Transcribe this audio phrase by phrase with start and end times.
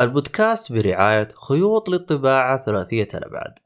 [0.00, 3.58] البودكاست برعاية خيوط للطباعة ثلاثية الأبعاد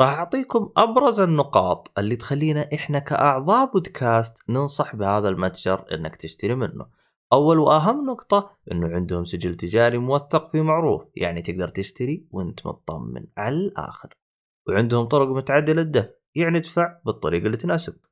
[0.00, 6.86] راح أعطيكم أبرز النقاط اللي تخلينا إحنا كأعضاء بودكاست ننصح بهذا المتجر إنك تشتري منه.
[7.32, 13.26] أول وأهم نقطة إنه عندهم سجل تجاري موثق في معروف يعني تقدر تشتري وأنت مطمن
[13.36, 14.14] على الآخر.
[14.68, 18.10] وعندهم طرق متعددة للدفع يعني ادفع بالطريقة اللي تناسبك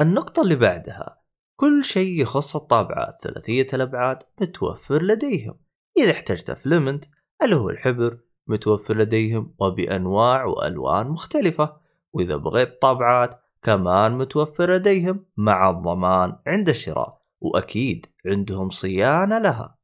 [0.00, 1.22] النقطة اللي بعدها
[1.60, 5.58] كل شيء يخص الطابعات ثلاثية الأبعاد متوفر لديهم.
[5.98, 7.04] إذا احتجت فلمنت
[7.44, 11.76] اللي هو الحبر متوفر لديهم وبأنواع وألوان مختلفة.
[12.12, 19.78] وإذا بغيت طابعات كمان متوفر لديهم مع الضمان عند الشراء وأكيد عندهم صيانة لها.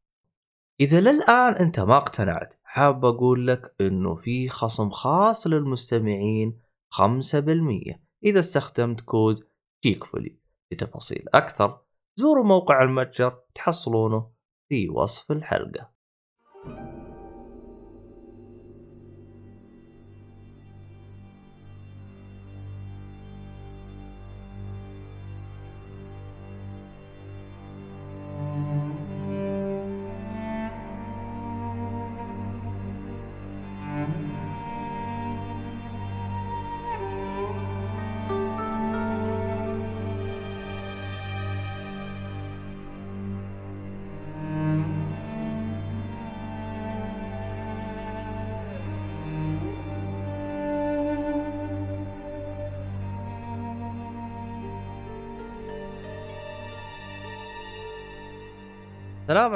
[0.80, 8.40] إذا للآن أنت ما اقتنعت حاب أقول لك أنه في خصم خاص للمستمعين 5% إذا
[8.40, 9.44] استخدمت كود
[9.84, 10.38] جيكفولي
[10.72, 11.80] لتفاصيل أكثر
[12.16, 14.30] زوروا موقع المتجر تحصلونه
[14.68, 15.97] في وصف الحلقة.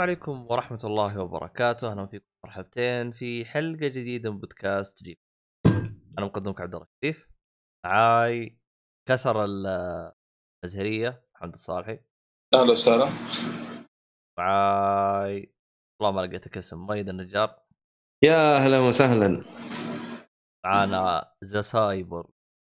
[0.03, 5.19] عليكم ورحمة الله وبركاته، أهلا فيكم مرحبتين في حلقة جديدة من بودكاست جيب.
[6.19, 7.31] أنا مقدمك عبد الله الشريف.
[7.86, 8.58] معاي
[9.08, 12.00] كسر الأزهرية محمد الصالحي.
[12.55, 13.08] أهلا وسهلا
[14.39, 15.55] معاي
[16.00, 17.62] والله ما لقيتك اسم ميد النجار.
[18.25, 19.45] يا أهلا وسهلا
[20.67, 22.30] معانا ذا سايبر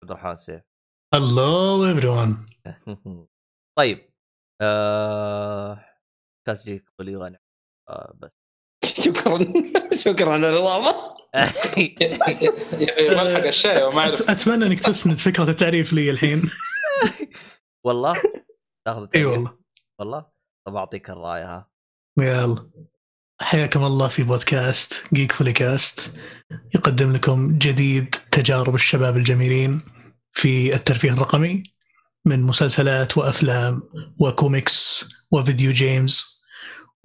[0.04, 0.64] عبد الرحمن السيف.
[1.16, 2.36] Hello everyone.
[3.80, 4.10] طيب
[4.62, 5.93] آه...
[6.46, 7.42] كاس جيك ولي غني
[7.90, 8.32] آه بس.
[8.86, 9.54] شكرا.
[10.06, 11.14] شكرا على الإضافة.
[13.18, 16.50] ملحق الشاي وما اعرف أتمنى إنك تسند فكرة التعريف لي الحين.
[17.86, 18.14] والله.
[18.88, 19.26] تاخذ إي.
[19.26, 19.58] والله.
[20.00, 20.26] والله.
[20.68, 21.70] طب أعطيك الراية ها.
[22.20, 22.72] يلا.
[23.42, 26.16] حياكم الله في بودكاست جيك فولي كاست
[26.76, 29.82] يقدم لكم جديد تجارب الشباب الجميلين
[30.32, 31.64] في الترفيه الرقمي
[32.26, 33.90] من مسلسلات وأفلام
[34.20, 36.33] وكوميكس و video games.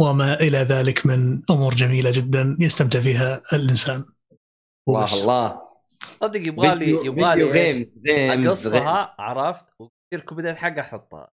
[0.00, 4.04] وما إلى ذلك من أمور جميلة جدا يستمتع فيها الإنسان.
[4.88, 5.14] الله وبس.
[5.14, 5.60] الله.
[6.20, 7.90] صدق يبغى لي يبغى لي.
[8.32, 11.28] أقصها عرفت؟ وتصير كوميديا الحلقة أحطها.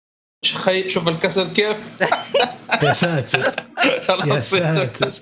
[0.55, 1.89] خي شوف الكسر كيف.
[2.83, 3.39] يا ساتر.
[3.85, 5.13] يا خلاص ساتر.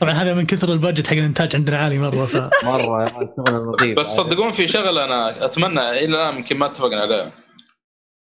[0.00, 3.28] طبعا هذا من كثر ال budget حق الإنتاج عندنا عالي مرة ف مرة
[3.94, 7.45] بس صدقون في شغلة أنا أتمنى إلى الآن يمكن ما اتفقنا عليها.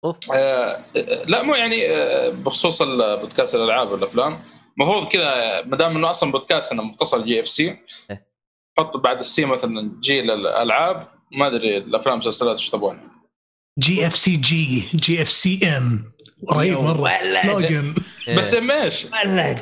[0.05, 0.31] أوف.
[0.31, 4.43] آه، آه، لا مو يعني آه، بخصوص البودكاست الألعاب والأفلام.
[4.79, 7.77] المفروض كذا ما دام إنه أصلا بودكاست إنه متصل GFC
[8.11, 8.27] إيه.
[8.77, 12.99] حط بعد ال C مثلا G للالعاب ما أدري الأفلام والمسلسلات إيش تبغون
[13.79, 16.11] جي إف سي جي جي إف سي إم.
[16.51, 17.11] رهيب مرة.
[17.31, 17.95] slogan.
[18.27, 18.37] إيه.
[18.37, 19.59] بس ام إيش؟ ولد.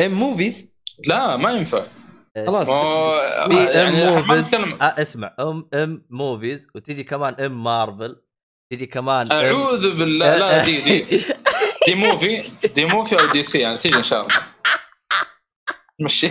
[0.00, 0.68] إم موفيز؟
[1.06, 1.86] لا ما ينفع؟
[2.46, 2.68] خلاص.
[2.68, 5.34] يعني ام ما موفيز نتكلم اسمع.
[5.40, 8.16] إم إم موفيز وتجي كمان إم مارفل.
[8.70, 9.32] تجي كمان.
[9.32, 10.36] أعوذ بالله.
[10.36, 11.20] لا دي دي
[11.86, 12.50] دي موفي.
[12.74, 14.34] دي موفي أو دي سي يعني تيجي إن شاء الله.
[16.00, 16.30] مشي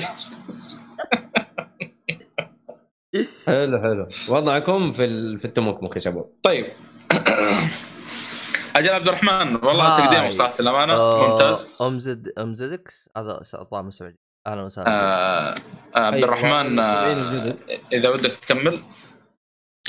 [3.47, 4.07] حلو حلو.
[4.27, 5.39] وضعكم في ال...
[5.39, 6.25] في التمكمك يا شباب.
[6.43, 6.65] طيب.
[8.75, 10.07] أجل عبد الرحمن والله هاي.
[10.07, 10.93] تقديمك صراحة للأمانة.
[10.93, 11.71] آه، ممتاز.
[11.81, 14.15] أم زد أم زد إكس هذا طال مسعود
[14.47, 14.87] أهلا وسهلا.
[14.89, 15.55] آه
[15.95, 17.59] آه، عبد أيوة، الرحمن آه، الجدد.
[17.93, 18.83] إذا ودك تكمل.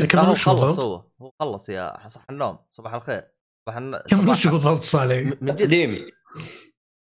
[0.01, 1.05] لا هو وش خلص؟ هو.
[1.23, 2.59] هو خلص يا صح النوم.
[2.71, 3.25] صباح الخير.
[3.67, 3.99] صباح الن...
[4.11, 5.33] كمل صباح- وش بالضبط صالح.
[5.41, 6.07] من جد.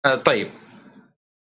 [0.05, 0.51] آه طيب.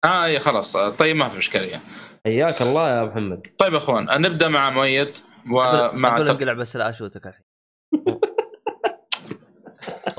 [0.05, 0.75] آه يا خلاص.
[0.75, 1.83] آه، طيب ما في اشكاليه
[2.25, 3.47] حياك الله يا محمد.
[3.59, 5.17] طيب يا اخوان نبدأ مع مؤيد
[5.51, 7.45] ومع أقول تق- انقلع بس لا أشوتك الحين.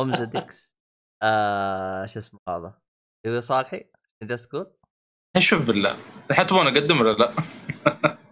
[0.00, 0.74] أم زد إكس.
[1.22, 2.74] آه شو اسمه هذا؟
[3.26, 3.84] يقول صالحي
[4.22, 4.66] جالس تقول
[5.38, 5.96] شوف بالله.
[6.30, 7.34] الحين تبغون أقدم ولا لا؟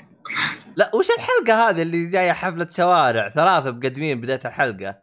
[0.76, 5.02] لا وش الحلقة هذه اللي جاية حفلة شوارع؟ ثلاثة مقدمين بدايه الحلقة.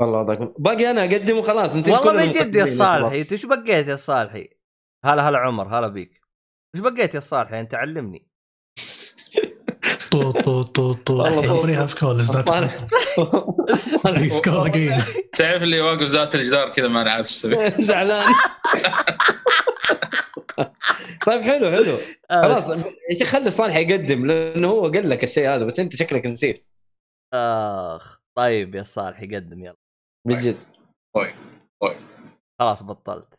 [0.00, 3.46] والله وضعكم باقي أنا اقدم وخلاص نسيت والله من جد يا المقدمين صالحي أنت وش
[3.46, 4.48] بقيت يا صالحي؟
[5.04, 6.20] هلا هلا عمر هلا بيك.
[6.74, 8.28] وش بقيت يا صالحي؟ أنت علمني.
[10.10, 10.94] طو طو طو
[15.38, 17.46] تعرف اللي واقف ذات الجدار كذا ما نعرف إيش
[17.88, 18.34] زعلان.
[21.26, 21.98] طيب حلو حلو.
[22.30, 22.70] آه، خلاص
[23.10, 26.66] يا شيخ خلي صالح يقدم لأنه هو قال لك الشيء هذا بس أنت شكلك نسيت.
[27.34, 29.76] آخ طيب يا صالح يقدم يلا.
[30.26, 30.56] بجد
[31.16, 31.34] طيب
[31.82, 31.96] طيب.
[32.60, 33.34] خلاص بطلت.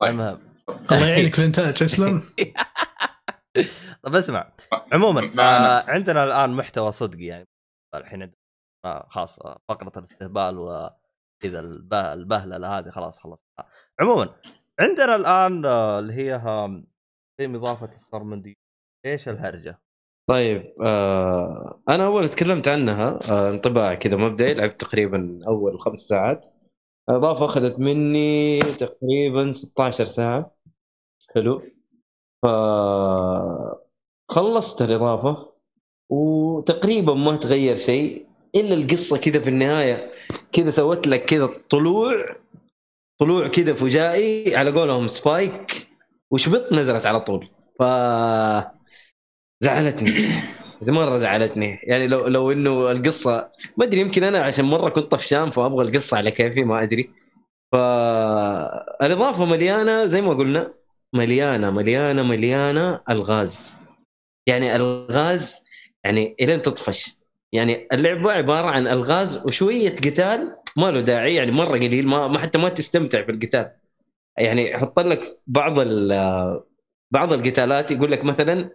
[0.00, 0.10] طيب.
[0.10, 0.50] المهم.
[0.92, 2.22] الله يعينك في الانتاج اسلم
[4.02, 4.52] طب اسمع.
[4.92, 5.32] عموما.
[5.42, 7.48] آه عندنا الآن محتوى صدقي يعني.
[7.94, 8.36] الحين عندنا
[8.84, 9.38] آه خلاص
[9.68, 13.44] فقرة الاستهبال وكذا البه- البهللة هذه خلاص خلص
[14.00, 14.34] عموما
[14.80, 16.82] عندنا الآن آه اللي هي آه،
[17.40, 18.58] تم اضافه السرمندي
[19.06, 19.78] إيش الهرجة؟
[20.28, 26.46] طيب آه أنا أول تكلمت عنها آه انطباع كذا مبدئي لعبت تقريبا أول خمس ساعات.
[27.08, 30.56] اضافه أخذت مني تقريبا 16 ساعة.
[31.34, 31.62] حلو.
[32.42, 32.46] ف
[34.28, 35.52] خلصت الإضافة
[36.10, 40.12] وتقريبا ما تغير شيء إلا القصة كذا في النهاية
[40.52, 42.36] كذا سوت لك كذا طلوع.
[43.20, 45.88] طلوع كذا فجائي على قولهم سبايك
[46.30, 47.48] وشبط نزلت على طول.
[47.78, 47.82] ف
[49.62, 50.12] زعلتني.
[50.82, 51.78] مرة زعلتني.
[51.82, 56.16] يعني لو لو إنه القصة ما أدري يمكن أنا عشان مرة كنت طفشان فأبغى القصة
[56.16, 57.10] على كيفي ما أدري.
[57.72, 60.74] فالاضافه مليانة زي ما قلنا
[61.14, 63.76] مليانة مليانة مليانة ألغاز.
[64.46, 65.54] يعني ألغاز
[66.04, 67.16] يعني إلين تطفش.
[67.52, 72.38] يعني اللعبة عبارة عن ألغاز وشوية قتال ما له داعي يعني مرة قليل ما, ما
[72.38, 73.70] حتى ما تستمتع في القتال
[74.38, 75.74] يعني يحط لك بعض
[77.10, 78.70] بعض القتالات يقول لك مثلا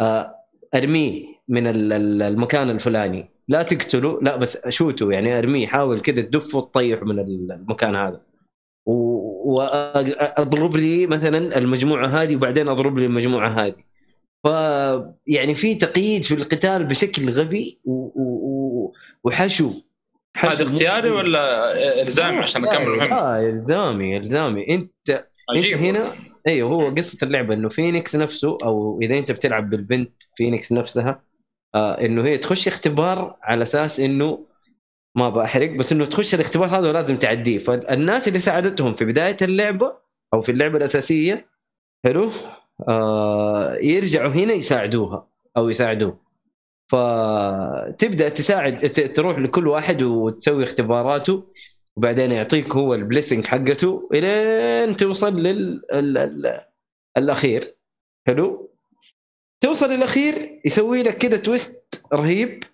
[0.00, 0.34] آه،
[0.74, 3.30] أرميه من ال- ال- المكان الفلاني.
[3.48, 8.20] لا تقتله لا بس شوته يعني أرميه حاول كذا تدفه وتطيح من المكان هذا.
[8.86, 13.74] وأضرب لي مثلا المجموعة هذه وبعدين أضرب لي المجموعة هذه.
[14.44, 14.46] ف
[15.26, 17.78] يعني في تقييد في القتال بشكل غبي.
[17.84, 19.30] وحشو.
[19.30, 19.87] حشو
[20.38, 24.74] هذا اختياري ولا إلزامي؟ عشان أكمل المهم آه إلزامي إلزامي.
[24.74, 26.14] انت أنت عجيب هنا
[26.48, 31.22] أيوه هو قصة اللعبة إنه فينيكس نفسه أو إذا أنت بتلعب بالبنت فينيكس نفسها
[31.74, 34.46] آه إنه هي تخش اختبار على أساس إنه
[35.16, 37.58] ما بحرق بس إنه تخش الاختبار هذا ولازم تعديه.
[37.58, 39.92] فالناس اللي ساعدتهم في بداية اللعبة
[40.34, 41.46] أو في اللعبة الأساسية
[42.04, 42.30] حلو؟
[42.88, 46.27] آه يرجعوا هنا يساعدوها أو يساعدوه.
[46.88, 51.44] فتبدأ تساعد تروح لكل واحد وتسوي اختباراته
[51.96, 56.18] وبعدين يعطيك هو ال blessing حقته إلين توصل لل ال...
[56.18, 56.60] ال...
[57.16, 57.74] الأخير.
[58.26, 58.70] حلو؟
[59.60, 62.64] توصل الاخير يسوي لك كده twist رهيب.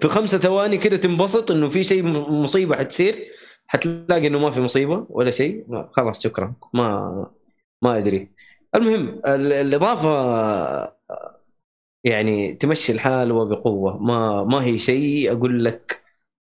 [0.00, 3.28] في خمسة ثواني كده تنبسط إنه في شيء مصيبة حتصير.
[3.66, 5.64] حتلاقي إنه ما في مصيبة ولا شيء.
[5.92, 6.54] خلاص شكرا.
[6.74, 7.26] ما
[7.82, 8.28] ما أدري.
[8.74, 10.10] المهم ال- الإضافة
[12.04, 13.98] يعني تمشي الحال وبقوة.
[14.02, 16.02] ما ما هي شيء أقول لك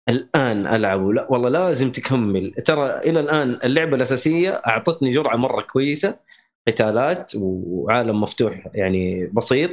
[0.09, 2.53] الآن العبه لا والله لازم تكمل.
[2.53, 6.19] ترى إلى الآن اللعبة الأساسية أعطتني جرعة مرة كويسة
[6.68, 9.71] قتالات وعالم مفتوح يعني بسيط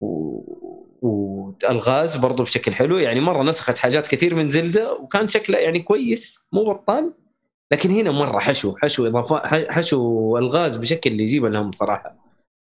[0.00, 2.98] و- والغاز برضو بشكل حلو.
[2.98, 7.12] يعني مرة نسخت حاجات كثير من زلدة وكان شكلها يعني كويس مو بطال
[7.72, 12.21] لكن هنا مرة حشو حشو اضافات حشو الغاز بشكل اللي يجيب الهم صراحة.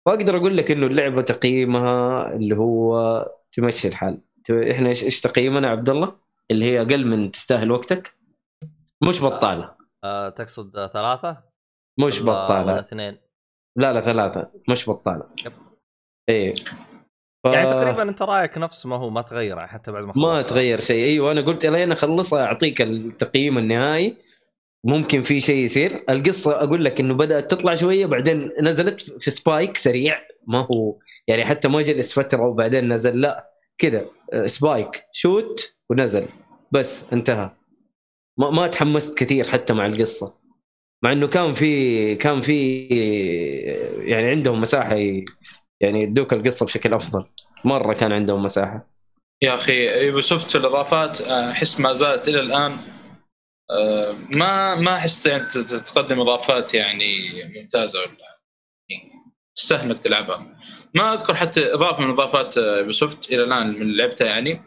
[0.08, 4.22] واقدر أقول لك إنه اللعبة تقييمها اللي هو تمشي الحال.
[4.52, 6.16] إحنا إيش إيش تقييمنا يا عبد الله؟
[6.52, 8.14] اللي هي أقل من تستاهل وقتك؟
[9.04, 9.76] مش بطالة.
[10.04, 11.44] آه تقصد آه، ثلاثة؟
[12.00, 12.80] مش بطالة.
[12.80, 13.18] اثنين؟
[13.78, 14.52] لا لا ثلاثة.
[14.70, 15.24] مش بطالة.
[15.46, 15.54] يب.
[16.30, 16.56] إيه.
[17.44, 17.54] ف...
[17.54, 20.50] يعني تقريبا أنت رأيك نفس ما هو ما تغير يعني حتى بعد ما ما خلصت.
[20.50, 21.06] تغير شيء.
[21.06, 24.18] إيوه أنا قلت لين اخلصها أعطيك التقييم النهائي.
[24.88, 26.04] ممكن في شيء يصير.
[26.10, 30.20] القصة أقول لك إنه بدأت تطلع شوية بعدين نزلت في سبايك سريع.
[30.48, 36.26] ما هو يعني حتى ما جلس فترة وبعدين نزل لا كذا آه، spike shot ونزل.
[36.72, 37.52] بس انتهى.
[38.38, 40.38] ما ما تحمست كثير حتى مع القصة.
[41.04, 42.82] مع إنه كان في كان في
[44.00, 44.96] يعني عندهم مساحة
[45.80, 47.26] يعني يدوك القصة بشكل أفضل.
[47.66, 48.90] مرة كان عندهم مساحة.
[49.42, 52.97] يا أخي Ubisoft في الإضافات آه، احس ما زالت إلى الآن آه،
[54.36, 55.44] ما ما أحس يعني
[55.86, 57.18] تقدم إضافات يعني
[57.56, 58.10] ممتازة ولا
[58.90, 59.12] يعني
[59.56, 60.58] تستاهل انك تلعبها
[60.94, 64.62] ما أذكر حتى إضافة من إضافات آه، Ubisoft إلى الآن من لعبتها يعني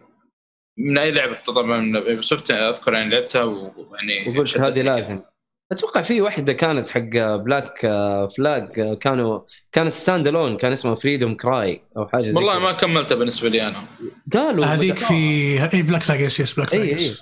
[0.78, 4.82] من أي لعبة طبعا من Ubisoft أذكر يعني لعبتها ويعني وقلت هذه.
[4.82, 5.20] لازم
[5.72, 7.78] أتوقع في واحدة كانت حق Black
[8.36, 9.40] Flag كانوا
[9.72, 12.58] كانت standalone كان اسمها Freedom Cry أو حاجة زي والله.
[12.58, 13.84] ما كملتها بالنسبة لي أنا
[14.32, 14.98] قالوا هذيك.
[14.98, 15.14] في
[15.74, 17.20] اي Black Flag yes yes Black Flag.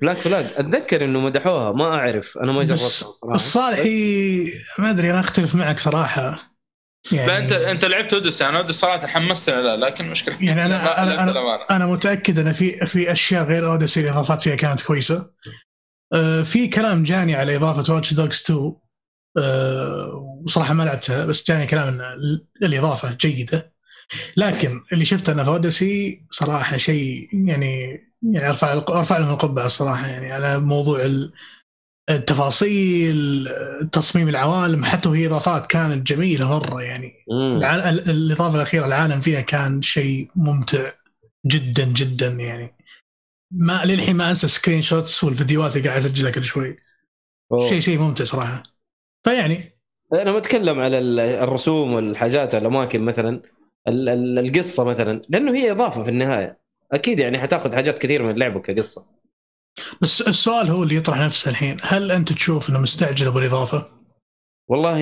[0.00, 3.08] Black Flag أتذكر إنه مدحوها ما أعرف أنا ما جربتها.
[3.34, 4.44] الصالحي
[4.78, 6.50] ما أدري أنا أختلف معك صراحة
[7.12, 10.66] يعني لا انت أنت لعبت Odyssey أنا Odyssey صراحة حمستني لا لكن مشكلة يعني أنا-
[10.68, 11.70] لا- أنا- لعبت أنا-.
[11.72, 15.30] أنا متأكد إن في في أشياء غير Odyssey الاضافات فيها كانت كويسة.
[16.12, 18.72] آه، في كلام جاني على إضافة Watch Dogs 2
[19.38, 23.72] أه وصراحة ما لعبتها بس جاني كلام إن ال- الإضافة جيدة
[24.36, 30.06] لكن اللي شفته أنا في Odyssey صراحة شيء يعني يعني أرفع أرفع لهم القبعة الصراحة
[30.06, 31.32] يعني على موضوع ال-
[32.10, 33.48] التفاصيل
[33.92, 37.12] تصميم العوالم حتى وهي إضافات كانت جميلة مرة يعني.
[37.32, 40.90] الع- ال- الإضافة الأخيرة العالم فيها كان شيء ممتع
[41.46, 42.74] جدا جدا يعني.
[43.52, 46.76] ما للحين ما أنسى screenshots والفيديوهات اللي قاعد أسجلها كل شوي.
[47.68, 48.62] شيء شيء ممتع صراحة.
[49.24, 49.60] فيعني.
[50.12, 53.42] أنا بتكلم على ال- الرسوم والحاجات الأماكن مثلا
[53.88, 56.59] ال- ال- القصة مثلا لأنه هي إضافة في النهاية.
[56.92, 59.06] أكيد يعني حتاخذ حاجات كثير من اللعبه كقصة.
[60.02, 61.76] بس السؤال هو اللي يطرح نفسه الحين.
[61.82, 63.88] هل أنت تشوف إنه مستعجل بالإضافة؟
[64.68, 64.98] والله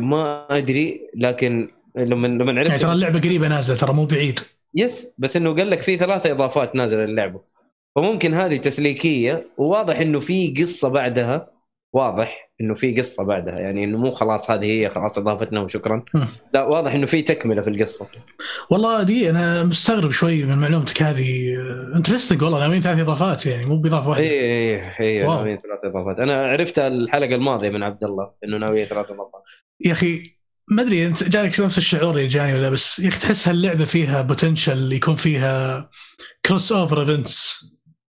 [0.00, 4.40] ما أدري لكن لما لما يعني عرفت ترى اللعبة قريبة نازلة ترى مو بعيد.
[4.74, 7.40] يس بس إنه قال لك في ثلاثة إضافات نازلة للعبة.
[7.96, 11.51] فممكن هذه تسليكية وواضح إنه في قصة بعدها.
[11.92, 16.04] واضح إنه في قصة بعدها يعني إنه مو خلاص هذه هي خلاص إضافتنا وشكرا.
[16.54, 18.06] لا واضح إنه في تكملة في القصة.
[18.70, 21.56] والله دي أنا مستغرب شوي من معلومتك هذه.
[21.96, 24.24] interesting والله ناويين ثلاث إضافات يعني مو بإضافة واحدة.
[24.24, 25.36] اي اي اي wow.
[25.36, 26.20] ناويين ثلاث إضافات.
[26.20, 29.42] أنا عرفت الحلقة الماضية من عبد الله إنه ناويين ثلاث اضافات
[29.86, 30.22] يا أخي
[30.70, 34.22] ما أدري أنت جانك نفس الشعور اللي جاني ولا بس يا أخي تحس هاللعبة فيها
[34.22, 35.90] potential يكون فيها
[36.46, 37.64] crossover events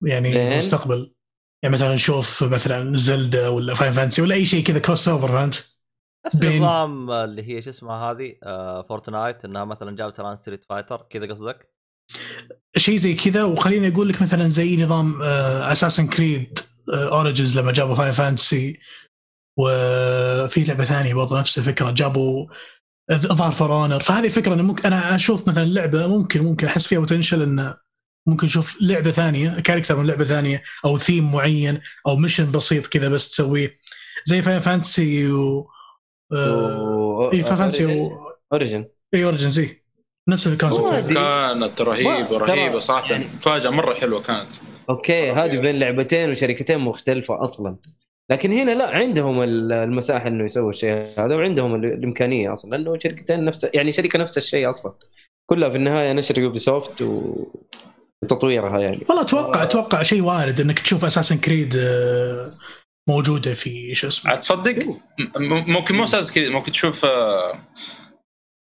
[0.07, 1.13] يعني فين؟ المستقبل
[1.63, 5.73] يعني مثلا نشوف مثلا Zelda ولا Final Fantasy ولا أي شيء كذا crossover فهمت؟
[6.27, 11.07] نفس النظام اللي هي شو اسمها هذه آه Fortnite إنها مثلا جابت الآن Street Fighter
[11.11, 11.69] كذا قصدك؟
[12.77, 18.13] شيء زي كذا وخليني أقول لك مثلا زي نظام Assassin's Creed Origins لما جابوا Final
[18.13, 18.79] Fantasy
[19.59, 22.47] وفي لعبة ثانية برضه نفس الفكرة جابوا
[23.13, 26.99] ظهر For Honor فهذه فكرة انه ممكن أنا أشوف مثلا لعبة ممكن ممكن أحس فيها
[26.99, 27.77] potential انه
[28.29, 33.09] ممكن نشوف لعبة ثانية character من لعبة ثانية أو ثيم معين أو mission بسيط كذا
[33.09, 33.79] بس تسويه.
[34.25, 35.71] زي Final Fantasy و
[36.33, 38.11] آه، اي Final Fantasy و
[38.53, 39.83] Origins اي Origins اي
[40.29, 40.91] نفس ال concept.
[41.15, 43.11] كانت رهيبة رهيبة صراحة.
[43.13, 44.53] يعني- مفاجاه مرة حلوة كانت.
[44.91, 47.77] okay هذه بين لعبتين وشركتين مختلفة أصلا.
[48.31, 52.99] لكن هنا لا عندهم ال- المساحة إنه يسووا الشيء هذا وعندهم ال- الإمكانية أصلا لأنه
[52.99, 54.93] شركتين نفس يعني شركة نفس الشيء أصلا.
[55.47, 57.47] كلها في النهاية نشر Ubisoft و...
[58.25, 59.01] وتطويرها يعني.
[59.09, 61.77] والله أتوقع أتوقع شيء وارد إنك تشوف Assassin's Creed
[63.09, 64.99] موجودة في شو اسمه؟ عاد تصدق؟
[65.37, 67.59] ممكن مو أساس كذا ممكن تشوف آه،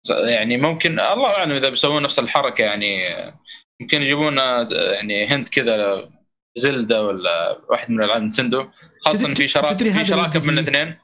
[0.09, 3.39] يعني ممكن الله أعلم إذا بيسوون نفس الحركة يعني آه،
[3.81, 6.09] ممكن يجيبون آه، يعني hint كذا
[6.55, 8.65] Zelda ولا واحد من ألعاب Nintendo
[9.05, 10.49] خاصه في شراكه في شراكة بين.
[10.49, 10.95] الاثنين.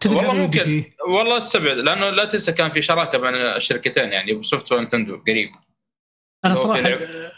[0.00, 0.84] تدري والله ممكن.
[1.08, 5.50] والله استبعد لأنه لا تنسى كان في شراكة بين الشركتين يعني Ubisoft و Nintendo قريب.
[6.44, 6.88] أنا صراحة.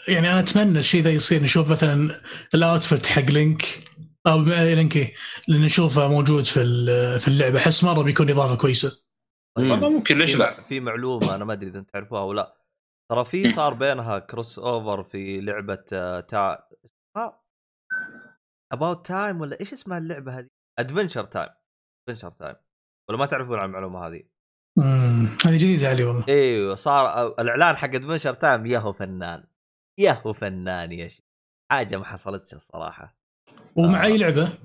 [0.07, 2.21] يعني أنا أتمنى الشيء ذا يصير نشوف مثلا
[2.55, 3.63] ال outfit حق Link
[4.27, 5.13] أو Link إيه،
[5.49, 7.57] اللي نشوفه موجود في ال- في اللعبة.
[7.57, 9.03] أحس مرة بيكون إضافة كويسة.
[9.57, 12.57] والله ممكن ليش لا؟ في معلومة أنا ما أدري إذا أنت تعرفوها أو لا.
[13.11, 15.75] ترى في صار بينها crossover في لعبة
[16.19, 16.69] تاع
[18.73, 20.47] About Time ولا إيش اسمها اللعبة هذه؟
[20.79, 21.49] Adventure Time
[22.09, 22.55] Adventure Time
[23.09, 24.23] ولا ما تعرفون عن المعلومة هذه؟
[24.79, 26.25] امم هذه جديدة علي والله.
[26.29, 29.43] إيوه صار آه، الإعلان حق Adventure Time ياهو فنان
[29.99, 31.25] ياهو فنان يا شيخ
[31.71, 33.17] حاجة ما حصلتش الصراحة.
[33.75, 34.05] ومع آه.
[34.05, 34.57] أي لعبة؟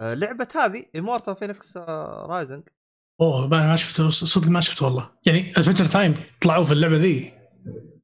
[0.00, 2.62] آه، لعبة هذه Immortals Fenyx Rising
[3.20, 5.10] أوه ما ما شفته صدق ما شفته والله.
[5.26, 7.32] يعني Adventure Time طلعوا في اللعبة ذي؟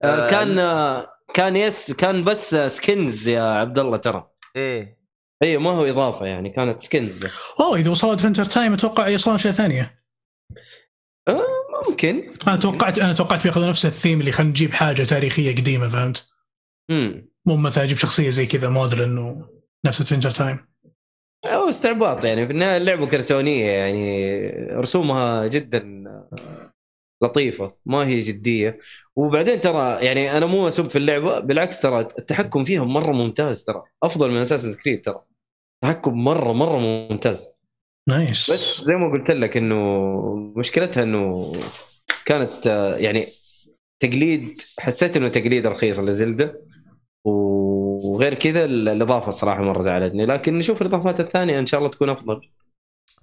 [0.02, 4.30] آه، آه، كان آه، كان yes كان بس skins يا عبد الله ترى.
[4.56, 5.04] إيه.
[5.42, 7.38] اي ما هو إضافة يعني كانت skins بس.
[7.60, 10.03] أوه إذا وصلوا Adventure Time أتوقع يوصلون اشياء ثانية.
[11.88, 12.26] ممكن.
[12.48, 16.28] أنا توقعت أنا توقعت بياخذوا نفس الثيم اللي خلينا نجيب حاجة تاريخية قديمة فهمت؟
[16.90, 20.58] امم مو مثلا أجيب شخصية زي كذا modern ونفس Adventure Time
[21.44, 26.04] أو استعباط يعني في النهاية اللعبة كرتونية يعني رسومها جدا
[27.22, 28.78] لطيفة ما هي جدية.
[29.16, 33.82] وبعدين ترى يعني أنا مو اسب في اللعبة بالعكس ترى التحكم فيها مرة ممتاز ترى
[34.02, 35.20] أفضل من Assassin's Creed ترى.
[35.82, 37.53] تحكم مره مرة ممتاز.
[38.08, 39.74] nice بس زي ما قلت لك إنه
[40.56, 41.52] مشكلتها إنه
[42.26, 42.66] كانت
[42.98, 43.26] يعني
[44.00, 46.60] تقليد حسيت إنه تقليد رخيص لزيلدا
[47.24, 52.10] وغير كذا ال- الإضافة الصراحه مرة زعلتني لكن نشوف الإضافات الثانية إن شاء الله تكون
[52.10, 52.40] أفضل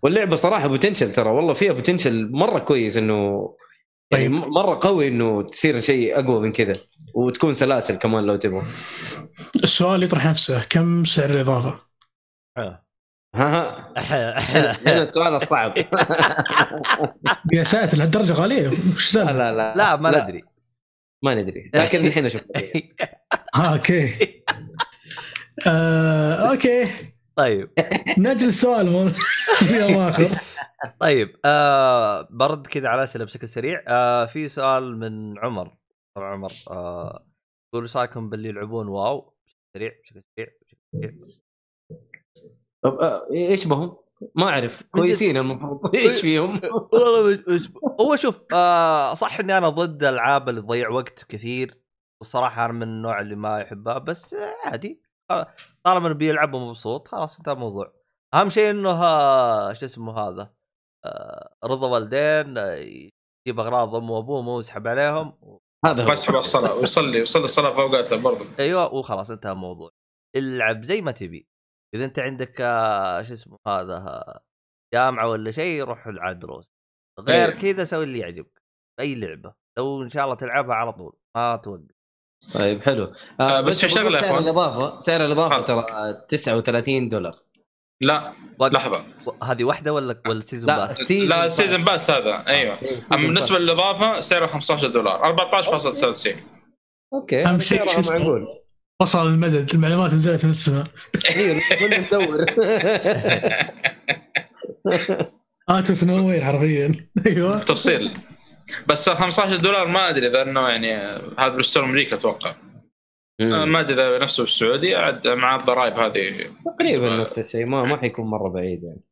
[0.04, 3.50] واللعبة صراحة potential ترى والله فيها potential مرة كويس إنه
[4.12, 4.48] يعني طيب.
[4.48, 6.74] مرة قوي إنه تصير شيء أقوى من كذا
[7.14, 8.64] وتكون سلاسل كمان لو تبغى
[9.64, 11.80] السؤال يطرح نفسه كم سعر الإضافة؟
[12.58, 12.86] آه.
[13.36, 13.94] ها
[14.88, 15.74] هنا السؤال الصعب
[17.54, 18.70] يا ساتر لهالدرجة غالية.
[18.94, 19.74] وش لا؟ لا لا.
[19.76, 20.44] لا ما ندري.
[21.24, 21.72] ما ندري.
[21.74, 22.42] لكن الحين أشوف.
[23.56, 24.44] آه، أوكي.
[25.68, 26.86] آه، okay.
[27.36, 27.72] طيب.
[28.18, 28.88] نأجل السؤال
[29.72, 30.30] يوم آخر.
[31.00, 33.84] طيب آه برد كذا على أسئلة بشكل سريع.
[33.88, 35.78] آه في سؤال من عمر.
[36.16, 37.26] طبعا عمر آه
[37.74, 41.12] يقول إيش رأيكم باللي يلعبون واو؟ بشكل سريع بشكل سريع بشكل سريع.
[42.84, 43.98] طب آه، إيش بهم؟
[44.36, 44.84] ما أعرف.
[44.92, 46.62] كويسين المفروض إيش فيهم؟
[46.94, 47.44] والله
[48.02, 51.82] هو شوف آه صح إني أنا ضد الألعاب اللي تضيع وقت كثير.
[52.22, 55.02] والصراحه أنا من النوع اللي ما يحبها بس آه، عادي.
[55.84, 57.94] طالما إنه بيلعب ومبسوط خلاص انتهى الموضوع.
[58.34, 58.94] أهم شيء إنه
[59.74, 60.54] شو اسمه هذا
[61.06, 65.34] آه رضا والدين يجيب أغراض أمه وأبوه مو يسحب عليهم.
[65.86, 69.90] هذا ما يسحب على الصلاة ويصلي يصلي الصلاة في اوقاتها برضه أيوه وخلاص انتهى الموضوع.
[70.36, 71.48] العب زي ما تبي.
[71.96, 74.42] إذا أنت عندك آه، شو اسمه هذا آه،
[74.94, 76.72] جامعة ولا شيء روح العب دروس
[77.20, 77.56] غير إيه.
[77.56, 78.62] كذا سوي اللي يعجبك
[79.00, 82.02] أي لعبة لو إن شاء الله تلعبها على طول ما توقف
[82.54, 84.44] طيب حلو آه، بس في بقول شغلة يا سعر أخوان.
[84.44, 85.62] الإضافة سعر الإضافة آه.
[85.62, 87.40] ترى 39 دولار
[88.02, 88.34] لا.
[88.60, 89.06] لحظة
[89.44, 91.48] هذه واحدة ولا ولا season لا pass لا.
[91.48, 93.60] season pass هذا أيوه إيه، أما بالنسبة.
[93.60, 96.36] للإضافة سعره 15 دولار 14.99
[97.14, 98.48] okay أهم هذا شيء سعرها شو اسمه؟ معقول
[99.02, 100.88] وصل المدد المعلومات نزلت من السماء
[101.36, 102.38] أيوه كنا ندور.
[105.70, 107.10] out of nowhere حرفيا.
[107.28, 107.60] أيوه.
[107.60, 108.14] تفصيل.
[108.88, 110.94] بس 15 دولار ما أدري إذا إنه يعني
[111.40, 112.56] هذا بال store أمريكا أتوقع.
[113.42, 116.56] آه، ما أدري إذا نفسه بالسعودي عاد مع الضرائب هذه.
[116.66, 119.04] تقريبا نفس الشيء ما ما حيكون مرة بعيد يعني.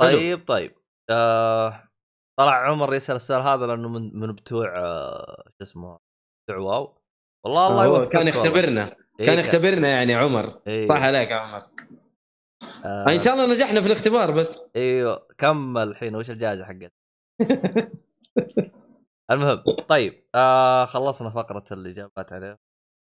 [0.00, 0.72] طيب طيب.
[1.10, 1.88] آه
[2.38, 5.98] طلع عمر يسأل السؤال هذا لأنه من من بتوع آه شو اسمه
[6.48, 6.98] بتوع واو.
[7.44, 8.28] والله الله هو يوفقك كان.
[8.28, 9.03] يختبرنا.
[9.20, 10.60] إيه، كان يختبرنا يعني عمر.
[10.66, 10.88] إيه.
[10.88, 11.62] صح عليك يا عمر.
[12.84, 13.12] آه.
[13.12, 14.60] إن شاء الله نجحنا في الاختبار بس.
[14.76, 16.92] إيوه كمل الحين وش الجائزة حقتك؟
[19.30, 22.58] المهم طيب آه خلصنا فقرة الاجابات عليه.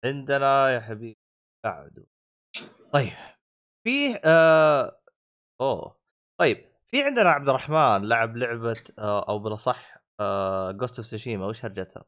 [0.04, 1.18] عندنا يا حبيبي
[1.64, 2.06] بعده
[2.92, 3.12] طيب
[3.86, 5.00] فيه آه
[5.60, 6.00] أوه
[6.40, 11.64] طيب في عندنا عبد الرحمن لعب لعبة آه أو بالأصح آه Ghost of Tsushima وش
[11.64, 12.04] هرجتها؟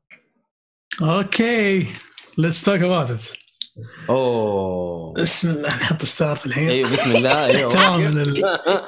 [1.02, 1.86] okay
[2.38, 3.22] let's talk about it
[4.10, 5.12] أوه.
[5.12, 6.68] بسم الله نحط start الحين.
[6.70, 7.46] أيوه بسم الله.
[7.46, 8.44] أيوه احتراما لل-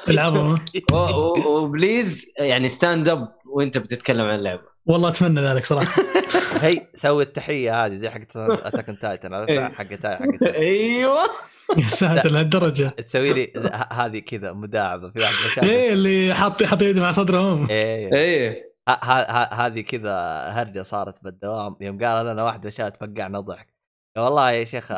[0.09, 0.61] العظمه
[0.93, 4.63] و- و- و please يعني stand up وأنت بتتكلم عن اللعبة.
[4.87, 6.03] والله أتمنى ذلك صراحة.
[6.63, 9.69] هي سوي التحية هذه زي حقت Attack on Titan إيه.
[9.69, 11.23] حقت حقت أيوه.
[11.79, 12.89] يا ساتر لهالدرجة.
[12.89, 13.53] تسوي لي
[13.93, 15.65] هذه كذا مداعبة في واحد مشاهد.
[15.67, 17.71] إيه اللي حاط حط يده مع صدرهم.
[17.71, 18.75] إيه إيه.
[18.89, 20.15] ه- ه- ه- هذه كذا
[20.53, 21.77] هرجة صارت بالدوام.
[21.81, 23.74] يوم قال لنا واحد مشاهد فقعنا ضحك.
[24.19, 24.93] والله يا شيخ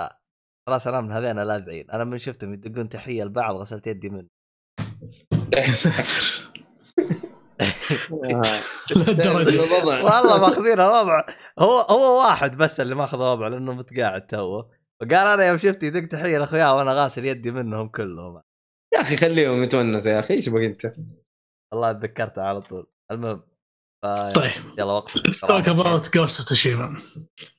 [0.69, 4.29] خلاص أنا من هذين الاذعين أنا من شفتهم يدقون تحية لبعض غسلت يدي منه
[5.57, 6.47] يا ساتر
[8.25, 8.43] آه.
[8.97, 9.61] لهالدرجه.
[10.07, 11.23] والله ماخذينها وضع
[11.59, 14.71] هو هو واحد بس اللي ماخذ وضع لأنه متقاعد توه
[15.03, 18.43] وقال أنا يوم شفت يدق تحية لأخوياه وأنا غاسل يدي منهم كلهم
[18.95, 20.93] يا أخي خليهم يتونسوا يا أخي إيش بك أنت؟
[21.73, 23.43] والله تذكرتها على طول المهم.
[24.35, 25.19] طيب يلا وقف
[26.09, 26.71] Ghost of Tsushima.
[26.71, 27.56] آه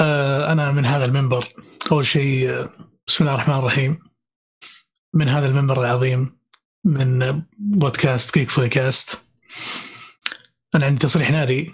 [0.00, 1.48] أنا من هذا المنبر.
[1.92, 2.70] أول شيء آه،
[3.06, 3.98] بسم الله الرحمن الرحيم.
[5.14, 6.38] من هذا المنبر العظيم
[6.84, 9.18] من آه، بودكاست جيك فولي كاست
[10.74, 11.72] أنا عندي تصريح ناري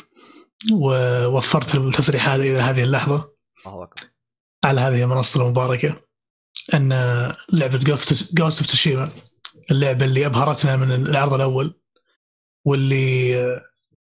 [0.72, 3.32] ووفرت التصريح هذا إلى هذه اللحظة
[4.64, 6.00] على هذه المنصة المباركة
[6.74, 6.92] أن
[7.52, 9.10] لعبة Ghost of Tsushima
[9.70, 11.80] اللعبة اللي أبهرتنا من العرض الأول
[12.64, 13.62] واللي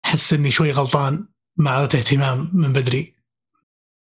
[0.05, 3.15] حس إني شوي غلطان ما أعطيته اهتمام من بدري.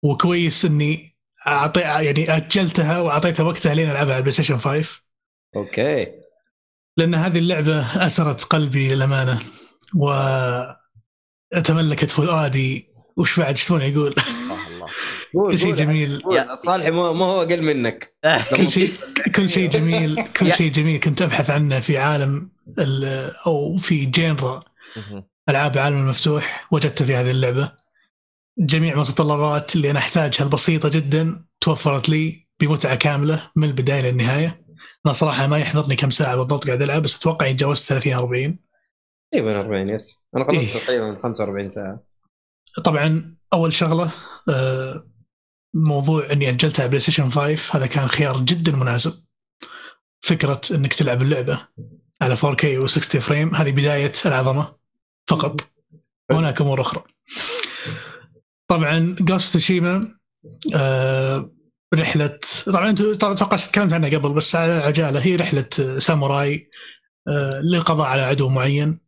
[0.05, 5.01] وكويس إني أعطي يعني أجلتها وأعطيتها وقتها لين ألعبها على ال PlayStation 5
[5.57, 6.07] okay.
[6.97, 9.41] لأن هذه اللعبة أسرت قلبي للأمانة
[11.55, 14.87] وتملكت فؤادي وش بعد؟ شلون يقول؟ الله الله.
[15.35, 15.75] قول كل شيء قول.
[15.77, 16.23] جميل.
[16.65, 18.15] صالح ما ما هو أقل منك.
[18.57, 18.93] كل شيء
[19.35, 21.01] كل شيء جميل كل شيء جميل.
[21.01, 24.61] كنت أبحث عنه في عالم ال- أو في جينرا.
[25.49, 27.84] ألعاب العالم المفتوح وجدته في هذه اللعبة.
[28.59, 34.65] جميع المتطلبات اللي أنا أحتاجها البسيطة جدا توفرت لي بمتعة كاملة من البداية للنهايه
[35.07, 38.59] أنا صراحة ما يحضرني كم ساعة بالضبط قاعد ألعب بس أتوقع إني تجاوزت 30 40
[39.33, 40.23] تقريبا 40 yes.
[40.37, 40.73] أنا إيه.
[40.73, 42.01] خلصت تقريبا 45 ساعة.
[42.85, 44.11] طبعا أول شغلة
[44.49, 45.07] آه،
[45.75, 49.25] موضوع إني أجلتها على PlayStation 5 هذا كان خيار جدا مناسب.
[50.21, 51.69] فكرة إنك تلعب اللعبة
[52.23, 54.75] على 4K و60 frame هذه بداية العظمة
[55.29, 55.61] فقط.
[56.31, 57.03] وهناك أمور أخرى.
[58.69, 59.73] طبعا Ghost
[60.75, 61.51] آه
[61.95, 66.71] رحلة طبعا انت أتوقع تكلمت عنها قبل بس على عجالة هي رحلة آه، ساموراي
[67.29, 68.99] آه للقضاء على عدو معين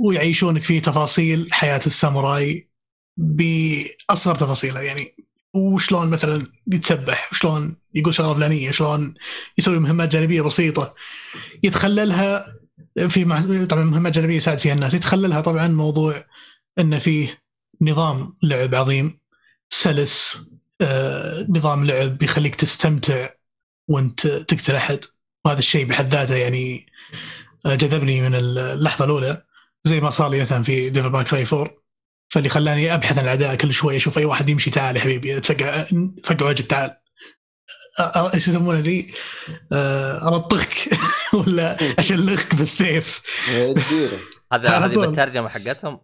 [0.00, 2.70] ويعيشونك في تفاصيل حياة الساموراي
[3.16, 5.16] بأصغر تفاصيلها يعني
[5.54, 9.14] وشلون مثلا يتسبح وشلون يقول شغلة فلانية شلون
[9.58, 10.94] يسوي مهمات جانبية بسيطة.
[11.62, 12.56] يتخللها
[13.08, 13.24] في
[13.66, 14.94] طبعا مهمات جانبية يساعد فيها الناس.
[14.94, 16.24] يتخللها طبعا موضوع
[16.78, 17.45] إن فيه
[17.82, 19.18] نظام لعب عظيم.
[19.70, 20.36] سلس
[20.80, 23.28] آه، نظام لعب بيخليك تستمتع
[23.88, 25.04] وانت تقتل أحد.
[25.44, 26.86] وهذا الشيء بحد ذاته يعني
[27.66, 29.42] آه، جذبني من اللحظة الأولى.
[29.84, 31.70] زي ما صار لي مثلا في Devil May Cry 4
[32.28, 35.86] فاللي خلاني أبحث عن الاعداء كل شوي أشوف أي واحد يمشي تعال يا حبيبي تفقع
[36.24, 36.96] فقع وجهك تعال.
[38.34, 39.12] إيش يسمونها ذي؟
[39.72, 40.88] آه، ألطخك
[41.46, 43.22] ولا أشلخك بالسيف.
[43.48, 44.18] اديله
[44.52, 45.06] هذا هذه طول.
[45.06, 46.00] بالترجمه حقتهم؟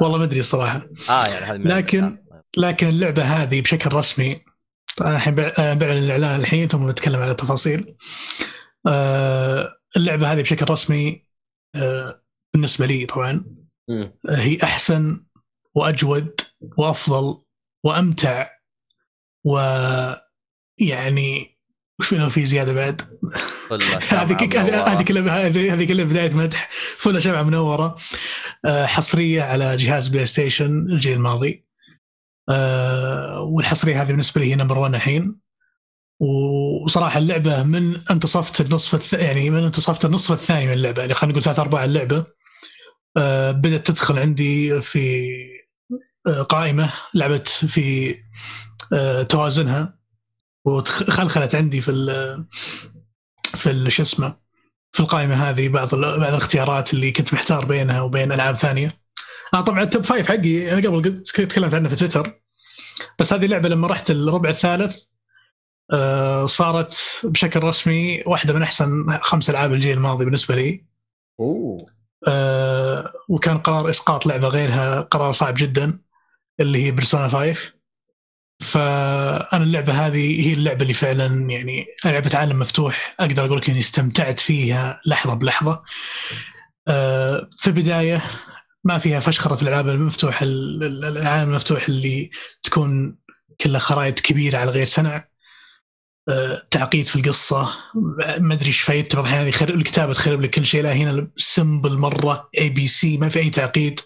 [0.00, 2.24] والله ما أدري الصراحه آه يعني لكن- الأشياء.
[2.56, 4.40] لكن اللعبة هذه بشكل رسمي
[5.00, 7.96] الحين بع- آه، بعلن الإعلان الحين ثم نتكلم عن التفاصيل
[8.86, 11.22] آه، اللعبة هذه بشكل رسمي
[11.74, 12.22] آه،
[12.54, 13.44] بالنسبة لي طبعا.
[14.30, 15.24] هي أحسن
[15.74, 16.40] وأجود
[16.78, 17.42] وأفضل
[17.84, 18.50] وأمتع
[20.80, 21.53] ويعني
[22.00, 23.02] وش لو في زيادة بعد؟
[24.92, 26.70] هذه كلها هذه كلها بداية مدح.
[26.96, 27.96] فل شمعه منورة.
[28.64, 31.64] آه، حصرية على جهاز PlayStation الجيل الماضي.
[32.48, 35.36] آه، والحصرية هذه بالنسبة لي هي number 1 الحين.
[36.20, 39.12] وصراحة اللعبة من انتصفت النصف الث...
[39.12, 41.00] يعني من انتصفت النصف الثاني من اللعبة.
[41.00, 42.26] يعني خلينا نقول ثلاث أرباع اللعبة
[43.16, 45.30] آه، بدأت تدخل عندي في
[46.48, 48.14] قائمة لعبت في
[49.28, 50.03] توازنها.
[50.64, 52.44] وخلخلت عندي في ال
[53.54, 54.36] في شو اسمه
[54.92, 58.98] في القائمة هذه بعض بعض الاختيارات اللي كنت محتار بينها وبين ألعاب ثانية.
[59.54, 62.40] أنا طبعا ال top five حقي أنا قبل تكلمت عنه في تويتر
[63.18, 65.04] بس هذه اللعبه لما رحت الربع الثالث
[65.92, 70.84] آه، صارت بشكل رسمي واحدة من أحسن خمس ألعاب الجيل الماضي بالنسبة لي.
[71.40, 71.84] أوه
[72.28, 75.98] آه، وكان قرار إسقاط لعبة غيرها قرار صعب جدا
[76.60, 77.73] اللي هي Persona 5
[78.62, 83.78] فأنا اللعبة هذه هي اللعبة اللي فعلا يعني لعبة عالم مفتوح أقدر أقول لك إني
[83.78, 85.82] استمتعت فيها لحظة بلحظة.
[86.88, 88.22] آه، في البداية
[88.84, 92.30] ما فيها فشخرة الألعاب المفتوحة ال- ال- العالم المفتوح اللي
[92.62, 93.18] تكون
[93.60, 95.28] كلها خرائط كبيرة على غير سنع.
[96.28, 97.70] آه، تعقيد في القصة
[98.38, 102.48] ما أدري إيش فايدته بعض الاحيان الكتابة تخرب لك كل شيء لا هنا simple مرة
[102.58, 104.00] ABC ما في أي تعقيد.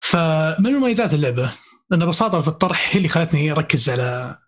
[0.00, 1.52] فمن مميزات اللعبة؟
[1.92, 4.38] ان بساطه في الطرح هي اللي خلتني أركز على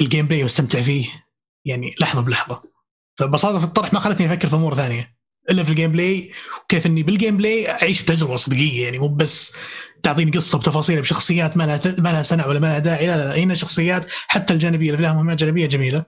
[0.00, 1.26] ال gameplay واستمتع فيه
[1.64, 2.62] يعني لحظة بلحظة.
[3.18, 5.16] فبساطه في الطرح ما خلتني أفكر في أمور ثانية
[5.50, 6.30] إلا في ال gameplay
[6.64, 9.52] وكيف إني بال gameplay أعيش تجربة صدقية يعني مو بس
[10.02, 13.38] تعطيني قصة بتفاصيل بشخصيات ما لها ما لها سنع ولا ما لها داعي لا لا
[13.38, 16.04] هنا شخصيات حتى الجانبية اللي لها مهمات جانبيه جميلة.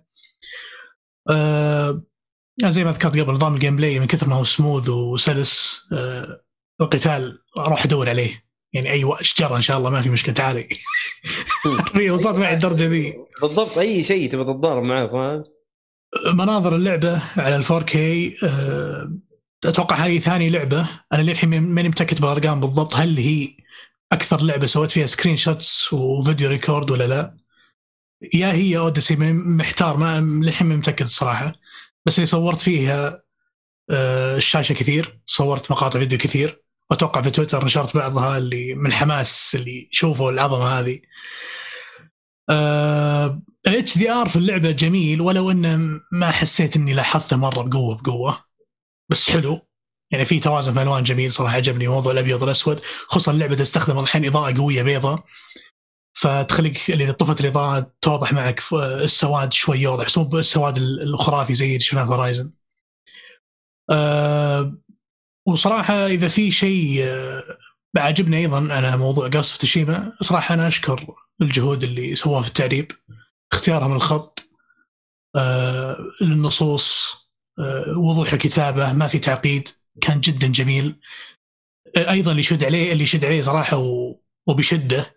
[1.30, 2.02] آه
[2.64, 6.44] زي ما ذكرت قبل نظام ال gameplay من كثر ما هو سموث وسلس آه
[6.80, 8.47] القتال أروح أدور عليه.
[8.78, 10.68] يعني أي و- شجرة إن شاء الله ما في مشكلة تعالي.
[12.10, 13.14] وصلت معي الدرجة ذي.
[13.42, 15.44] بالضبط أي شيء تبي تتضارب معاه فاهم؟
[16.34, 17.96] مناظر اللعبة على ال 4K
[18.44, 19.12] آه،
[19.64, 20.88] أتوقع هذه ثاني لعبة.
[21.12, 23.48] أنا للحين ماني متأكد بالارقام بالضبط هل هي
[24.12, 27.36] أكثر لعبة سويت فيها screenshots و video record ولا لا؟
[28.34, 31.54] يا هي اوديسي محتار ما للحين متأكد الصراحه
[32.06, 33.22] بس اللي صورت فيها
[33.90, 36.62] آه، الشاشة كثير صورت مقاطع فيديو كثير.
[36.90, 41.00] واتوقع في تويتر نشرت بعضها اللي من الحماس اللي شوفوا العظمة هذه.
[43.66, 48.44] ال HDR في اللعبة جميل ولو انه ما حسيت إني لاحظته مرة بقوة بقوة
[49.08, 49.60] بس حلو.
[50.10, 54.26] يعني في توازن في الالوان جميل صراحة عجبني موضوع الأبيض والأسود خصوصا اللعبة تستخدم الحين
[54.26, 55.24] إضاءة قوية بيضاء.
[56.12, 61.54] فتخليك اللي طفت الإضاءة توضح معك ف- السواد شوي يوضح بس مو بالسواد ال- الخرافي
[61.54, 62.52] زي اللي شفناه في هورايزن.
[63.90, 64.74] أه
[65.48, 67.58] وصراحة إذا في شيء آه،
[67.96, 72.92] عجبني أيضا على موضوع of Tsushima صراحة أنا أشكر الجهود اللي سووها في التعريب
[73.52, 74.50] اختيارهم الخط
[75.36, 77.16] آه، النصوص
[77.58, 79.68] آه، وضوح الكتابة ما في تعقيد
[80.00, 81.00] كان جدا جميل.
[81.96, 83.76] أيضا اللي يشد عليه اللي يشد عليه صراحة
[84.46, 85.16] وبشدة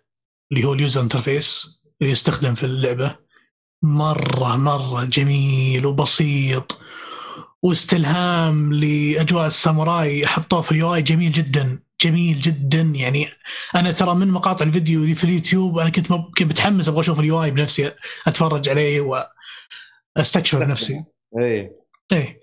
[0.52, 3.16] اللي هو ال user interface اللي يستخدم في اللعبة.
[3.82, 6.80] مرة مرة جميل وبسيط.
[7.62, 11.02] واستلهام لأجواء الساموراي حطوه في ال UI.
[11.02, 12.80] جميل جدا جميل جدا.
[12.80, 13.28] يعني
[13.76, 17.42] أنا ترى من مقاطع الفيديو اللي في اليوتيوب أنا كنت ممكن متحمس أبغى أشوف ال
[17.42, 17.92] UI بنفسي
[18.26, 19.24] أتفرج عليه
[20.16, 21.04] وأستكشف بنفسي
[21.38, 21.72] إيه.
[22.12, 22.40] إيه.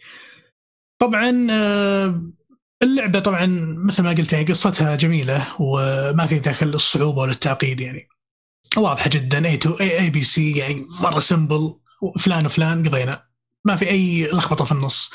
[1.00, 2.22] طبعا آه،
[2.82, 3.46] اللعبة طبعا
[3.86, 8.10] مثل ما قلت يعني قصتها جميلة وما في ذاك الصعوبه ولا التعقيد يعني.
[8.78, 11.80] واضحة جدا A to A ABC يعني مرة simple
[12.20, 13.29] فلان وفلان قضينا.
[13.66, 15.12] ما في أي لخبطة في النص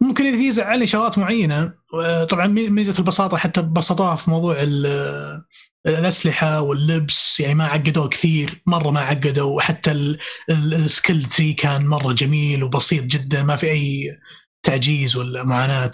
[0.00, 1.72] ممكن إذا في زعلني شغلات معينة
[2.04, 5.42] آه، طبعا مي- ميزة البساطة حتى بسطوها في موضوع ال-
[5.86, 10.18] الأسلحة واللبس يعني ما عقدوه كثير مرة ما عقدوا وحتى ال-
[10.50, 14.18] ال- ال skill tree كان مرة جميل وبسيط جدا ما في أي
[14.62, 15.90] تعجيز ولا معاناة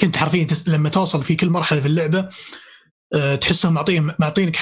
[0.00, 0.46] كنت حرفيا.
[0.66, 2.28] لما توصل في كل مرحلة في اللعبة
[3.14, 4.56] أه تحسهم معطين معطينك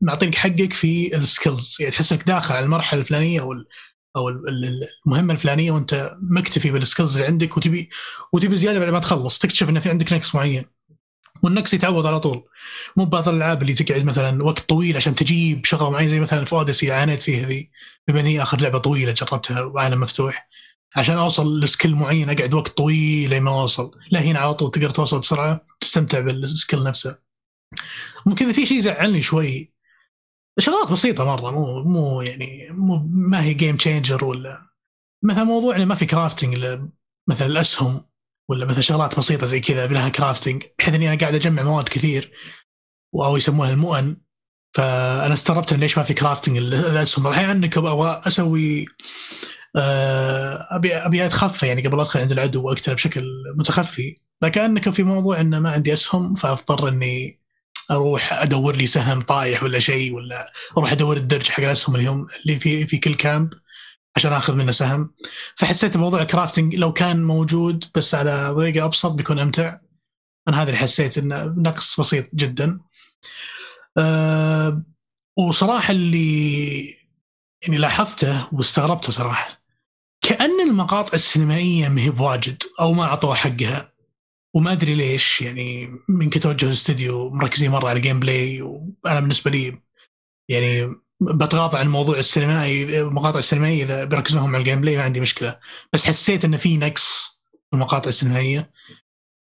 [0.00, 3.52] معطينك حقك في ال skills يعني تحس انك داخل على المرحلة الفلانية أو.
[4.16, 7.90] أو ال- المهمة الفلانية وأنت مكتفي بال skills اللي عندك وتبي
[8.32, 10.64] وتبي زيادة بعد ما تخلص تكتشف انه في عندك نقص معين.
[11.42, 12.44] والنقص يتعوض على طول.
[12.96, 16.52] مو بعض الألعاب اللي تقعد مثلا وقت طويل عشان تجيب شغله معينه زي مثلا في
[16.52, 17.70] اوديسي عانيت فيها ذي.
[18.08, 20.48] بما هي آخر لعبة طويلة جربتها وعالم مفتوح.
[20.96, 23.90] عشان أوصل ل skill معين أقعد وقت طويل لين ما أوصل.
[24.10, 27.18] لا هنا على طول تقدر توصل بسرعة تستمتع بال skill نفسه.
[28.36, 29.72] كذا في شيء زعلني شوي
[30.60, 34.58] شغلات بسيطة مرة مو مو يعني مو ما هي game changer ولا
[35.24, 36.58] مثلا موضوع إنه ما في crafting
[37.28, 38.04] مثلا الأسهم
[38.50, 42.32] ولا مثلا شغلات بسيطة زي كذا لها crafting بحيث إني أنا قاعد أجمع مواد كثير
[43.14, 44.16] أو يسمونها المؤن.
[44.76, 47.26] فأنا استغربت ليش ما في crafting الأسهم.
[47.26, 48.86] الحين أنك أبغى أسوي
[49.76, 53.24] آه، أبي أبي أتخفى يعني قبل أدخل عند العدو وأقتله بشكل
[53.56, 54.14] متخفي.
[54.42, 57.39] لكنك في موضوع إنه ما عندي أسهم فأضطر إني
[57.90, 62.26] أروح أدور لي سهم طايح ولا شيء ولا أروح أدور الدرج حق الأسهم اللي هم
[62.42, 63.52] اللي في في كل camp
[64.16, 65.14] عشان آخذ منه سهم.
[65.56, 69.78] فحسيت موضوع ال crafting لو كان موجود بس على طريقة أبسط بيكون أمتع.
[70.48, 72.80] أنا هذا اللي حسيت إنه نقص بسيط جدا.
[73.98, 74.82] أه
[75.38, 76.78] وصراحة اللي
[77.62, 79.60] يعني لاحظته واستغربته صراحة
[80.22, 83.92] كأن المقاطع السينمائية ما هي بواجد أو ما أعطوها حقها.
[84.54, 89.82] وما أدري ليش يعني من توجه الاستوديو مركزين مرة على ال gameplay وأنا بالنسبة لي
[90.50, 95.20] يعني بتغاضى عن الموضوع السينمائي المقاطع السينمائية إذا بيركزون هم على ال gameplay ما عندي
[95.20, 95.58] مشكلة.
[95.92, 98.70] بس حسيت انه في نقص في المقاطع السينمائية.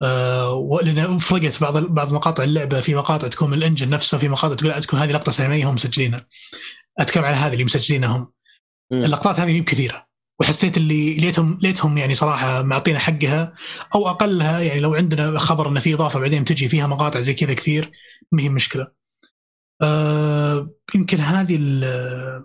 [0.02, 4.28] آه ولأن فرقت بعض بعض مقاطع اللعبة في مقاطع تكون من ال engine نفسه في
[4.28, 6.26] مقاطع تقول لا تكون هذه لقطة سينمائية هم مسجلينها.
[6.98, 8.32] أتكلم على هذه اللي مسجلينها هم.
[8.92, 10.09] اللقطات هذه مو كثيرة.
[10.40, 13.55] وحسيت اللي ليتهم ليتهم يعني صراحة معطينا حقها
[13.94, 17.55] أو أقلها يعني لو عندنا خبر إن في إضافة بعدين تجي فيها مقاطع زي كذا
[17.55, 17.90] كثير
[18.33, 18.87] ما هي مشكلة.
[19.83, 22.44] آه يمكن هذه ال-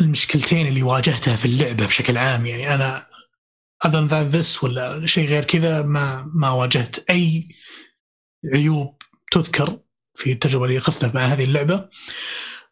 [0.00, 3.06] المشكلتين اللي واجهتها في اللعبة بشكل عام يعني أنا
[3.86, 7.48] other than this ولا شيء غير كذا ما ما واجهت أي
[8.54, 9.78] عيوب تذكر
[10.14, 11.88] في التجربة اللي اخذتها مع هذه اللعبة.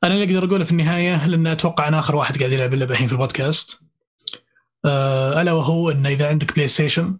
[0.04, 3.06] أنا اللي أقدر أقوله في النهاية لأن أتوقع أنا آخر واحد قاعد يلعب اللعبة الحين
[3.06, 3.80] في البودكاست.
[4.84, 7.18] آه، ألا وهو انه إذا عندك بلاي ستيشن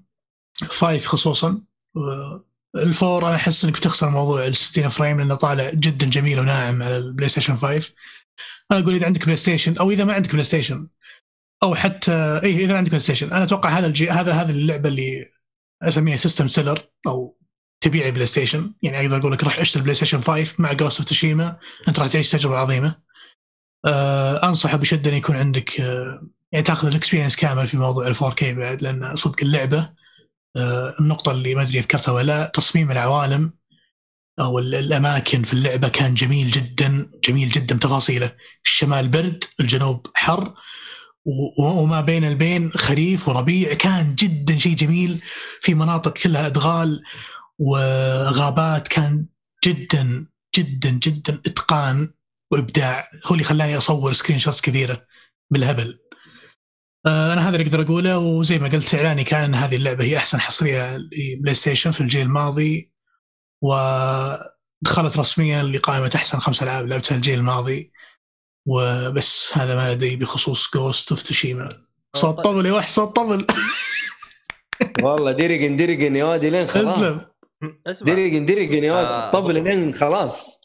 [0.62, 1.62] 5 خصوصا
[1.96, 2.44] آه،
[2.76, 6.82] ال four أنا أحس إنك بتخسر موضوع ال 60 frame لأنه طالع جدا جميل وناعم
[6.82, 7.92] على البلاي ستيشن 5
[8.72, 10.88] أنا أقول إذا عندك بلاي ستيشن أو إذا ما عندك بلاي ستيشن
[11.62, 15.30] أو حتى اي إذا عندك بلاي ستيشن أنا أتوقع هذا الجي هذا هذه اللعبة اللي
[15.82, 17.38] أسميها system seller أو
[17.80, 21.08] تبيع بلاي ستيشن يعني أقدر أقول لك روح أشتري بلاي ستيشن 5 مع Ghost of
[21.08, 21.56] Tsushima
[21.88, 23.00] أنت راح تعيش تجربة عظيمة.
[23.84, 28.42] آه انصح بشدة ان يكون عندك آه يعني تاخذ الاكسبيرينس كامل في موضوع ال 4K
[28.44, 29.90] بعد لأن صدق اللعبة
[30.56, 33.52] آه النقطة اللي ما أدري ذكرتها ولا لا تصميم العوالم
[34.40, 38.32] أو ال- الأماكن في اللعبة كان جميل جدا جميل جدا بتفاصيله.
[38.64, 40.54] الشمال برد الجنوب حر
[41.58, 45.20] وما بين البين خريف وربيع كان جدا شيء جميل.
[45.60, 47.02] في مناطق كلها أدغال
[47.58, 49.26] وغابات كان
[49.64, 52.10] جدا جدا جدا إتقان
[52.52, 53.08] وإبداع.
[53.26, 55.06] هو اللي خلاني أصور screenshots كثيرة
[55.50, 55.98] بالهبل.
[57.08, 60.40] أنا هذا اللي أقدر أقوله وزي ما قلت إعلاني كان إن هذه اللعبة هي أحسن
[60.40, 62.92] حصرية لبلاي ستيشن في الجيل الماضي
[63.62, 67.92] ودخلت رسميا لقائمة أحسن خمس ألعاب لعبتها الجيل الماضي.
[68.66, 71.68] وبس هذا ما لدي بخصوص Ghost of Tsushima
[72.16, 73.46] صوت طبل يا وحش صوت طبل.
[75.02, 76.88] والله ديرجن ديرجن يا وادي لين خلاص.
[76.88, 77.20] اسلم.
[77.86, 78.14] اسمع.
[78.14, 80.60] ديرجن ديرجن يا آه، وادي طبل لين خلاص.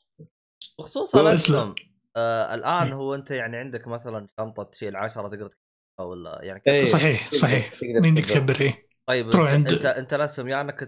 [0.79, 1.27] بخصوص اسلم.
[1.27, 1.75] الاسهم
[2.17, 5.49] آه الآن هو أنت يعني عندك مثلا شنطة تشيل 10 تقدر
[5.99, 6.85] ولا يعني؟ إيه.
[6.85, 8.61] صحيح صحيح ما عندك تكبر.
[8.61, 10.79] إيه طيب تروح انت, عند- انت أنت الاسهم يا انك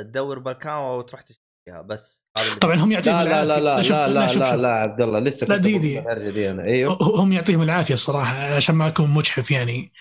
[0.00, 2.24] تدور بالكاميرا وتروح تشتريها بس
[2.60, 3.76] طبعا هم يعطيهم لا لا لا العافية.
[3.76, 4.60] لا شوف- لا لا شوف- لا شوف.
[4.60, 6.00] لا عبد الله لسه لا، كنت دي- دي.
[6.30, 9.92] دي أنا أيوه هم يعطيهم العافية الصراحة عشان ما أكون مجحف يعني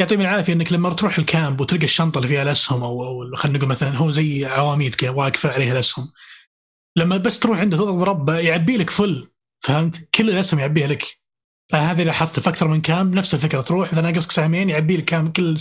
[0.00, 3.70] يعطيهم العافية إنك لما تروح الكامب وتلقى الشنطة اللي فيها الاسهم أو أو خلينا نقول
[3.70, 6.12] مثلا هو زي عواميد كذا واقفة عليها الاسهم
[6.96, 9.28] لما بس تروح عنده تضغط مربع يعبي لك full
[9.64, 11.21] فهمت؟ كل الاسهم يعبيها لك
[11.74, 15.32] اللي لاحظته في أكثر من camp نفس الفكرة تروح اذا ناقصك سهمين يعبي لك camp
[15.32, 15.56] كل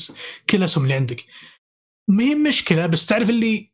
[0.49, 1.25] كل الاسهم اللي عندك.
[2.09, 3.71] ما هي مشكلة بس تعرف اللي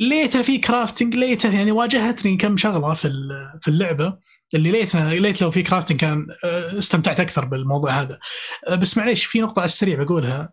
[0.00, 3.12] ليته في crafting ليته يعني واجهتني كم شغلة في
[3.60, 4.18] في اللعبة
[4.54, 8.18] اللي ليتنا ليت لو في crafting كان آه، استمتعت أكثر بالموضوع هذا.
[8.68, 10.52] آه، بس معليش في نقطة على السريع بقولها.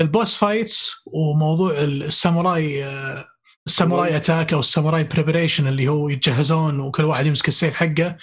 [0.00, 3.26] ال boss fights وموضوع الساموراي آه،
[3.66, 8.16] الساموراي attack أو الساموراي preparation اللي هو يتجهزون وكل واحد يمسك السيف حقه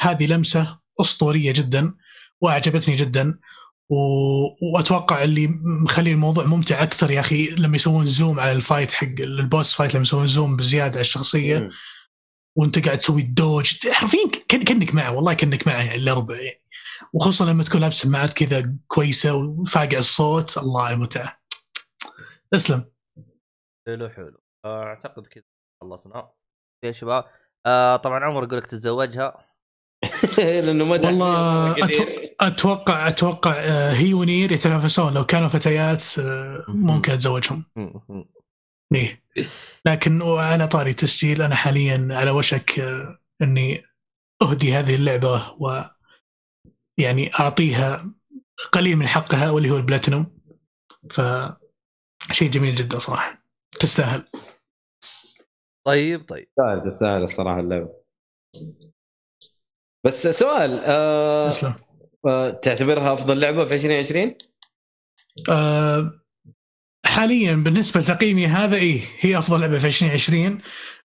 [0.00, 0.78] هذه لمسة.
[1.00, 1.94] أسطورية جدا
[2.40, 3.38] وأعجبتني جدا
[3.90, 5.46] و- وأتوقع اللي
[5.84, 9.74] مخلي الموضوع ممتع أكثر يا أخي لما يسوون zoom على ال fight حق ال boss
[9.74, 11.68] fight لما يسوون zoom بزيادة على الشخصية.
[12.56, 16.62] وأنت قاعد تسوي ال dodge حرفيا كان كأنك معه والله كأنك معه يعني الاربع يعني.
[17.14, 21.40] وخصوصا لما تكون لابس سماعات كذا كويسة وفاقع الصوت الله المتعة.
[22.50, 22.90] تسلم.
[23.86, 24.40] حلو حلو.
[24.66, 25.44] أعتقد كذا.
[25.80, 26.30] خلصنا
[26.84, 27.24] يا شباب.
[27.66, 29.47] آه طبعا عمر يقول لك تتزوجها.
[30.38, 32.06] لأنه ما والله كثير.
[32.06, 35.14] أتو- أتوقع أتوقع آه، هي ونير يتنافسون.
[35.14, 37.64] لو كانوا فتيات آه، ممكن أتزوجهم.
[38.94, 39.22] إيه.
[39.86, 43.84] لكن على طاري تسجيل أنا حاليا على وشك آه، إني
[44.42, 45.84] أهدي هذه اللعبة و
[46.98, 48.10] يعني أعطيها
[48.72, 50.38] قليل من حقها واللي هو البلاتينوم.
[51.10, 51.20] ف
[52.32, 53.42] شيء جميل جدا صراحة.
[53.80, 54.24] تستاهل.
[55.86, 56.46] طيب طيب.
[56.56, 57.88] تستاهل تستاهل الصراحة اللعبة.
[60.04, 61.52] بس سؤال آه
[62.26, 64.34] آه تعتبرها أفضل لعبة في 2020
[65.50, 66.12] آه،
[67.06, 70.58] حاليا بالنسبة لتقييمي هذا إيه هي أفضل لعبة في 2020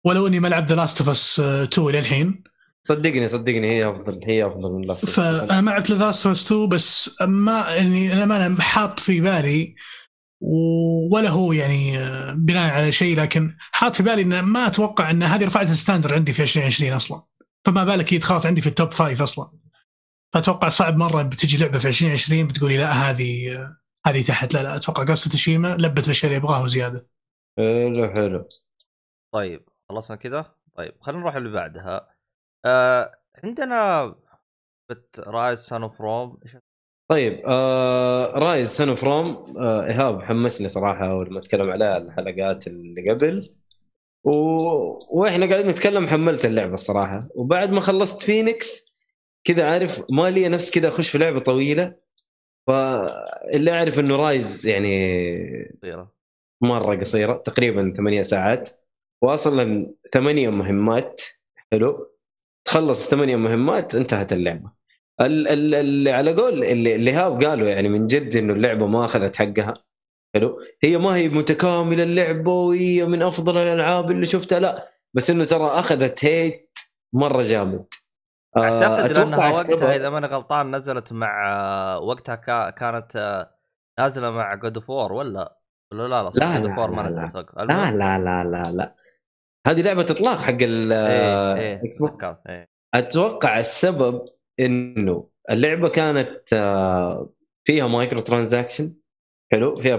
[0.03, 2.43] ولو إني ما لعبت The Last of Us 2 للحين.
[2.84, 6.45] صدقني صدقني هي أفضل هي أفضل من Last فأنا ما لعبت The Last of Us
[6.45, 9.75] 2 بس ما يعني أنا ما حاط في بالي
[11.12, 15.23] ولا هو يعني آه، بناء على شيء لكن حاط في بالي إن ما أتوقع إن
[15.23, 17.23] هذه رفعت ال standard عندي في 2020 أصلا.
[17.65, 19.52] فما بالك هي دخلت عندي في ال top five أصلا.
[20.34, 23.58] فاتوقع صعب مرة بتجي لعبة في 2020 بتقولي لا هذه
[24.08, 24.54] هذه تحت.
[24.54, 27.08] لا لا أتوقع Ghost of Tsushima لبت الاشياء اللي يبغاها وزيادة.
[27.58, 28.47] حلو حلو.
[29.34, 32.15] طيب خلصنا كذا؟ طيب خلينا نروح اللي بعدها.
[32.65, 34.06] آه عندنا
[34.89, 36.39] بت Ryse Son of Rome
[37.12, 42.67] طيب آه Ryse Son of Rome آه إيهاب حمسني صراحة أول ما أتكلم عليها الحلقات
[42.67, 43.56] اللي قبل.
[44.23, 44.31] و...
[45.19, 48.93] وإحنا قاعدين نتكلم حملت اللعبة الصراحه وبعد ما خلصت فينيكس
[49.43, 51.95] كذا عارف ما لي نفس كذا أخش في لعبة طويلة.
[52.67, 54.89] فاللي أعرف إنه Ryse يعني
[55.81, 56.13] صغيره
[56.62, 58.69] مرة قصيرة تقريبا ثمانية ساعات.
[59.21, 61.21] واصلا ثمانية مهمات.
[61.71, 62.09] حلو.
[62.65, 64.71] تخلص ثمانية مهمات انتهت اللعبة.
[65.21, 69.05] ال- ال- اللي على قول اللي اللي هاب قالوا يعني من جد إنه اللعبة ما
[69.05, 69.73] أخذت حقها.
[70.35, 75.43] حلو؟ هي ما هي متكاملة اللعبة وهي من أفضل الألعاب اللي شفتها لا بس إنه
[75.43, 76.69] ترى أخذت هيت
[77.13, 77.85] مرة جامد.
[78.57, 83.55] آه، أعتقد لانها وقتها إذا ماني غلطان نزلت مع آه، وقتها كا- كانت آه،
[83.99, 85.57] نازلة مع God of War ولا؟
[85.91, 87.09] ولا لا لا لا، God لا، of War لا، ما.
[87.09, 87.63] نزلت لا.
[87.63, 88.95] لا لا لا لا
[89.67, 92.69] هذه لعبة إطلاق حق ال Xbox تذكرت، إيه.
[92.93, 94.25] أتوقع السبب
[94.59, 96.39] إنه اللعبة كانت
[97.67, 98.95] فيها micro transaction
[99.53, 99.97] حلو فيها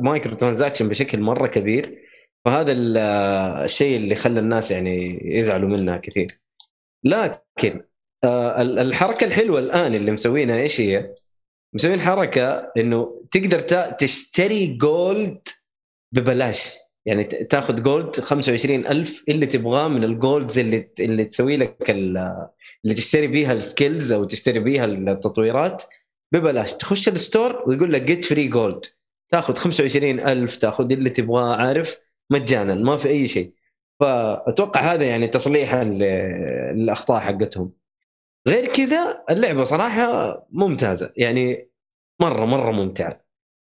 [0.00, 1.98] micro- transaction بشكل مرة كبير.
[2.44, 2.96] فهذا ال-
[3.64, 6.40] الشيء اللي خلى الناس يعني يزعلوا منها كثير.
[7.04, 7.82] لكن
[8.24, 11.14] آه، ال- الحركة الحلوة الآن اللي مسوينها إيش هي؟
[11.74, 15.48] مسوين حركة إنه تقدر تشتري gold
[16.12, 16.74] ببلاش.
[17.06, 22.46] يعني تاخذ gold 25000 اللي تبغاه من ال golds اللي اللي تسوي لك ال-
[22.84, 25.82] اللي تشتري بيها ال skills أو تشتري بيها التطويرات.
[26.34, 26.72] ببلاش.
[26.72, 28.84] تخش ال store ويقول لك get free gold
[29.30, 33.52] تاخذ 25000 تاخذ اللي تبغاه عارف؟ مجانا ما في أي شيء.
[34.00, 37.72] فأتوقع هذا يعني تصليحا للأخطاء حقتهم.
[38.48, 41.12] غير كذا اللعبة صراحة ممتازة.
[41.16, 41.70] يعني
[42.20, 43.24] مرة مرة ممتعة.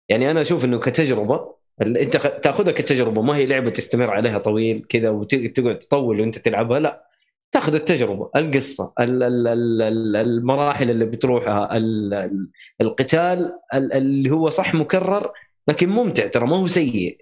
[0.10, 5.10] يعني أنا أشوف إنه كتجربة أنت تاخذها كتجربة ما هي لعبة تستمر عليها طويل كذا
[5.10, 7.08] وتقعد تطول وأنت تلعبها لا.
[7.51, 12.49] تاخذ التجربة القصة ال- ال- ال- ال- المراحل اللي بتروحها ال- ال-
[12.81, 15.31] القتال ال- اللي هو صح مكرر
[15.67, 17.17] لكن ممتع ترى ما هو سيء.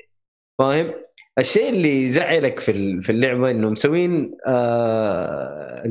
[0.59, 0.93] فاهم؟
[1.39, 5.83] الشيء اللي يزعلك في في اللعبة انه مسوين آه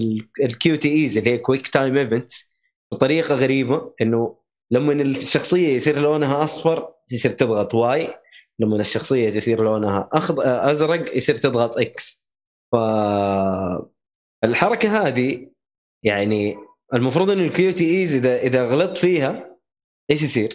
[0.44, 2.54] ال QTEs اللي هي quick time events
[2.92, 4.36] بطريقة غريبة إنه
[4.70, 8.14] لما الشخصية يصير لونها أصفر يصير تضغط Y
[8.58, 10.40] لما الشخصية تصير لونها أخض...
[10.40, 12.26] أزرق يصير تضغط X
[12.72, 12.76] ف
[14.46, 15.48] الحركة هذه
[16.02, 16.56] يعني
[16.94, 19.56] المفروض إنه ال QTEs اذا إذا غلطت فيها
[20.10, 20.48] إيش يصير؟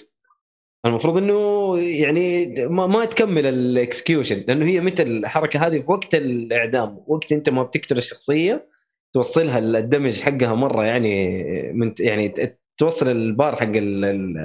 [0.85, 6.15] المفروض إنه يعني ما, ما تكمل ال execution لأنه هي متى الحركة هذه في وقت
[6.15, 8.69] الإعدام وقت أنت ما بتقتل الشخصية
[9.13, 12.33] توصلها ال damage حقها مرة يعني من يعني
[12.77, 14.37] توصل البار حق ال- ال-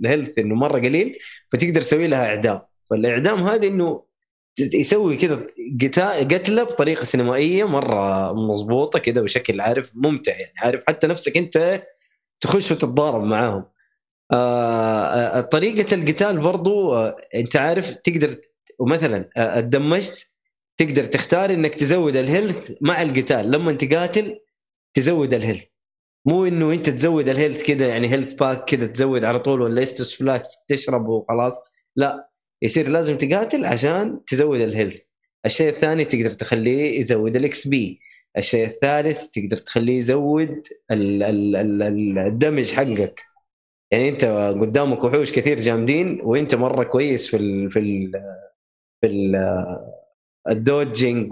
[0.00, 1.18] الـ health إنه مرة قليل
[1.52, 4.04] فتقدر تسوي لها إعدام فالإعدام هذه إنه
[4.58, 5.46] يسوي كذا
[6.22, 11.82] قتلة بطريقة سينمائية مرة مضبوطة كذا بشكل عارف ممتع يعني عارف حتى نفسك أنت
[12.40, 13.64] تخش وتتضارب معاهم.
[14.32, 18.36] آه، آه، طريقة القتال برضو آه، أنت عارف تقدر
[18.78, 19.70] ومثلا آه،
[20.76, 23.50] تقدر تختار إنك تزود ال health مع القتال.
[23.50, 24.38] لما أنت قاتل
[24.94, 25.64] تزود ال health.
[26.26, 29.82] مو إنه أنت تزود ال health كذا يعني health pack كذا تزود على طول ولا
[29.82, 31.60] Estus flasks تشرب وخلاص.
[31.96, 32.33] لا
[32.64, 35.02] يصير لازم تقاتل عشان تزود ال health.
[35.46, 38.00] الشيء الثاني تقدر تخليه يزود ال XP
[38.36, 43.22] الشيء الثالث تقدر تخليه يزود ال- ال- ال- ال damage حقك.
[43.90, 44.24] يعني انت
[44.60, 48.12] قدامك وحوش كثير جامدين وانت مرة كويس في ال في ال
[49.00, 49.36] في ال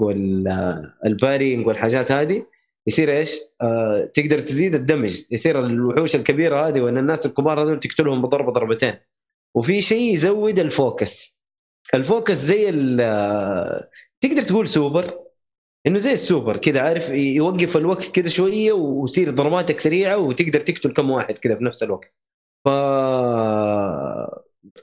[0.02, 2.46] وال parrying والحاجات هذه.
[2.86, 5.24] يصير إيش؟ آه تقدر تزيد ال damage.
[5.30, 8.94] يصير الوحوش الكبيرة هذه وإن الناس الكبار هذول تقتلهم بضربة ضربتين.
[9.55, 11.40] وفي شيء يزود ال focus.
[11.94, 12.70] ال focus زي
[14.20, 15.18] تقدر تقول سوبر
[15.86, 21.11] إنه زي السوبر كذا عارف يوقف الوقت كذا شوية ويصير ضرباتك سريعة وتقدر تقتل كم
[21.11, 22.16] واحد كذا في نفس الوقت.
[22.64, 22.68] ف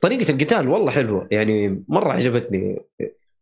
[0.02, 2.80] طريقة القتال والله حلوة يعني مرة عجبتني.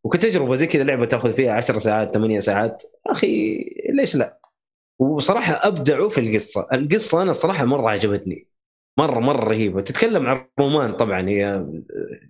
[0.03, 3.57] وكتجربة زي كذا لعبة تأخذ فيها 10 ساعات 8 ساعات أخي
[3.89, 4.39] ليش لا؟
[4.99, 6.67] وصراحة أبدعوا في القصة.
[6.73, 8.46] القصة أنا الصراحه مرة عجبتني.
[8.97, 9.81] مره مرة رهيبة.
[9.81, 11.65] تتكلم عن الرومان طبعا هي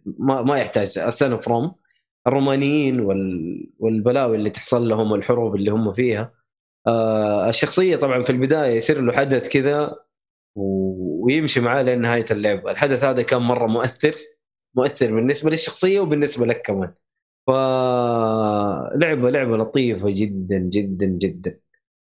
[0.05, 0.99] ما, ما يحتاج.
[0.99, 1.76] السنة فروم
[2.28, 3.70] الرومانيين وال...
[3.80, 6.34] والبلاوي اللي تحصل لهم والحروب اللي هم فيها.
[6.88, 9.95] آه الشخصية طبعا في البداية يصير له حدث كذا
[10.55, 10.63] و...
[11.26, 14.15] ويمشي معاه لين نهاية اللعبه الحدث هذا كان مرة مؤثر
[14.76, 16.93] مؤثر بالنسبة للشخصية وبالنسبة لك كمان.
[17.47, 21.59] فلعبه لعبة لطيفة جدا جدا جدا.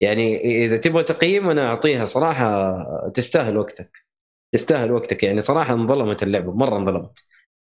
[0.02, 4.09] يعني إذا تبغى تقييم أنا أعطيها صراحة تستاهل وقتك.
[4.54, 5.24] تستاهل وقتك.
[5.24, 7.20] يعني صراحة انظلمت اللعبة مرة انظلمت.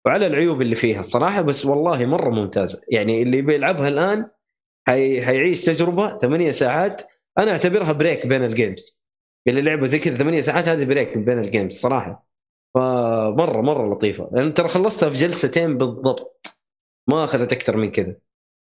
[0.07, 2.81] وعلى العيوب اللي فيها الصراحة بس والله مرة ممتازة.
[2.89, 4.29] يعني اللي بيلعبها الآن
[4.89, 5.23] حي...
[5.23, 7.03] حيعيش تجربة ثمانية ساعات.
[7.39, 9.01] أنا أعتبرها break بين ال games
[9.49, 12.27] اللي لعبة زي كذا ثمانية ساعات هذه break بين ال games صراحة.
[12.75, 14.31] فمرة مرة لطيفة.
[14.33, 16.59] لأن ترى خلصتها في جلستين بالضبط.
[17.09, 18.17] ما أخذت أكثر من كذا.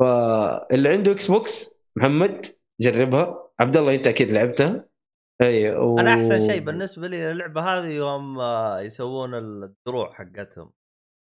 [0.01, 2.47] فاللي عنده إكس بوكس محمد
[2.81, 3.49] جربها.
[3.61, 4.85] عبد الله أنت أكيد لعبتها.
[5.43, 5.99] إي و...
[5.99, 10.71] أنا أحسن شيء بالنسبة لي للعبة هذه يوم آه، يسوون الدروع حقتهم.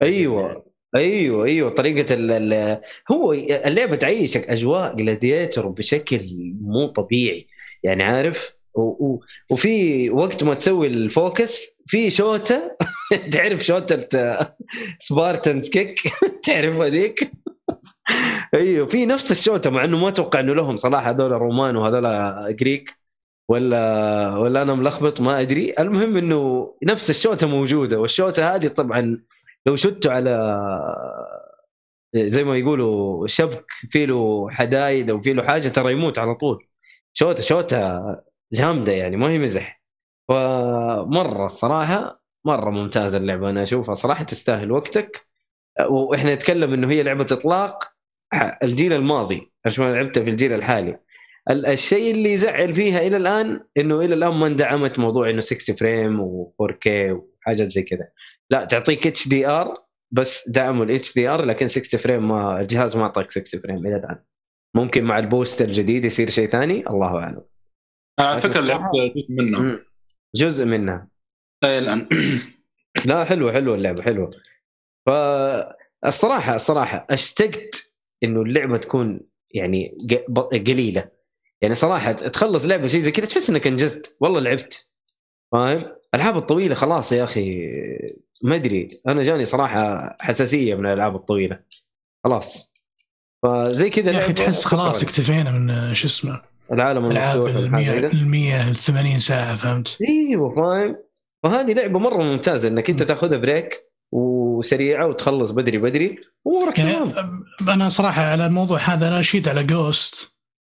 [0.03, 0.65] أيوه
[0.97, 6.21] أيوه أيوه طريقة ال ال هو اللعبة تعيشك أجواء gladiator بشكل
[6.61, 7.47] مو طبيعي
[7.83, 12.77] يعني عارف؟ و و وفي وقت ما تسوي ال focus في شوتة
[13.33, 14.39] تعرف شوتة
[14.99, 15.99] Spartans kick
[16.47, 17.31] تعرف هذيك؟
[18.55, 23.03] أيوه في نفس الشوتة مع إنه ما أتوقع إنه لهم صراحة هذول رومان وهذول جريك
[23.49, 25.74] ولا ولا أنا ملخبط ما أدري.
[25.78, 29.22] المهم إنه نفس الشوتة موجودة والشوتة هذه طبعا
[29.66, 30.30] لو شدته على
[32.16, 36.66] زي ما يقولوا شبك في له حدايد أو في له حاجة ترى يموت على طول.
[37.12, 38.03] شوتة شوتة
[38.53, 39.82] جامدة يعني ما هي مزح.
[40.28, 43.51] فمرة الصراحة مرة ممتازة اللعبة.
[43.51, 45.26] أنا أشوفها صراحة تستاهل وقتك.
[45.90, 47.84] وإحنا نتكلم إنه هي لعبة إطلاق
[48.62, 50.90] الجيل الماضي عشان لعبتها في الجيل الحالي.
[50.90, 51.03] ال-
[51.51, 56.20] الشيء اللي يزعل فيها إلى الآن إنه إلى الآن ما اندعمت موضوع إنه 60 فريم
[56.20, 58.09] و4K وحاجات زي كذا.
[58.51, 63.61] لا تعطيك HDR بس دعموا ال HDR لكن 60 frame ما الجهاز ما اعطاك 60
[63.61, 64.18] frame إلى الآن.
[64.76, 67.42] ممكن مع ال boost الجديد يصير شيء ثاني الله أعلم.
[68.20, 69.84] على فكرة لعبت جزء منه مم.
[70.36, 71.09] جزء منها.
[71.64, 72.09] إيه الآن.
[73.07, 74.30] لا حلوة حلوة اللعبة حلوة.
[75.07, 79.20] فالصراحه الصراحة أشتقت إنه اللعبة تكون
[79.51, 79.97] يعني
[80.53, 81.14] قليلة.
[81.65, 84.17] يعني صراحة تخلص لعبة شيء زي كذا تحس إنك انجزت.
[84.21, 84.89] والله لعبت.
[85.53, 85.83] فاهم؟
[86.15, 87.69] الألعاب الطويلة خلاص يا أخي.
[88.43, 88.89] ما أدري.
[89.09, 91.59] أنا جاني صراحة حساسية من الألعاب الطويلة.
[92.25, 92.73] خلاص.
[93.43, 95.03] فزي كذا يا أخي تحس خلاص.
[95.03, 96.43] اكتفينا من شو اسمه؟
[96.73, 98.12] العالم المفتوح ال والحاجة 100 زي كذا.
[98.12, 100.97] ال 100 ال 80 ساعة فهمت؟ أيوه فاهم؟
[101.43, 103.80] فهذه لعبة مرة ممتازة إنك أنت تاخذها break
[104.12, 106.21] وسريعة وتخلص بدري بدري.
[106.45, 110.34] وامورك يعني تمام أنا صراحة على الموضوع هذا أنا أشيد على جوست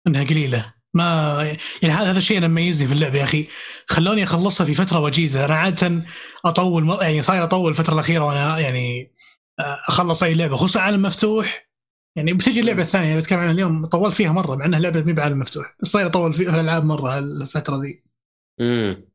[0.07, 0.73] إنها قليلة.
[0.93, 3.47] ما يعني هذا هذا الشيء اللي مميزني في اللعبة يا أخي.
[3.87, 5.45] خلوني أخلصها في فترة وجيزة.
[5.45, 6.01] أنا عادة
[6.45, 9.15] أطول يعني صاير أطول الفترة الأخيرة وأنا يعني
[9.59, 11.69] آه، أخلص أي لعبة خصوصا عالم مفتوح
[12.17, 15.13] يعني بتجي اللعبة الثانية اللي بتكلم عنها اليوم طولت فيها مرة مع إنها لعبة مي
[15.13, 17.97] بعالم مفتوح بس صاير أطول فيها الألعاب مرة الفترة ذي.
[18.61, 19.09] امم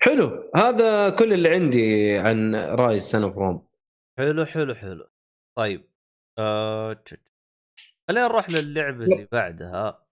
[0.00, 0.50] حلو.
[0.56, 3.66] هذا كل اللي عندي عن Ryse Son of Rome
[4.18, 5.06] حلو حلو حلو.
[5.56, 5.88] طيب.
[6.38, 7.04] آه...
[8.10, 10.06] خلينا نروح للعبة اللي بعدها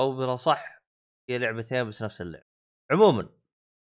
[0.00, 0.82] أو بالأصح
[1.30, 2.44] هي لعبتين بس نفس اللعبة.
[2.92, 3.28] عموما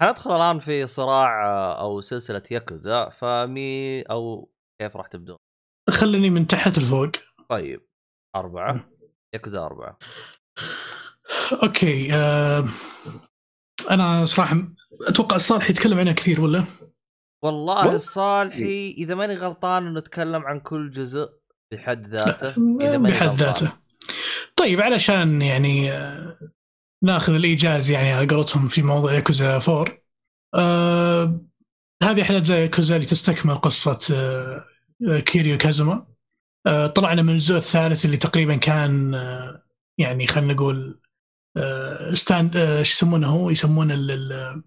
[0.03, 5.37] حندخل الآن في صراع آه، أو سلسلة ياكوزا فمي أو كيف راح تبدون؟
[5.91, 7.11] خليني من تحت لفوق
[7.49, 7.87] طيب
[8.37, 8.91] أربعة.
[9.35, 9.99] ياكوزا أربعة.
[11.63, 12.65] أوكي آه
[13.91, 14.57] أنا صراحة
[15.09, 16.65] أتوقع الصالح يتكلم عنها كثير ولا؟
[17.45, 17.95] والله.
[17.95, 21.40] الصالحي إذا ماني غلطان إنه نتكلم عن كل جزء.
[21.73, 23.43] بحد ذاته إذا بحد.
[23.43, 23.73] ذاته.
[24.57, 26.39] طيب علشان يعني آه،
[27.05, 29.85] ناخذ الإيجاز يعني على قولتهم في موضوع ياكوزا 4
[30.55, 31.41] آه
[32.03, 36.07] هذه أحد أجزاء ياكوزا اللي تستكمل قصة آه كيريو كازوما
[36.67, 39.63] آه طلعنا من الجزء الثالث اللي تقريبا كان آه
[39.99, 41.01] يعني خلينا نقول
[41.57, 44.63] آه stand آه شو يسمونه هو؟ يسمونه ال-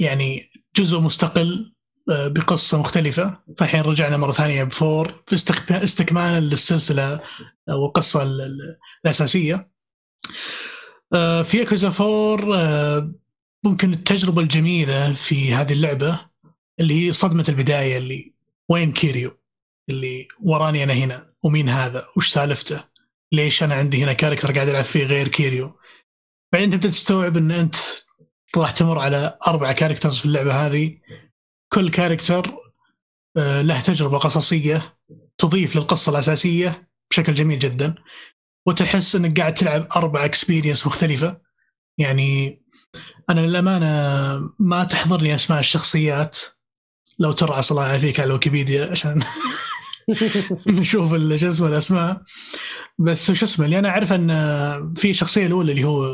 [0.00, 1.73] يعني جزء مستقل
[2.08, 3.38] بقصة مختلفة.
[3.58, 7.20] فالحين رجعنا مرة ثانية ب four في استك- استكمالا للسلسلة
[7.70, 9.70] أو القصة ال- ال- الأساسية.
[11.14, 13.12] آه، في ياكوزا 4 آه،
[13.64, 16.20] ممكن التجربة الجميلة في هذه اللعبة
[16.80, 18.34] اللي هي صدمة البداية اللي
[18.68, 19.38] وين كيريو؟
[19.90, 22.84] اللي وراني أنا هنا ومين هذا؟ وش سالفته؟
[23.32, 25.78] ليش أنا عندي هنا character قاعد العب فيه غير كيريو؟
[26.52, 27.76] بعدين تبدأ تستوعب إن أنت
[28.56, 30.98] راح تمر على أربع characters في اللعبة هذه.
[31.74, 32.56] كل character
[33.36, 34.96] آه، له تجربة قصصية
[35.38, 37.94] تضيف للقصة الأساسية بشكل جميل جدا.
[38.66, 41.40] وتحس إنك قاعد تلعب أربع experience مختلفة.
[41.98, 42.62] يعني
[43.30, 46.38] أنا للأمانة ما تحضرني أسماء الشخصيات
[47.18, 49.22] لو ترعى صلاح عليك على الويكيبيديا عشان
[50.66, 52.22] نشوف شو اسمه الأسماء.
[52.98, 56.04] بس شو اسمه اللي أنا أعرف إن في الشخصيه الأولى اللي هو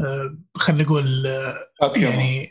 [0.00, 1.92] آه، خلينا نقول آه،.
[1.96, 2.50] يعني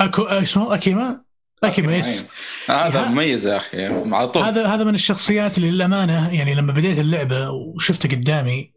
[0.00, 1.31] اكو اسمه اكيما
[1.64, 2.24] اكيما يس
[2.68, 2.86] أيوة.
[2.86, 4.42] هذا مميز يا أخي على طول.
[4.42, 8.72] هذا هذا من الشخصيات اللي للأمانة يعني لما بديت اللعبة وشفته قدامي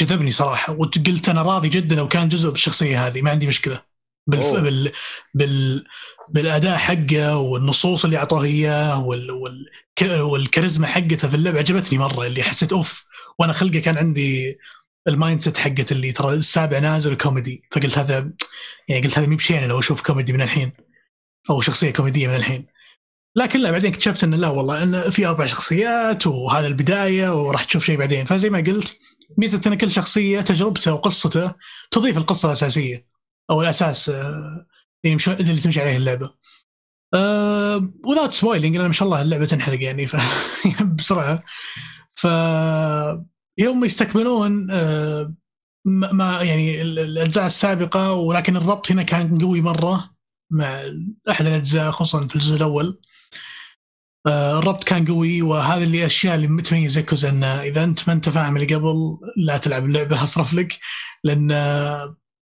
[0.00, 3.80] جذبني صراحة وقلت أنا راضي جدا لو كان جزء بالشخصية هذه ما عندي مشكلة.
[4.26, 4.44] بالف...
[4.44, 4.60] أوه.
[4.60, 4.92] بال...
[5.34, 5.84] بال...
[6.28, 9.30] بالأداء حقه والنصوص اللي اعطوه إياه وال...
[9.30, 9.66] وال...
[10.20, 13.04] والكاريزما حقته في اللعبة عجبتني مرة اللي حسيت أوف
[13.38, 14.58] وأنا خلقه كان عندي
[15.08, 18.30] ال mindset حقت اللي ترى السابع نازل كوميدي فقلت هذا
[18.88, 20.72] يعني قلت هذا مي بشيء لو أشوف كوميدي من الحين.
[21.50, 22.66] أو شخصية كوميدية من الحين
[23.36, 27.84] لكن لا بعدين اكتشفت إنه لا والله انه في أربع شخصيات وهذا البداية وراح تشوف
[27.84, 28.98] شيء بعدين فزي ما قلت
[29.38, 31.54] ميزة إن كل شخصية تجربته وقصته
[31.90, 33.06] تضيف القصة الأساسية
[33.50, 34.66] أو الأساس آه،
[35.04, 35.28] اللي, مش...
[35.28, 36.30] اللي تمشي عليه اللعبة.
[38.04, 40.06] without spoiling لأن ما شاء الله اللعبة تنحرق يعني.
[40.98, 41.42] بسرعة
[42.14, 42.26] ف
[43.58, 45.34] يوم يستكملون آه،
[45.84, 50.13] ما يعني ال- الأجزاء السابقة ولكن الربط هنا كان قوي مرة
[50.54, 50.82] مع
[51.30, 53.00] أحد الأجزاء خصوصا في الجزء الأول.
[54.26, 58.56] الربط كان قوي وهذا اللي الاشياء اللي متميز ياكوزا انه إذا أنت ما أنت فاهم
[58.56, 60.78] اللي قبل لا تلعب اللعبة أصرف لك.
[61.24, 61.48] لأن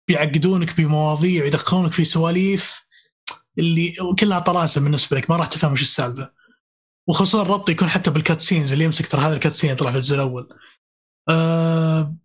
[0.08, 2.86] بيعقدونك بمواضيع ويدخلونك في سواليف
[3.60, 6.32] اللي كلها طلاسم بالنسبة لك ما راح تفهم وش السالفة.
[7.08, 10.16] وخصوصا الربط يكون حتى بال cutscenes اللي يمسك ترى هذا ال cutscene طلع في الجزء
[10.16, 10.50] الأول.
[11.30, 12.16] آه،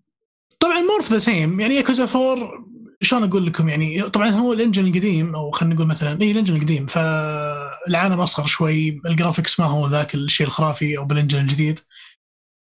[0.61, 2.72] طبعا more the same يعني ياكوزا 4
[3.03, 6.34] شلون أقول لكم يعني طبعا هو ال engine القديم أو خلينا نقول مثلا اي ال
[6.34, 11.38] engine القديم فالعالم أصغر شوي ال graphics ما هو ذاك الشيء الخرافي أو بال engine
[11.38, 11.80] الجديد.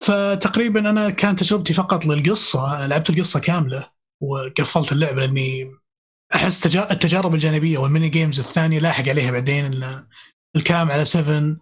[0.04, 3.90] فتقريبا أنا كانت تجربتي فقط للقصة أنا لعبت القصة كاملة
[4.22, 5.70] وقفلت اللعبة لأني
[6.34, 10.06] أحس تجا- التجارب الجانبية وال mini games الثانية لاحق عليها بعدين ال-
[10.56, 11.56] الكلام على 7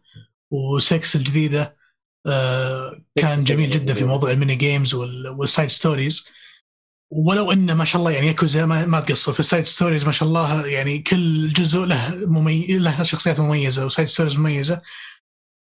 [0.55, 1.77] و6 الجديدة
[2.27, 6.27] آه، كان جميل جدا في موضوع ال mini games وال- وال side stories.
[7.11, 9.33] ولو إنه ما شاء الله يعني ياكوزا ما, ما تقصر.
[9.33, 12.67] في ال side stories ما شاء الله يعني كل جزء له ممي...
[12.67, 14.83] له شخصيات مميزة و side stories مميزة.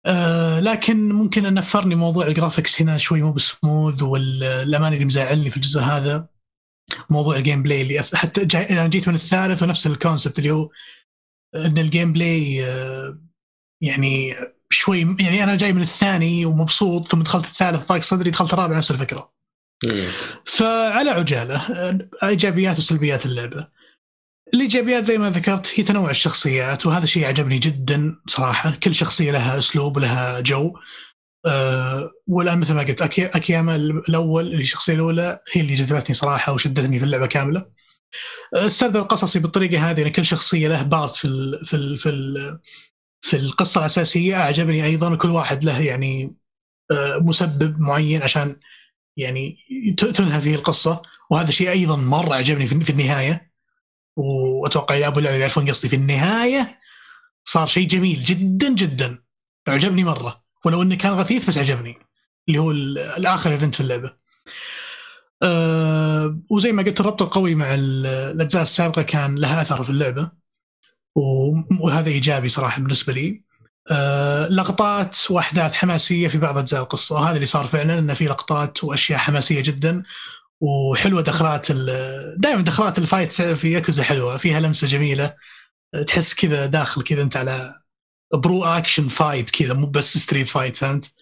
[0.06, 5.50] آه لكن ممكن أن نفرني موضوع ال graphics هنا شوي مو بسموث والامانه اللي مزعلني
[5.50, 6.28] في الجزء هذا.
[7.10, 10.52] موضوع ال gameplay اللي أث- حتى جاي أنا جيت من الثالث ونفس ال concept اللي
[10.52, 10.70] هو
[11.56, 13.20] إن ال gameplay آه
[13.82, 14.36] يعني
[14.70, 18.92] شوي يعني أنا جاي من الثاني ومبسوط ثم دخلت الثالث ضاق صدري دخلت الرابع نفس
[18.92, 19.41] الفكرة.
[20.46, 21.62] فعلى عجالة
[22.24, 23.68] إيجابيات وسلبيات اللعبة.
[24.54, 29.58] الإيجابيات زي ما ذكرت هي تنوع الشخصيات وهذا شيء عجبني جدا صراحة، كل شخصية لها
[29.58, 30.74] أسلوب ولها جو.
[31.46, 37.00] أه والآن مثل ما قلت أكي أكياما الأول الشخصية الأولى هي اللي جذبتني صراحة وشدتني
[37.00, 37.66] في اللعبة كاملة.
[38.56, 42.10] آه، السرد القصصي بالطريقة هذه ان كل شخصية له part في ال في ال في
[42.10, 42.60] ال
[43.22, 46.36] في القصة الأساسية أعجبني أيضا وكل واحد له يعني
[46.92, 48.56] آه، سبب معين عشان
[49.18, 49.57] يعني
[49.97, 51.01] تنهى فيه القصة.
[51.30, 53.51] وهذا شيء أيضا مرة عجبني في النهاية.
[54.16, 55.89] وأتوقع لعبوا اللعبه يعرفون قصدي.
[55.89, 56.80] في النهاية
[57.45, 59.24] صار شيء جميل جدا جدا.
[59.68, 60.43] عجبني مرة.
[60.66, 61.97] ولو إنه كان غثيث بس عجبني
[62.47, 64.18] اللي هو ال- الآخر event في اللعبة.
[65.43, 70.32] أه وزي ما قلت الربط القوي مع ال- الأجزاء السابقة كان لها أثر في اللعبة.
[71.82, 73.43] وهذا إيجابي صراحة بالنسبة لي.
[73.92, 77.16] أه لقطات وأحداث حماسية في بعض أجزاء القصة.
[77.16, 80.04] وهذا اللي صار فعلا إنه في لقطات وأشياء حماسية جدا
[80.62, 81.72] وحلوة دخلات
[82.38, 85.36] دائما دخلات ال fight في ياكوزا حلوة فيها لمسة جميلة.
[86.08, 87.82] تحس كذا داخل كذا أنت على
[88.34, 91.14] pro action fight كذا مو بس street fight فهمت؟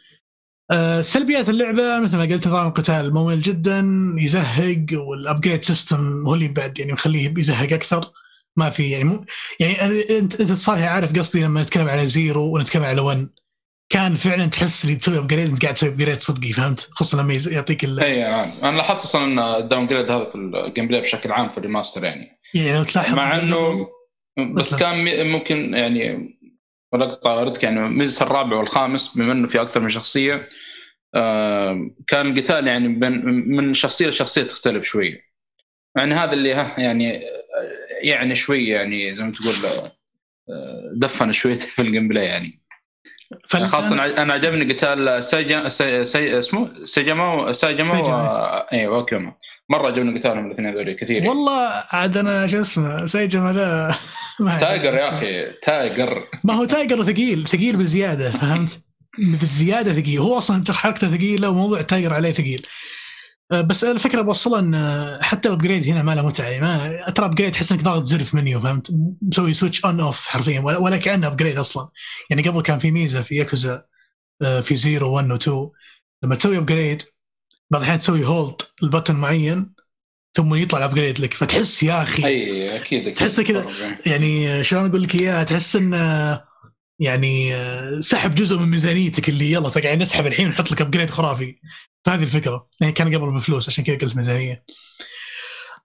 [0.71, 3.85] آه، سلبيات اللعبة مثل ما قلت نظام القتال ممل جدا
[4.17, 8.11] يزهق وال upgrade system هو اللي بعد يعني مخليه يزهق أكثر.
[8.59, 9.25] ما في يعني
[9.59, 9.79] يعني
[10.17, 13.29] أنت أنت صالح عارف قصدي لما نتكلم على زيرو ونتكلم على 1
[13.89, 17.83] كان فعلا تحس اللي تسوي upgrade أنت قاعد تسوي upgrade صدقي فهمت؟ خصوصا لما يعطيك
[17.83, 17.99] ال...
[17.99, 21.57] اي نعم أنا لاحظت أصلا إن ال downgrade هذا في ال gameplay بشكل عام في
[21.57, 23.87] ال remaster يعني يعني لو تلاحظ مع إنه
[24.37, 24.79] بس مثلاً.
[24.79, 26.35] كان ممكن يعني
[26.93, 30.49] ولقطة ردك يعني ميزة الرابع والخامس بما إنه في أكثر من شخصية
[31.15, 35.21] آه، كان القتال يعني بين من شخصية لشخصية تختلف شوي
[35.97, 37.21] يعني هذا اللي ها يعني
[38.01, 39.53] يعني شوي يعني زي ما تقول
[40.49, 42.59] آه، دفن شوي في الجيم بلاي يعني
[43.47, 48.15] خاصة أنا عجبني قتال ساجا سي سي اسمه ساجما ساجما ساجما.
[48.15, 48.55] و...
[48.73, 49.33] أيوه أوكيوما
[49.69, 51.29] مرة عجبني قتالهم الاثنين هذول كثير يعني.
[51.29, 53.95] والله عاد أنا شو اسمه سيجما ذا.
[54.59, 58.81] tiger يا أخي tiger ما هو tiger ثقيل ثقيل بزيادة فهمت؟
[59.41, 62.67] بزيادة ثقيل هو أصلا حركته ثقيلة وموضوع tiger عليه ثقيل
[63.51, 66.59] بس الفكرة بوصلها إن أه، حتى ال upgrade هنا ما له متعة.
[66.59, 68.91] ما ترى upgrade تحس إنك ضاغط زر في منيو فهمت؟
[69.21, 71.89] مسوي switch on off حرفيا ولا, ولا كأنه upgrade أصلا.
[72.29, 73.85] يعني قبل كان في ميزة في ياكوزا
[74.41, 75.69] أه، في زيرو 1 و 2
[76.23, 77.01] لما تسوي upgrade
[77.71, 79.73] بعض الأحيان تسوي hold ال button معين
[80.37, 81.33] ثم يطلع ال upgrade لك.
[81.33, 83.13] فتحس يا أخي أي أكيد أكيد.
[83.13, 83.65] تحسه كذا.
[84.05, 86.41] يعني شلون أقول لك إياها؟ تحس انه
[86.99, 87.53] يعني
[88.01, 91.59] سحب جزء من ميزانيتك اللي يلا تقعد نسحب الحين ونحط لك upgrade خرافي.
[92.05, 92.67] فهذه الفكرة.
[92.81, 94.63] يعني كان قبل بفلوس عشان كذا قلت ميزانية.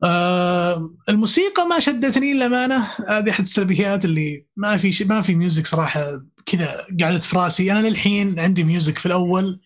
[0.04, 2.88] آه الموسيقى ما شدتني للأمانة.
[3.08, 7.72] هذه أحد السلبيات اللي ما في ما في music صراحة كذا قعدت في راسي.
[7.72, 9.60] أنا للحين عندي music في الأول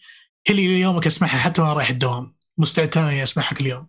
[0.46, 2.34] هي اللي يوميا أسمعها حتى وأنا رايح الدوام.
[2.59, 3.86] مستعد تماما أسمعها كل يوم.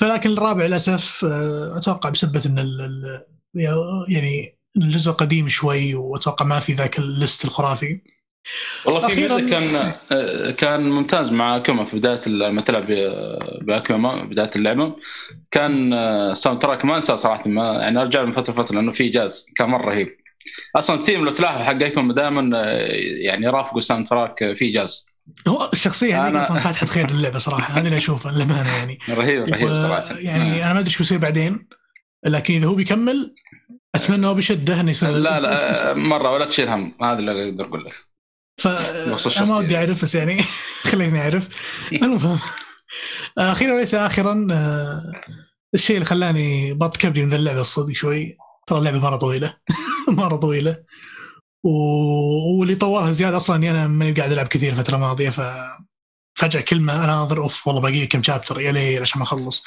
[0.00, 3.24] فلكن الرابع للأسف آه، أتوقع بسبة إن ال-
[4.08, 8.00] يعني الجزء قديم شوي وأتوقع ما في ذاك ال list الخرافي.
[8.84, 12.86] والله في ميزه كان آه، كان ممتاز مع اكياما في بداية لما تلعب
[13.62, 14.96] باكياما بداية اللعبة
[15.50, 19.46] كان آه، soundtrack ما أنساه صراحة ما يعني أرجع من فترة فتره لأنه في جاز
[19.56, 20.08] كان مرة رهيب.
[20.76, 22.86] أصلا الثيم لو تلاحظ حق اكياما دائما آه،
[23.24, 25.14] يعني يرافقه soundtrack آه، في جاز
[25.48, 28.98] هو الشخصيه هذيك أنا- أصلا فاتحة خير للعبة صراحة هذه اللي أشوفها للأمانة يعني.
[29.10, 30.18] رهيب رهيب صراحة.
[30.18, 31.68] يعني أنا ما أدري إيش بيصير بعدين
[32.26, 33.34] لكن إذا هو بيكمل
[33.94, 37.64] أتمنى هو بشده انه يصير لا لا آه، مرة ولا تشيل هم هذا اللي أقدر
[37.64, 38.13] أقول لك.
[38.56, 39.56] ف أنا ما.
[39.58, 40.42] ودي أعرف بس يعني
[40.90, 41.48] خليني أعرف.
[41.92, 42.38] المهم
[43.38, 45.02] أخيرا وليس اخرا آه،
[45.74, 48.36] الشيء اللي خلاني ابط كبدي من اللعبة الصدق شوي.
[48.66, 49.56] ترى اللعبة مرة طويلة
[50.08, 50.84] مرة طويلة.
[51.64, 51.70] و...
[52.60, 55.40] واللي طورها زياده أصلا اني أنا ماني قاعد ألعب كثير الفترة الماضية ف
[56.34, 59.64] فجأة كلمة اناظر أوف والله باقي كم شابتر يا ليل عشان ما أخلص.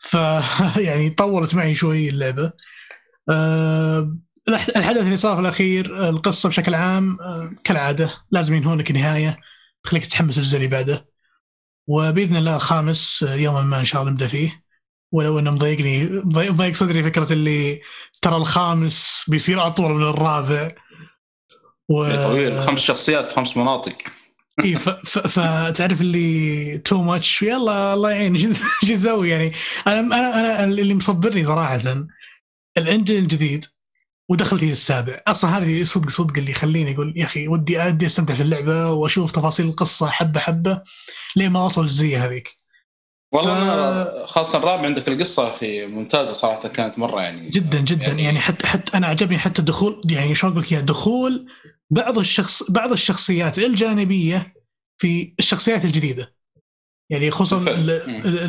[0.00, 0.14] ف
[0.88, 2.52] يعني طولت معي شوي اللعبة.
[3.30, 4.16] أه...
[4.48, 7.54] الحدث اللي صار في الأخير القصة بشكل عام أه...
[7.64, 9.40] كالعادة لازم ينهون لك نهاية
[9.82, 11.08] تخليك تتحمس الجزء اللي بعده.
[11.88, 14.64] وبإذن الله الخامس آه، يوما ما إن شاء الله نبدأ فيه.
[15.12, 17.80] ولو إنه مضايقني مضايق صدري فكرة اللي
[18.22, 20.72] ترى الخامس بيصير أطول من الرابع.
[21.88, 22.16] و...
[22.16, 22.62] طويل.
[22.62, 23.96] خمس شخصيات خمس مناطق.
[24.64, 24.88] إيه ف...
[24.88, 25.18] ف...
[25.18, 28.36] فتعرف اللي too much يلا الله يعين.
[28.36, 28.52] شو
[28.86, 29.52] شو أسوي يعني؟
[29.86, 32.06] أنا أنا أنا اللي مصبرني صراحة.
[32.78, 33.64] ال engine الجديد.
[34.28, 35.22] ودخلت إلى السابع.
[35.26, 39.32] أصلا هذه صدق صدق اللي يخليني أقول يا أخي ودي ودي أستمتع في اللعبة وأشوف
[39.32, 40.82] تفاصيل القصة حبه حبة
[41.36, 42.56] لين ما أوصل الجزئيه هذيك.
[43.32, 48.06] والله ف- خاصة الرابع عندك القصة أخي ممتازة صراحة كانت مرة يعني جدا جدا.
[48.06, 51.46] يعني, يعني حتى حتى أنا عجبني حتى دخول يعني شلون أقول لك دخول
[51.90, 54.54] بعض الشخص بعض الشخصيات الجانبية
[54.98, 56.34] في الشخصيات الجديدة.
[57.10, 57.70] يعني خصوصا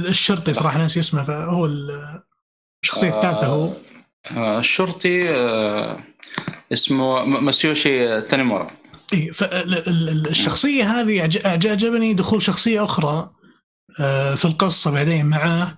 [0.09, 2.21] الشرطي صراحة ناسي اسمه فهو ال-
[2.83, 3.65] الشخصية الثالثة هو.
[3.65, 3.73] آه
[4.31, 6.03] الشرطي آه
[6.73, 8.71] اسمه م- مسيوشي تانيمورا.
[9.13, 13.31] إيه فالشخصيه هذه عج- عج- عجبني دخول شخصية أخرى
[13.99, 15.77] آه، في القصة بعدين معاه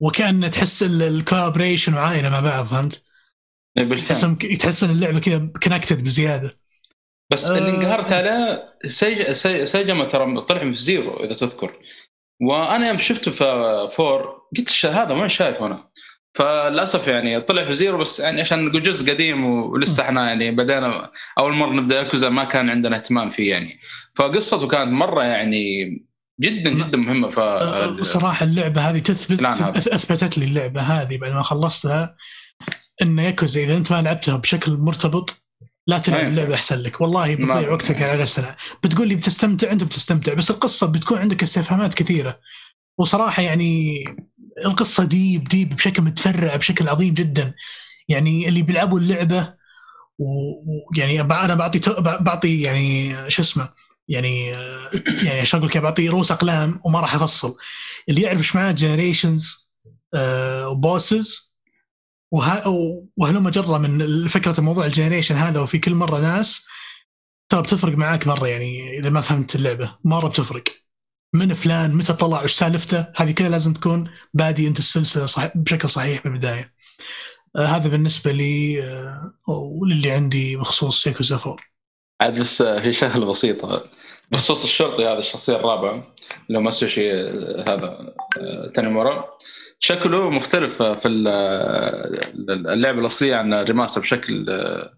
[0.00, 3.02] وكأن تحس ال collaboration وعائلة مع بعض فهمت؟
[3.78, 4.36] إيه، بالفعل.
[4.58, 6.58] تحس ان اللعبة كذا connected بزيادة.
[7.32, 7.74] بس اللي آه.
[7.74, 9.32] انقهرت عليه سيج...
[9.32, 9.66] سي...
[9.66, 11.78] سيجما ترى طلع في زيرو إذا تذكر.
[12.42, 15.88] وأنا يوم شفته في four قلت "ش- هذا ما شايفه أنا؟
[16.36, 21.52] فللأسف يعني طلع في زيرو بس يعني عشان جزء قديم ولسه إحنا يعني بدينا أول
[21.52, 23.78] مرة نبدأ ياكوزا ما كان عندنا اهتمام فيه يعني.
[24.14, 25.84] فقصته كانت مرة يعني
[26.40, 27.28] جدا جدا مهمة.
[27.28, 27.40] ف
[28.02, 32.16] صراحة اللعبة هذه تثبت أنا- أث- أثبتت لي اللعبة هذه بعد ما خلصتها
[33.02, 35.42] إن ياكوزا إذا أنت ما لعبتها بشكل مرتبط
[35.88, 36.30] لا تلعب ينفع.
[36.32, 37.00] اللعبة أحسن لك.
[37.00, 41.94] والله بتضيع وقتك على نفسنا بتقول لي بتستمتع أنت بتستمتع بس القصة بتكون عندك استفهامات
[41.94, 42.40] كثيرة.
[42.98, 44.04] وصراحة يعني
[44.64, 47.54] القصة ديب ديب بشكل متفرع بشكل عظيم جدا.
[48.08, 49.54] يعني اللي بيلعبوا اللعبة
[50.18, 53.68] ويعني أنا بعطي بعطي يعني شو اسمه
[54.08, 54.90] يعني آه،
[55.24, 57.56] يعني عشان أقول لك بعطيه رؤوس أقلام وما راح أفصل.
[58.08, 59.74] اللي يعرف إيش معناه generations
[60.70, 61.56] و bosses
[63.16, 66.66] وهلم جرة من فكرة الموضوع ال generation هذا وفي كل مرة ناس
[67.48, 70.64] ترى بتفرق معاك مرة يعني إذا ما فهمت اللعبة مرة بتفرق.
[71.36, 75.88] من فلان متى طلع وش سالفته؟ هذه كلها لازم تكون بادي انت السلسلة صح بشكل
[75.88, 76.72] صحيح من البداية.
[77.56, 81.56] آه هذا بالنسبة لي آه وللي عندي بخصوص ياكوزا 4
[82.20, 83.84] عاد بس في شغلة بسيطة.
[84.30, 86.14] بخصوص الشرطي هذا الشخصية الرابعة
[86.48, 89.24] اللي هو ماسوشي آه، هذا آه، تانيمورا.
[89.80, 91.28] شكله مختلف في ال-
[92.68, 94.95] اللعبة الأصلية عن الريماستر بشكل آه،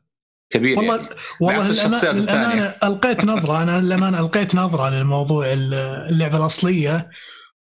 [0.51, 1.09] كبير والله يعني.
[1.40, 2.78] والله بعكس للأما- الشخصيات للأمانة الثانية.
[2.84, 5.74] ألقيت نظرة أنا للأمانة ألقيت نظرة للموضوع ال-
[6.11, 7.11] اللعبة الأصلية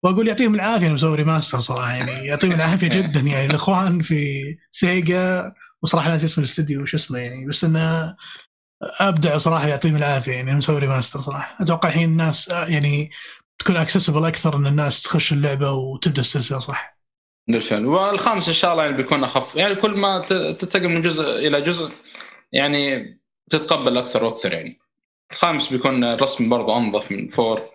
[0.04, 5.54] وأقول يعطيهم العافية انه مسوي remaster صراحة يعني يعطيهم العافية جدا يعني الإخوان في سيجا
[5.82, 8.16] وصراحة ناسي اسم الاستديو وش اسمه يعني بس إنه
[9.02, 13.12] ابدعوا صراحة يعطيهم العافية يعني مسوي remaster صراحة أتوقع الحين الناس يعني
[13.60, 17.00] تكون accessible أكثر إن الناس تخش اللعبة وتبدأ السلسلة صح
[17.48, 21.62] بالفعل والخامس إن شاء الله يعني بيكون أخف يعني كل ما تنتقل من جزء إلى
[21.62, 21.92] جزء
[22.52, 23.18] يعني
[23.50, 24.80] تتقبل أكثر وأكثر يعني.
[25.32, 27.70] الخامس بيكون الرسم برضه أنظف من four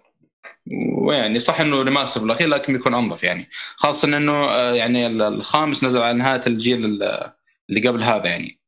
[0.93, 3.49] ويعني صح إنه remaster بالأخير لكن بيكون أنظف يعني.
[3.77, 7.33] خاصة إنه آه، يعني ال- الخامس نزل على نهاية الجيل ال-
[7.71, 8.59] اللي قبل هذا يعني.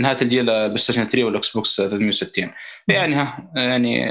[0.00, 2.50] نهاية الجيل بلاي ستيشن 3 والاكس بوكس 360
[2.88, 4.06] يعني ها يعني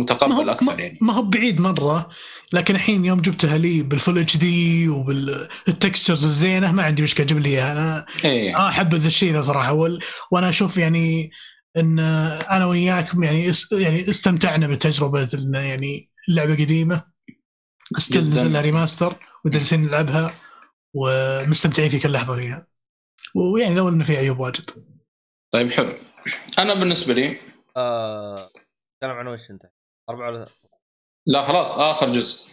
[0.00, 0.98] متقبل أكثر يعني.
[1.00, 2.08] ما هو بعيد مرة
[2.52, 7.38] لكن الحين يوم جبتها لي بال full HD وبال textures الزينة ما عندي مشكلة جيب
[7.38, 7.72] لي إياها.
[7.72, 9.72] أنا اي آه أحب ذا الشيء ذا صراحة.
[10.30, 11.30] وأنا أشوف يعني
[11.76, 11.98] إن
[12.50, 13.52] أنا وياك يعني.
[13.72, 17.04] يعني استمتعنا بتجربه يعني اللعبة قديمة.
[17.98, 20.34] still remaster وجالسين نلعبها
[20.94, 22.71] ومستمتعين في كل لحظة فيها.
[23.36, 24.70] ويعني لو إنه في عيوب واجد.
[25.52, 25.92] طيب حلو.
[26.58, 27.40] أنا بالنسبة لي
[27.76, 28.36] آه...
[29.00, 29.70] تكلم عن وش أنت؟
[30.10, 30.46] أربعة ولا
[31.26, 32.50] لا خلاص آخر جزء.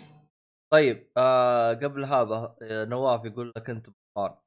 [0.73, 4.37] طيب آه قبل هذا آه، نواف يقول لك أنت بطال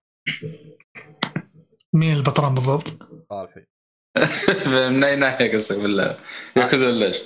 [1.95, 2.89] مين البطران بالضبط؟
[3.31, 3.67] صالحي
[4.73, 6.19] من أي ناحية قصدك؟ بالله
[6.57, 7.23] ياكوزا ولا إيش؟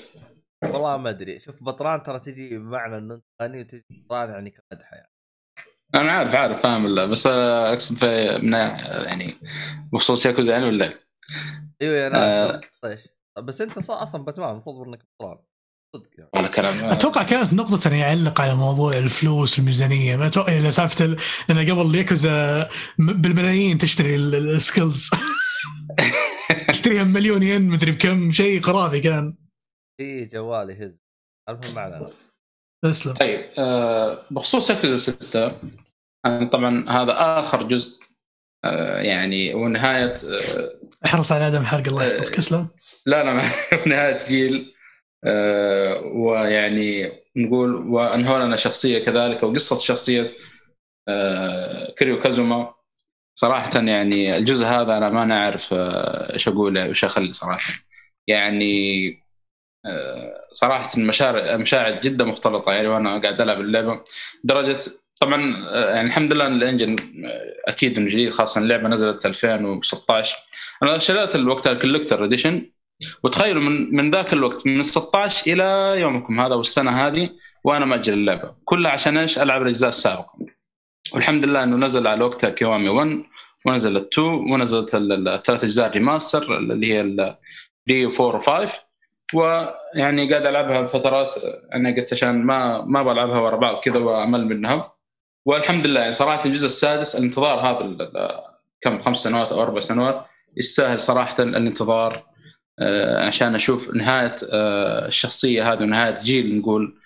[0.65, 1.39] والله ما أدري.
[1.39, 5.16] شوف بطران ترى تجي بمعنى إنه أنت غني وتجي بطران يعني كمدحه يعني.
[5.95, 9.35] أنا عارف عارف فاهم الله بس أقصد في من يعني
[9.93, 11.01] بخصوص ياكوزا يعني ولا؟ إيه؟
[11.83, 12.61] أيوه يا آه.
[12.85, 13.01] إيش
[13.39, 15.39] بس أنت أصلا باتمان المفروض إنك بطران
[15.97, 16.31] صدق يعني.
[16.35, 16.85] ولا كلام.
[16.91, 20.17] أتوقع كانت نقطة انه يعلق على موضوع الفلوس والميزانية.
[20.17, 21.17] ما أتوقع سالفة ال-
[21.49, 22.69] لأن قبل ياكوزا
[22.99, 25.11] بالملايين تشتري ال- ال- السكيلز.
[26.69, 29.37] تشتريها بمليون ين مدري بكم شيء خرافي كان.
[30.01, 30.99] في جوالي هز.
[31.49, 32.07] المهم ما علينا.
[32.91, 33.15] تسلم.
[33.15, 35.53] طيب آه بخصوص ياكوزا 6
[36.27, 38.01] أنا طبعا هذا آخر جزء
[38.65, 40.71] آه يعني ونهايه آه
[41.05, 42.39] احرص على عدم حرق الله يحفظك.
[42.39, 42.69] اسلم
[43.07, 43.43] لا لا ما
[43.87, 44.75] نهاية جيل
[45.25, 50.27] آه ويعني نقول وانهوا لنا شخصية كذلك وقصة شخصية
[51.09, 52.77] آه كيريو كازوما
[53.39, 57.73] صراحة يعني الجزء هذا أنا ما نعرف آه، إيش أقول إيش أخلي صراحة.
[58.27, 59.26] يعني آه،
[60.53, 64.01] صراحة المشاعر مشاعر جدا مختلطة يعني وأنا قاعد ألعب اللعبة.
[64.45, 64.79] درجه
[65.21, 65.41] طبعا
[65.95, 66.97] يعني الحمد لله إن ال engine
[67.69, 70.37] أكيد إنه جديد خاصة اللعبة نزلت 2016
[70.83, 72.71] أنا شريت الوقت ال collector edition
[73.25, 77.31] وتخيلوا من من ذاك الوقت من 16 إلى يومكم هذا والسنة هذه
[77.65, 78.55] وأنا ماجل اللعبة.
[78.65, 80.39] كلها عشان إيش؟ ألعب الأجزاء السابقة.
[81.13, 83.23] والحمد لله إنه نزل على وقتها كيوامي 1
[83.67, 87.37] ونزلت 2 ونزلت ال- ال- الثلاث أجزاء ريماستر اللي هي ال
[87.89, 88.86] 3 و 4 و 5
[89.35, 91.35] ويعني قاعد ألعبها بفترات
[91.75, 94.93] أنا قلت عشان ما ما بلعبها ورا بعض كذا وأمل منها
[95.47, 97.97] والحمد لله يعني صراحة الجزء السادس الانتظار هذا
[98.81, 102.27] كم خمس سنوات أو أربع سنوات يستاهل صراحة الانتظار
[102.79, 106.99] آه، عشان أشوف نهاية آه، الشخصية هذه ونهاية جيل نقول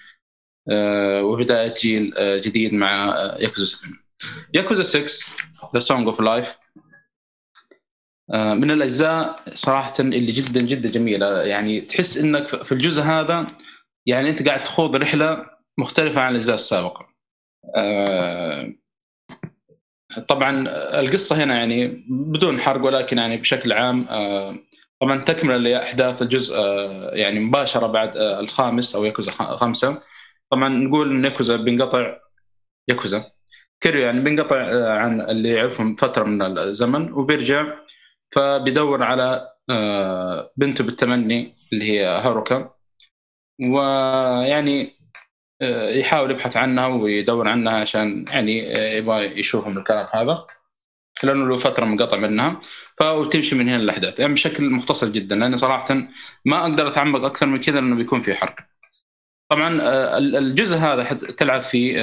[0.71, 3.07] آه، وبداية جيل جديد مع
[3.39, 3.91] ياكوزا 7
[4.55, 5.09] ياكوزا 6
[5.75, 6.59] The Song of Life
[8.35, 11.43] من الأجزاء صراحة اللي جدا جدا جميلة.
[11.43, 13.47] يعني تحس إنك في الجزء هذا
[14.07, 15.47] يعني أنت قاعد تخوض رحلة
[15.79, 17.07] مختلفة عن الأجزاء السابقة.
[17.77, 18.73] آه،
[20.29, 20.69] طبعا
[21.01, 24.59] القصة هنا يعني بدون حرق ولكن يعني بشكل عام آه،
[25.01, 30.03] طبعا تكملة لأحداث الجزء آه، يعني مباشرة بعد آه، الخامس أو ياكوزا خمسه
[30.51, 32.17] طبعا نقول إن ياكوزا بينقطع
[32.89, 33.33] ياكوزا.
[33.81, 37.67] كيريو يعني بينقطع آه، عن اللي يعرفهم فترة من الزمن وبيرجع
[38.35, 42.71] فبيدور على آه، بنته بالتمني اللي هي هاروكا.
[43.61, 44.97] ويعني
[45.63, 50.47] آه، يحاول يبحث عنها ويدور عنها عشان يعني آه، يبغى يشوفهم الكلام هذا.
[51.23, 52.61] لأنه له فترة منقطع منها.
[52.99, 55.37] فتمشي من هنا الاحداث يعني بشكل مختصر جدا.
[55.37, 55.95] لأني صراحة
[56.45, 58.57] ما أقدر أتعمق أكثر من كذا لأنه بيكون في حرق.
[59.51, 59.69] طبعا
[60.19, 61.97] الجزء هذا تلعب في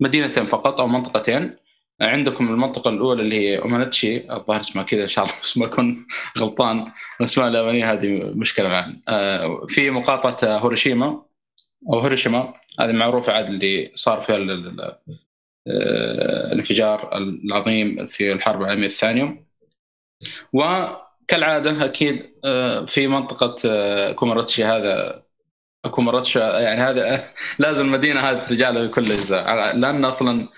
[0.00, 1.56] مدينتين فقط أو منطقتين.
[2.02, 6.06] عندكم المنطقة الأولى اللي هي اومانتشي الظاهر اسمها كذا إن شاء الله بس ما أكون
[6.38, 6.92] غلطان.
[7.20, 11.22] الأسماء اليابانية هذه مشكلة الان آه، في مقاطعة هيروشيما
[11.92, 12.54] أو هيروشيما.
[12.80, 14.36] هذه معروفة عاد اللي صار فيها
[15.66, 19.46] الانفجار العظيم في الحرب العالمية الثانية.
[20.52, 22.32] وكالعادة أكيد
[22.86, 24.64] في منطقة كاموروتشو.
[24.64, 25.22] هذا
[25.90, 27.24] كاموروتشو يعني هذا
[27.58, 30.48] لازم المدينة هذه رجال بكل الاجزاء لأن أصلا آه،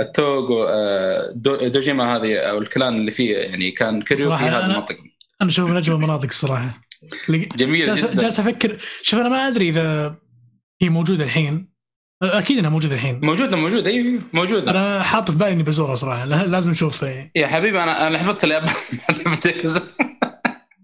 [0.00, 1.32] التوجو آه،
[1.66, 4.98] دوجيما هذه أو ال clan اللي فيه يعني كان كيريو في هذه المنطقة
[5.42, 6.80] أنا أشوف من اجمل المناطق الصراحه
[7.28, 8.14] جميل جدا.
[8.14, 10.16] جالس أفكر شوف أنا ما أدري إذا
[10.82, 11.76] هي موجودة الحين.
[12.22, 13.20] أكيد إنها موجودة الحين.
[13.22, 14.70] موجودة موجودة إي موجودة.
[14.70, 16.24] أنا حاط في بالي إني بزورها صراحة.
[16.24, 17.04] لازم أشوف
[17.36, 18.70] يا حبيبي أنا أنا حفظت اليابان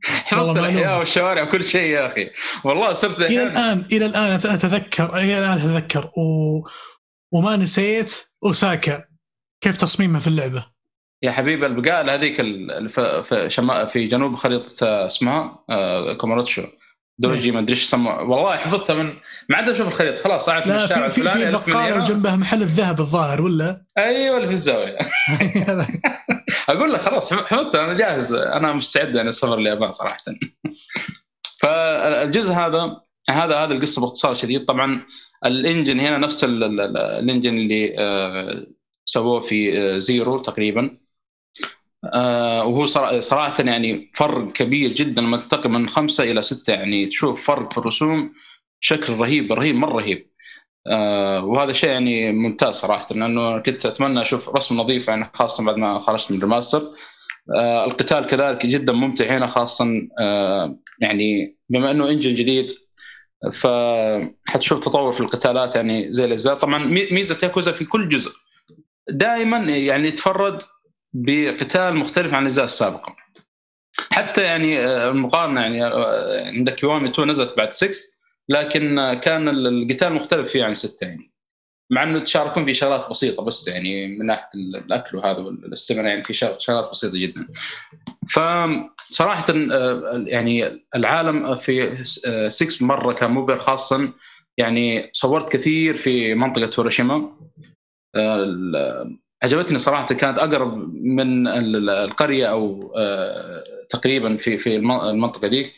[0.05, 2.31] حفظت الأحياء والشوارع وكل شيء يا أخي.
[2.65, 6.11] والله صرت إلى الان إلى الآن اتذكر إلى الآن أتذكر.
[6.17, 6.61] و...
[7.33, 8.15] وما نسيت
[8.45, 9.05] أوساكا.
[9.61, 10.67] كيف تصميمها في اللعبة؟
[11.23, 12.37] يا حبيبي البقال هذيك
[13.23, 13.85] في, شما...
[13.85, 16.63] في جنوب خريطة اسمها آه، كاموروتشو
[17.19, 19.07] دوجي ما أدري إيش والله حفظتها من
[19.49, 20.23] ما عاد أشوف الخريطة.
[20.23, 24.53] خلاص اعرف الشارع في الفلاني في بقاله جنبها محل الذهب الظاهر ولا؟ أيوه اللي في
[24.53, 24.99] الزاوية.
[26.69, 27.85] أقول لك خلاص حفظتها.
[27.85, 28.33] أنا جاهز.
[28.33, 30.23] أنا مستعد يعني السفر لليابان صراحة.
[31.63, 32.97] فالجزء هذا
[33.31, 34.65] هذا هذا القصة باختصار شديد.
[34.65, 35.03] طبعا
[35.45, 38.67] ال engine هنا نفس ال engine اللي آه،
[39.05, 40.99] سووه في آه، Zero تقريبا.
[42.15, 42.87] آه، وهو
[43.21, 46.73] صراحة يعني فرق كبير جدا لما تنتقل من خمسة إلى ستة.
[46.73, 48.33] يعني تشوف فرق في الرسوم
[48.83, 50.33] بشكل رهيب رهيب مرة رهيب.
[51.45, 55.99] وهذا شيء يعني ممتاز صراحة لأنه كنت أتمنى أشوف رسم نظيف يعني خاصة بعد ما
[55.99, 56.83] خرجت من الريماستر.
[57.87, 59.85] القتال كذلك جدا ممتع هنا خاصه
[61.01, 62.71] يعني بما إنه إنجن جديد
[63.53, 68.33] فحتشوف تطور في القتالات يعني زي الاجزاء طبعا ميزة ياكوزا في كل جزء.
[69.09, 70.63] دائما يعني يتفرد
[71.13, 73.17] بقتال مختلف عن الاجزاء السابقه
[74.13, 77.91] حتى يعني آه، المقارنة يعني آه، عندك يوامي 2 نزلت بعد 6
[78.49, 81.32] لكن كان القتال مختلف فيه عن 6 يعني.
[81.93, 86.35] مع إنه تشاركون في شغلات بسيطة بس يعني من ناحية الأكل وهذا والاستمناء يعني في
[86.59, 87.49] شغلات بسيطة جدا.
[88.29, 92.05] فصراحه آه، يعني العالم في
[92.49, 94.13] 6 مرة كان مبهر خاصه
[94.59, 97.33] يعني صورت كثير في منطقة هيروشيما
[99.43, 101.47] عجبتني صراحة كانت أقرب من
[101.89, 105.73] القرية أو آه، تقريبا في في المنطقة ذيك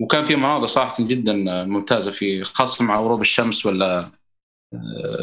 [0.00, 1.32] وكان في مناظر صراحة جدا
[1.64, 4.19] ممتازة في خاصة مع غروب الشمس ولا آه،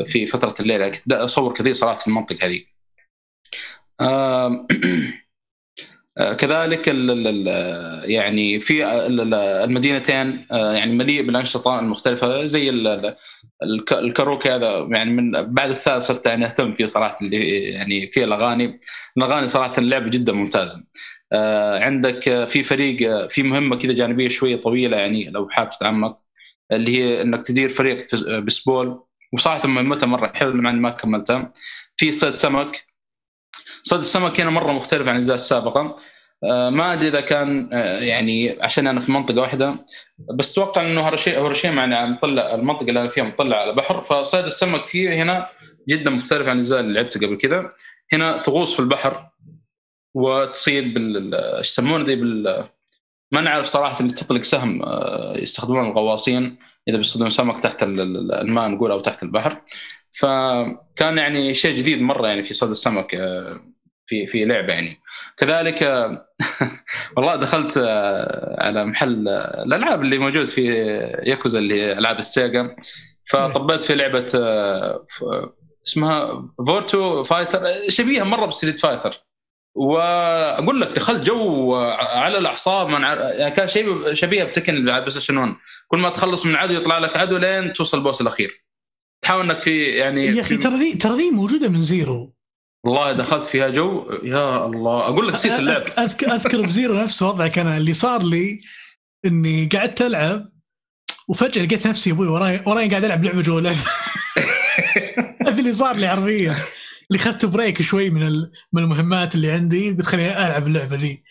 [0.06, 2.64] في فترة الليل يعني كنت أصور كثير صراحة في المنطقة هذه.
[6.18, 6.88] آه، كذلك
[8.08, 8.86] يعني في
[9.64, 12.70] المدينتين آه، يعني مليء بالأنشطة المختلفة زي
[13.92, 18.78] الكاروكي هذا يعني من بعد الثالث صرت يعني أهتم فيه صراحة اللي يعني فيه الأغاني.
[19.18, 20.84] الأغاني صراحة اللعبه جدا ممتازه
[21.34, 26.20] آه، عندك في فريق في مهمة كذا جانبية شوية طويلة يعني لو حاب تتعمق
[26.72, 31.50] اللي هي إنك تدير فريق بسبول وصراحة مهمتها مرة حلوة مع ما كملتها
[31.98, 32.86] في صيد سمك.
[33.84, 35.96] صيد السمك هنا مرة مختلف عن الاجزاء السابقة.
[36.44, 39.86] آه، ما أدري إذا كان آه، يعني عشان أنا في منطقة واحدة
[40.34, 44.86] بس أتوقع إنه هيروشيما يعني مطلع المنطقة اللي أنا فيها مطلع على بحر فصيد السمك
[44.86, 45.50] فيه هنا
[45.90, 47.70] جدا مختلف عن الاجزاء اللي لعبتها قبل كذا.
[48.14, 49.30] هنا تغوص في البحر
[50.16, 52.68] وتصيد بال إيش يسمونه ذي بال
[53.32, 56.58] ما نعرف صراحة اللي تطلق سهم آه، يستخدمون الغواصين.
[56.88, 59.62] إذا بيصطادون سمك تحت الماء نقول أو تحت البحر.
[60.12, 63.16] فكان يعني شيء جديد مرة يعني في صيد السمك
[64.08, 65.02] في في لعبة يعني.
[65.38, 65.84] كذلك
[67.18, 70.66] والله دخلت آه، على محل آه، الألعاب اللي موجود في
[71.24, 72.74] ياكوزا اللي هي ألعاب السيجا.
[73.26, 75.06] فطبيت في لعبة آه،
[75.88, 79.27] اسمها فيرتوا فايتر شبيهة مرة بستريت فايتر.
[79.78, 85.56] وأقول لك دخلت جو على الأعصاب من يعني كان شيء شبيه بتكن بس 1
[85.88, 88.52] كل ما تخلص من عدو يطلع لك عدو لين توصل ال boss الأخير.
[89.22, 92.34] تحاول إنك في يعني يا أخي ترى ذي ترى ذي موجودة من Zero.
[92.84, 95.00] والله دخلت فيها جو يا الله.
[95.00, 95.84] أقول لك نسيت اللعب.
[96.00, 98.62] أذكر أذكر ب Zero نفس وضعك أنا اللي صار لي
[99.26, 100.50] إني قعدت ألعب
[101.28, 103.78] وفجأة لقيت نفسي أبوي وراي وراي قاعد ألعب لعبة جوه لعبه
[105.48, 106.56] هذا اللي صار لي حرفيا.
[107.12, 108.22] اللي اخذت break شوي من
[108.74, 111.24] من المهمات اللي عندي بتخليني ألعب اللعبة ذي.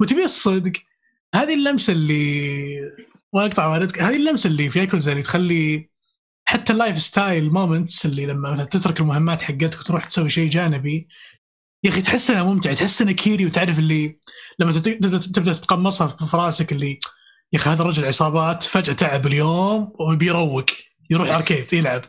[0.00, 0.72] وتبي الصدق
[1.34, 2.80] هذه اللمسة اللي
[3.32, 5.90] واقطع والدك هذه اللمسة اللي في ياكوزا اللي تخلي
[6.44, 11.08] حتى ال lifestyle moments اللي لما مثلا تترك المهمات حقتك وتروح تسوي شيء جانبي
[11.84, 14.18] يا أخي تحس إنها ممتع تحس انه كيري وتعرف اللي
[14.58, 17.00] لما تبدأ تتقمصها في راسك اللي
[17.52, 20.66] يا أخي هذا الرجل عصابات فجأة تعب اليوم وبيروق.
[21.10, 22.02] يروح arcade يلعب.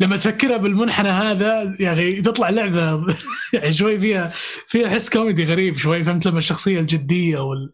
[0.00, 3.06] لما تفكرها بالمنحنى هذا يا أخي تطلع لعبة
[3.54, 4.32] يعني شوي فيها
[4.66, 7.72] فيها حس كوميدي غريب شوي فهمت؟ لما الشخصية الجدية وال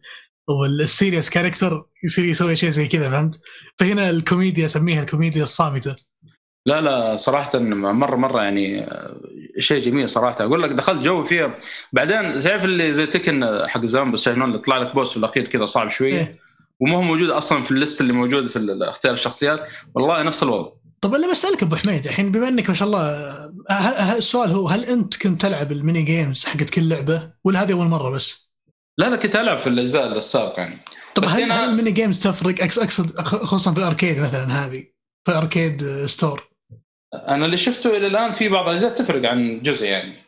[0.49, 3.39] وال serious character يصير يسوي شيء زي كذا فهمت؟
[3.79, 5.95] فهنا الكوميديا أسميها الكوميديا الصامتة.
[6.65, 8.89] لا لا صراحة مرة مرة يعني
[9.59, 10.45] شيء جميل صراحة.
[10.45, 11.55] أقول لك دخلت جو فيها
[11.93, 16.13] بعدين تعرف اللي زي تكن حق اللي يطلع لك boss في الأخير كذا صعب شوية؟
[16.13, 16.46] إيه.
[16.79, 19.67] وما هو موجود أصلا في ال list اللي موجود في اختيار الشخصيات.
[19.95, 20.71] والله نفس الوضع.
[21.01, 23.01] طب اللي بسألك أبو حميد الحين بما إنك ما شاء الله
[23.69, 27.63] هل هل السؤال هو هل أنت كنت تلعب ال mini games حقت كل لعبة؟ ولا
[27.63, 28.51] هذه أول مرة بس؟
[28.97, 30.79] لا لا كنت ألعب في الأجزاء السابقة يعني.
[31.15, 34.83] طب هل, هنا- هل ال mini games تفرق اقصد خصوصا في ال arcade مثلا هذه
[35.25, 36.47] في arcade store
[37.13, 40.26] أنا اللي شفته إلى الآن في بعض الأجزاء تفرق عن جزء يعني.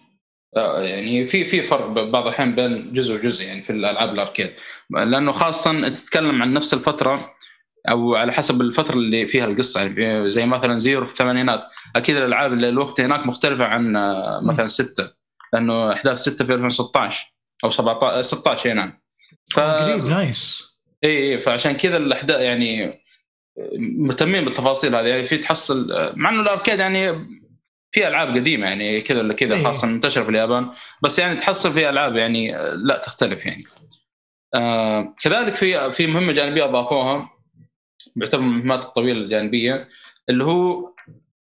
[0.58, 4.54] آه، يعني في في فرق بعض الأحيان بين جزء وجزء يعني في الألعاب ال arcade.
[4.90, 7.20] لأنه خاصة تتكلم عن نفس الفترة
[7.90, 11.64] أو على حسب الفترة اللي فيها القصة يعني زي مثلا زيرو في الثمانينات.
[11.96, 15.12] أكيد الألعاب اللي الوقت هناك مختلفة عن آه، مثلا ستة.
[15.54, 17.34] لأنه أحداث ستة في 2016
[17.64, 19.02] أو 17 16 اي نعم
[19.52, 19.60] ف...
[19.60, 20.70] قريب nice.
[21.04, 23.02] إي إي فعشان كذا الأحداث يعني
[23.80, 25.08] مهتمين بالتفاصيل هذه.
[25.08, 27.12] يعني في تحصل مع إنه ال arcade يعني
[27.92, 29.64] في ألعاب قديمة يعني كذا ولا كذا إيه.
[29.64, 30.70] خاصة منتشرة في اليابان
[31.04, 33.64] بس يعني تحصل في ألعاب يعني لا تختلف يعني
[34.56, 37.30] آه كذلك في في مهمة جانبية أضافوها
[38.16, 39.88] بيعتبر من المهمات الطويلة الجانبيه
[40.30, 40.94] اللي هو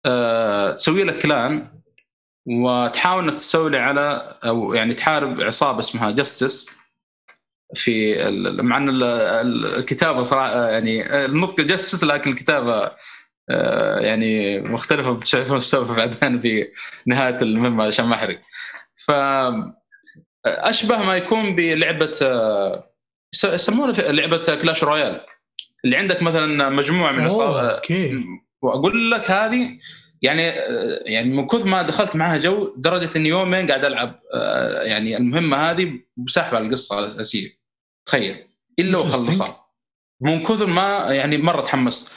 [0.06, 1.68] آه تسوي لك clan
[2.46, 6.82] وتحاول إنك تستولي على أو يعني تحارب عصابة اسمها Justice
[7.74, 8.14] في
[8.62, 12.96] مع إن ال- ال- الكتابة صراحة يعني النطق جسس لكن الكتابة آه،
[14.00, 16.68] يعني مختلفة بتعرفون السبب بعدين في
[17.06, 18.40] نهاية المهمة عشان ما أحرق.
[18.94, 19.10] ف
[20.46, 22.94] أشبه ما يكون بلعبة آه،
[23.34, 25.20] يس- يسمونه في- لعبة Clash Royale
[25.84, 28.24] اللي عندك مثلا مجموعة من okay.
[28.62, 29.78] وأقول لك هذه
[30.22, 30.42] يعني
[31.06, 35.56] يعني من كثر ما دخلت معها جو درجة إني يومين قاعد ألعب آه، يعني المهمة
[35.56, 37.48] هذه بسحب على القصة الاساسيه
[38.06, 38.36] تخيل.
[38.78, 38.98] إلا.
[38.98, 39.56] وخلصها.
[40.20, 42.14] من كثر ما يعني مرة تحمس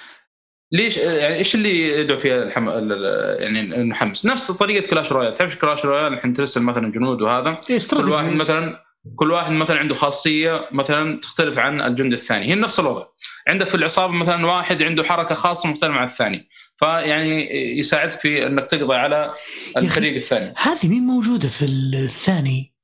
[0.71, 2.69] ليش يعني إيش اللي يدعو فيها الحم...
[2.69, 5.35] ال- ال- يعني نحمس نفس طريقة Clash Royale.
[5.35, 7.59] تعرف Clash Royale؟ الحين ترسل مثلا جنود وهذا.
[7.69, 8.33] إيه، كل واحد.
[8.33, 8.85] مثلا
[9.15, 12.47] كل واحد مثلا عنده خاصية مثلا تختلف عن الجند الثاني.
[12.47, 13.05] هي نفس الوضع.
[13.47, 16.49] عندك في العصابة مثلا واحد عنده حركة خاصة مختلفة عن الثاني.
[16.77, 17.49] فيعني
[17.79, 19.31] يساعدك في إنك تقضي على
[19.77, 20.53] الفريق الثاني.
[20.57, 22.74] هذه مين موجودة في الثاني؟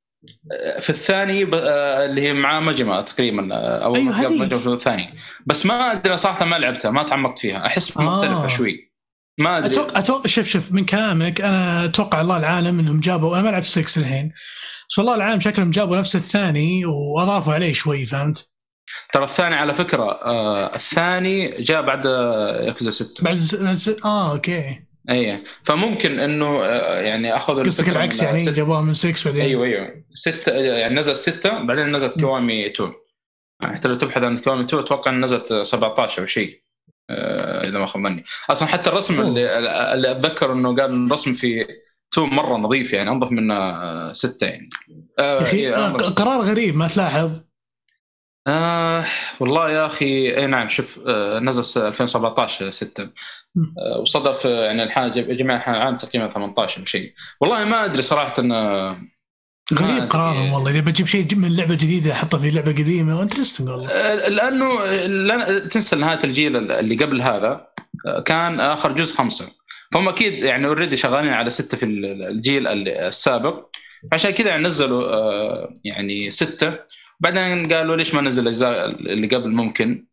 [0.82, 4.40] في الثاني ب- آه، اللي هي مع مجمع تقريبا آه، أو أيوة، قبل.
[4.40, 5.14] مجمع في الثاني.
[5.46, 7.66] بس ما أدري صراحة ما لعبتها ما تعمقت فيها.
[7.66, 8.02] أحس آه.
[8.02, 8.92] مختلفه شوي.
[9.40, 9.72] ما أدري.
[9.72, 13.66] أتوقع أتوقع شوف شوف من كلامك أنا أتوقع الله العالم إنهم جابوا أنا ما لعبت
[13.66, 14.32] 6 الحين.
[14.90, 18.48] بس والله العالم شكلهم جابوا نفس الثاني وأضافوا عليه شوي فهمت؟
[19.14, 23.40] ترى الثاني على فكرة آه، الثاني جاء بعد آه، ياكوزا 6 بعد
[24.06, 24.86] آه okay.
[25.10, 29.66] اي فممكن إنه آه، يعني أخذ قصدك العكس يعني ست- جابوها من 6 بعدين أيوه
[29.66, 30.04] أيوه.
[30.14, 32.94] ستة يعني نزل ستة بعدين نزلت كيوامي 2
[33.64, 36.62] حتى لو تبحث عن كيوامي 2 أتوقع ان نزلت 17 أو شيء
[37.10, 39.28] آه، إذا ما خاب ظني أصلا حتى الرسم أوه.
[39.28, 39.58] اللي,
[39.94, 41.66] اللي أتذكر إنه قال الرسم في
[42.14, 44.70] 2 مرة نظيف يعني أنظف من آه، ستة يعني.
[45.20, 45.92] آه، يا أخي إيه، آه،.
[45.92, 47.51] قرار غريب ما تلاحظ؟
[48.48, 49.06] آه
[49.40, 53.10] والله يا أخي إي نعم شوف آه نزل س- 2017 6
[53.56, 53.74] مم.
[53.96, 57.14] آه وصدر في يعني الحاجة جميع العالم تقريبا 18 أو شيء.
[57.42, 58.52] والله ما أدري صراحة إن
[59.74, 60.08] غريب أدري.
[60.08, 60.72] قرارهم والله.
[60.72, 63.90] إذا بجيب شيء من لعبة جديدة احطه في لعبة قديمة انترستنج والله.
[63.90, 67.68] آه، لأنه لن- تنسى نهاية الجيل اللي قبل هذا
[68.08, 69.46] آه، كان آخر جزء خمسة.
[69.96, 73.68] هم أكيد يعني already شغالين على ستة في الجيل السابق.
[74.14, 76.76] عشان كذا يعني نزلوا آه، يعني ستة.
[77.22, 80.06] بعدين قالوا ليش ما نزل الأجزاء اللي قبل ممكن؟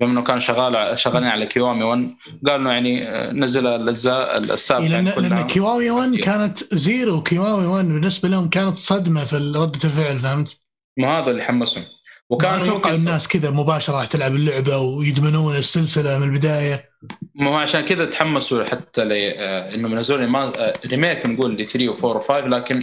[0.00, 2.14] بما إنه كان شغال شغالين على كيوامي 1
[2.46, 5.28] قالوا يعني آه، نزل الأجزاء السابقة إيه، لأن يعني كلها.
[5.28, 6.24] لأن كيوامي 1 أكيد.
[6.24, 10.64] كانت زيرو كيوامي 1 بالنسبة لهم كانت صدمة في رده الفعل فهمت؟
[10.98, 11.84] مو هذا اللي حمسهم.
[11.84, 16.90] ما وكانوا أتوقع ممكن الناس كذا مباشرة راح تلعب اللعبة ويدمنون السلسلة من البداية.
[17.34, 21.64] ما هو عشان كذا تحمسوا حتى ل آه، انهم ينزلون ما آه، ريميك نقول ل
[21.64, 22.82] 3 و 4 و 5 لكن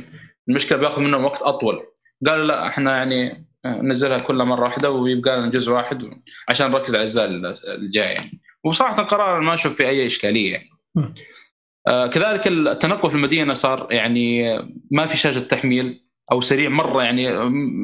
[0.50, 1.91] المشكلة بياخذ منهم وقت أطول.
[2.28, 6.10] قالوا لا إحنا يعني آه، ننزلها كلها مرة واحدة ويبقى لنا جزء واحد
[6.50, 7.30] عشان نركز على الأجزاء
[7.76, 8.42] الجاية يعني.
[8.64, 10.70] وصراحة القرار ما أشوف فيه أي إشكالية يعني.
[11.88, 16.70] آه، كذلك التنقل في المدينة صار يعني آه، ما في شاشة تحميل أو سريع.
[16.70, 17.24] مرة يعني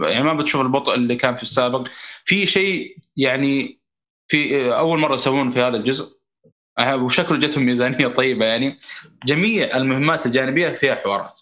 [0.10, 1.88] يعني ما بتشوف البطء اللي كان في السابق.
[2.26, 3.82] في شيء يعني
[4.28, 6.18] في آه، أول مرة يسوون في هذا الجزء.
[6.80, 8.78] آه، وشكله جتهم ميزانية طيبة يعني.
[9.26, 11.42] جميع المهمات الجانبية فيها حوارات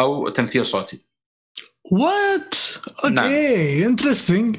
[0.00, 1.07] أو تمثيل صوتي.
[1.92, 2.54] what
[3.04, 4.56] okay interesting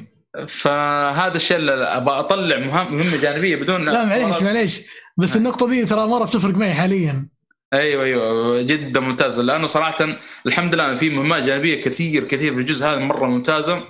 [0.48, 4.80] فهذا الشيء اللي أبغى أطلع مهم- مهمة جانبية بدون لا معليش معليش.
[5.16, 7.28] بس النقطة دي ترى مرة بتفرق معي حاليا.
[7.72, 8.62] أيوه أيوه.
[8.62, 10.08] جدا ممتازه لأنه صراحة
[10.46, 13.84] الحمد لله في مهمات جانبية كثير كثير في الجزء هذا مرة ممتازة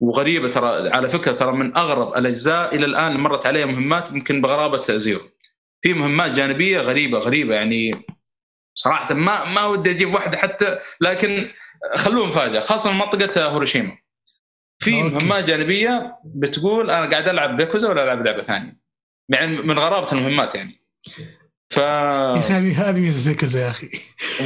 [0.00, 0.88] وغريبة ترى.
[0.90, 5.20] على فكرة ترى من أغرب الأجزاء إلى الآن مرت عليها مهمات ممكن بغرابة زيرو
[5.82, 7.54] في مهمات جانبية غريبة غريبة.
[7.54, 8.04] يعني
[8.74, 11.48] صراحة ما ما ودي أجيب واحدة حتى لكن
[11.92, 13.96] خلوه مفاجأة خاصة من منطقة هيروشيما.
[14.78, 15.02] في.
[15.02, 18.76] مهمات جانبية بتقول أنا قاعد ألعب بيكوزا ولا ألعب لعبة ثانية؟
[19.28, 20.80] يعني من غرابة المهمات يعني.
[21.70, 21.78] ف
[22.50, 23.90] هذه هذه ميزه ذكز يا أخي.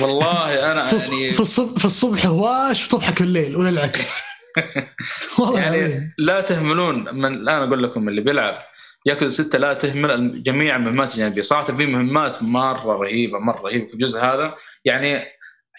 [0.01, 4.13] والله أنا يعني في الصبح في الصبح هواش وتضحك بالليل ولا العكس.
[5.39, 6.15] والله يعني.
[6.19, 8.59] لا تهملون من الان أقول لكم اللي بيلعب
[9.07, 11.43] ياكوزا 6 لا تهمل جميع المهمات الجانبية.
[11.43, 14.55] صراحة في مهمات مرة رهيبة مرة رهيبة في الجزء هذا.
[14.85, 15.25] يعني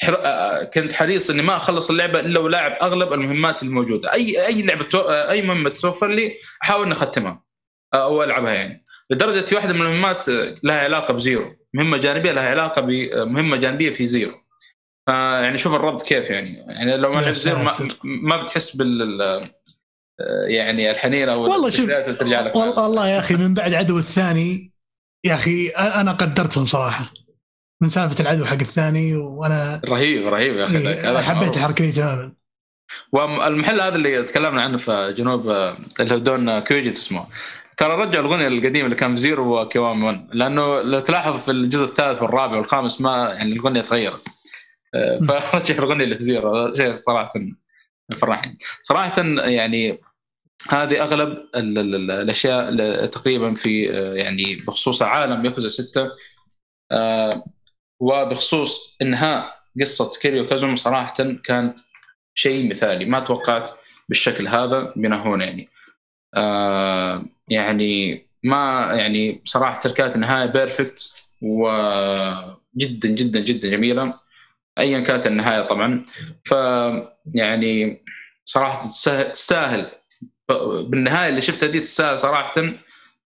[0.02, 0.20] حر...
[0.24, 4.14] آه، كنت حريص إني ما أخلص اللعبة إلا ولاعب أغلب المهمات الموجودة.
[4.14, 5.00] اي أي لعبة تو...
[5.00, 6.34] آه، أي مهمة تتوفر لي
[6.64, 7.44] أحاول إني أختمها
[7.94, 8.86] آه، أو ألعبها يعني.
[9.10, 11.56] لدرجة في واحدة من المهمات آه، لها علاقة بزيرو.
[11.74, 14.34] مهمة جانبية لها علاقة بمهمه جانبية في زيرو.
[15.06, 16.58] فيعني شوف الربط كيف يعني.
[16.58, 17.72] يعني لو ما لعبت زيرو ما.
[18.04, 21.90] ما بتحس بال آه، يعني الحنين أو والله شوف
[22.20, 22.56] ترجع لك.
[22.56, 24.74] والله والله يا أخي من بعد عدو الثاني
[25.24, 27.14] يا أخي أنا قدرتهم صراحة.
[27.82, 30.78] من سالفة العدو حق الثاني وأنا رهيب رهيب يا أخي.
[30.78, 31.58] إيه، هذا حبيت.
[31.58, 32.34] الحركة دي تماما.
[33.12, 37.26] والمحل هذا اللي تكلمنا عنه في جنوب آه، اللي هو دون كويجيت اسمه
[37.78, 41.84] ترى رجعوا الأغنية القديمة اللي كان في زيرو وكيوامي 1 لأنه لو تلاحظ في الجزء
[41.84, 44.26] الثالث والرابع والخامس ما يعني الأغنية تغيرت.
[44.96, 45.20] آه،
[45.52, 46.76] فرجع الأغنية اللي في زيرو.
[46.76, 47.32] شيء صراحة
[48.18, 50.00] فرحني صراحة يعني
[50.70, 56.12] هذه أغلب ال- ال- ال- الأشياء تقريبا في آه، يعني بخصوص عالم ياكوزا 6
[56.92, 57.44] آه،
[58.00, 61.80] وبخصوص انهاء قصة كيريو كازوما صراحة كانت
[62.36, 63.06] شيء مثالي.
[63.06, 63.70] ما توقعت
[64.10, 65.70] بالشكل هذا بينهون يعني.
[66.36, 74.14] آه يعني ما يعني صراحة كانت النهايه بيرفكت وجدا جدا جدا جميلة.
[74.80, 76.06] ايا كانت النهاية طبعا.
[76.46, 76.52] ف
[77.36, 78.04] يعني
[78.46, 78.82] صراحة
[79.32, 79.92] تستاهل-
[80.84, 82.52] بالنهاية اللي شفتها دي تستاهل صراحة.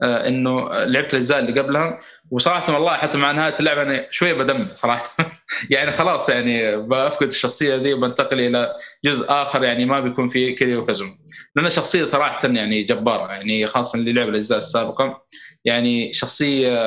[0.04, 2.00] إنه لعبت الأجزاء اللي قبلها.
[2.32, 5.18] وصراحة والله حتى مع نهاية اللعبة أنا شوية بدمع صراحة.
[5.70, 8.74] يعني خلاص يعني بفقد الشخصية ذي وبنتقل إلى
[9.06, 11.20] جزء آخر يعني ما بيكون فيه كيريو كازوما
[11.56, 15.26] لأنه شخصية صراحة يعني جبارة يعني خاصة اللي لعب الأجزاء السابقة.
[15.66, 16.78] يعني شخصية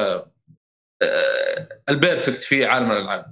[1.03, 3.25] آه، ال perfect في عالم الألعاب.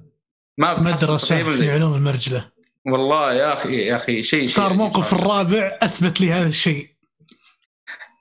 [0.58, 2.48] ما مدرسة في علوم المرجلة.
[2.86, 5.12] والله يا أخي يا أخي شيء صار موقف.
[5.12, 6.97] الرابع أثبت لي هذا الشيء.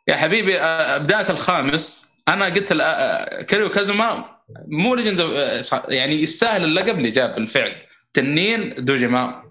[0.08, 0.54] يا حبيبي
[1.04, 2.16] بدايه الخامس.
[2.28, 2.74] أنا قلت
[3.50, 4.26] كيريو كازوما
[4.68, 5.20] مو legend
[5.90, 7.76] يعني يستاهل اللقب اللي جاب بالفعل.
[8.14, 9.44] تنين دوجيما.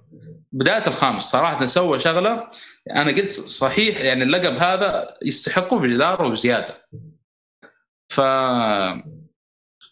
[0.53, 2.51] بدايه الخامس صراحة سوى شغلة.
[2.91, 6.75] أنا قلت صحيح يعني اللقب هذا يستحقه بجدارة وبزيادة.
[8.09, 8.21] ف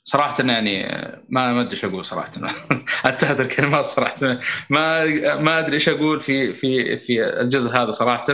[0.06, 0.82] صراحة يعني
[1.28, 2.32] ما ما أدري إيش أقول صراحة.
[3.06, 4.38] انتهت الكلمات صراحة.
[4.70, 5.06] ما
[5.36, 8.24] ما أدري إيش أقول في في في الجزء هذا صراحة.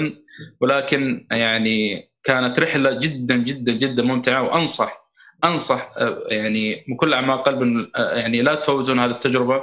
[0.61, 5.11] ولكن يعني كانت رحلة جدا جدا جدا ممتعة وأنصح
[5.45, 9.63] أنصح آه، يعني من كل أعماق قلب آه، يعني لا تفوتون هذه التجربة.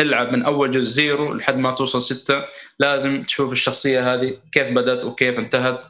[0.00, 2.42] العب من أول جزء زيرو لحد ما توصل ستة.
[2.78, 5.82] لازم تشوف الشخصية هذه كيف بدأت وكيف انتهت.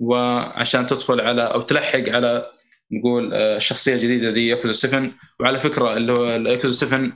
[0.00, 2.50] وعشان تدخل على أو تلحق على
[2.92, 7.12] نقول آه، الشخصيه الجديده دي ياكوزا 7 وعلى فكرة اللي هو ياكوزا 7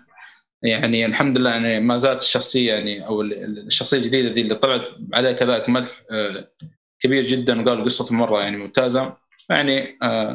[0.62, 4.54] يعني الحمد لله يعني ما زالت الشخصية يعني أو ال- ال- الشخصية الجديدة دي اللي
[4.54, 4.82] طلعت
[5.14, 6.48] عليها كذلك مدح آه،
[7.02, 9.16] كبير جدا وقالوا قصته مرة يعني ممتازة.
[9.50, 10.30] يعني آه،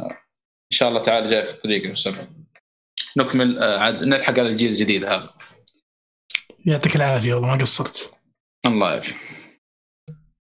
[0.71, 2.27] إن شاء الله تعالى جاي في الطريق المستقبل.
[3.17, 5.33] نكمل آه، عاد نلحق على الجيل الجديد هذا.
[6.65, 8.13] يعطيك العافية والله ما قصرت.
[8.65, 9.17] الله يعافيك.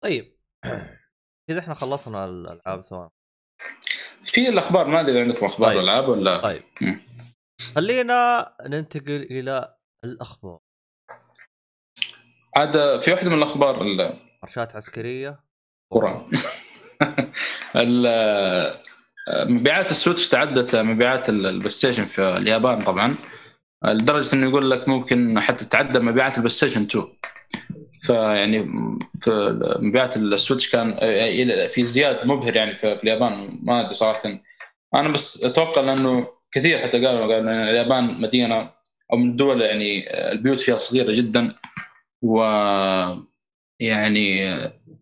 [0.03, 0.35] طيب.
[1.49, 3.09] كذا إحنا خلصنا الألعاب سواء
[4.23, 5.79] في الأخبار ما أدري عندكم أخبار طيب.
[5.79, 6.63] العاب ولا؟ طيب.
[6.81, 7.01] مم.
[7.75, 10.59] خلينا ننتقل إلى الأخبار.
[12.55, 15.44] عاد في واحدة من الأخبار ال- مارشات عسكرية.
[15.91, 16.21] قرآن.
[17.75, 18.85] ال-
[19.47, 23.15] مبيعات ال Switch تعدت مبيعات ال- ال PlayStation في اليابان طبعا.
[23.85, 27.05] لدرجة إنه يقول لك ممكن حتى تعدى مبيعات ال PlayStation 2
[28.03, 28.63] فيعني
[29.21, 30.95] في مبيعات ال Switch كان
[31.69, 34.21] في ازدياد مبهر يعني في, في اليابان ما أدري صراحة.
[34.95, 38.69] أنا بس أتوقع لأنه كثير حتى قالوا قالوا إن اليابان مدينة
[39.13, 41.49] أو من الدول يعني البيوت فيها صغيرة جدا.
[42.21, 42.43] و
[43.79, 44.55] يعني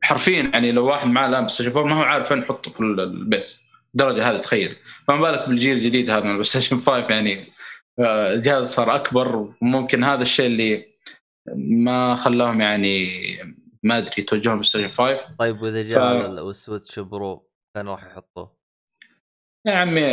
[0.03, 3.59] حرفيا يعني لو واحد معاه PlayStation 4 ما هو عارف وين يحطه في البيت.
[3.93, 4.75] الدرجة هذه تخيل.
[5.07, 7.53] فما بالك بالجيل الجديد هذا من ال PlayStation 5 يعني.
[7.99, 10.85] آه، الجهاز صار أكبر وممكن هذا الشيء اللي
[11.55, 13.09] ما خلاهم يعني
[13.83, 16.39] ما أدري يتوجهون ب PlayStation 5 طيب وإذا جاء ف...
[16.39, 18.57] ال Switch Pro كان راح يحطوه
[19.67, 20.05] يا عمي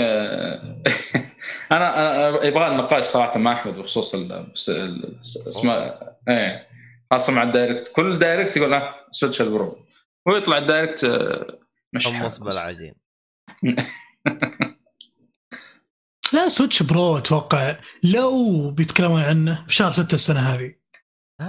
[1.72, 4.14] أنا أنا يبغى النقاش صراحة مع أحمد بخصوص
[5.48, 6.69] اسماء إيه.
[7.12, 7.92] خاصة مع الدايركت.
[7.96, 9.86] كل دايركت يقول آه سويتش البرو.
[10.26, 11.58] ويطلع الدايركت آه،
[11.92, 12.94] مش حمص بالعجين.
[16.32, 17.76] لا سويتش برو أتوقع
[18.14, 20.74] لو بيتكلمون عنه بشهر 6 السنة هذه.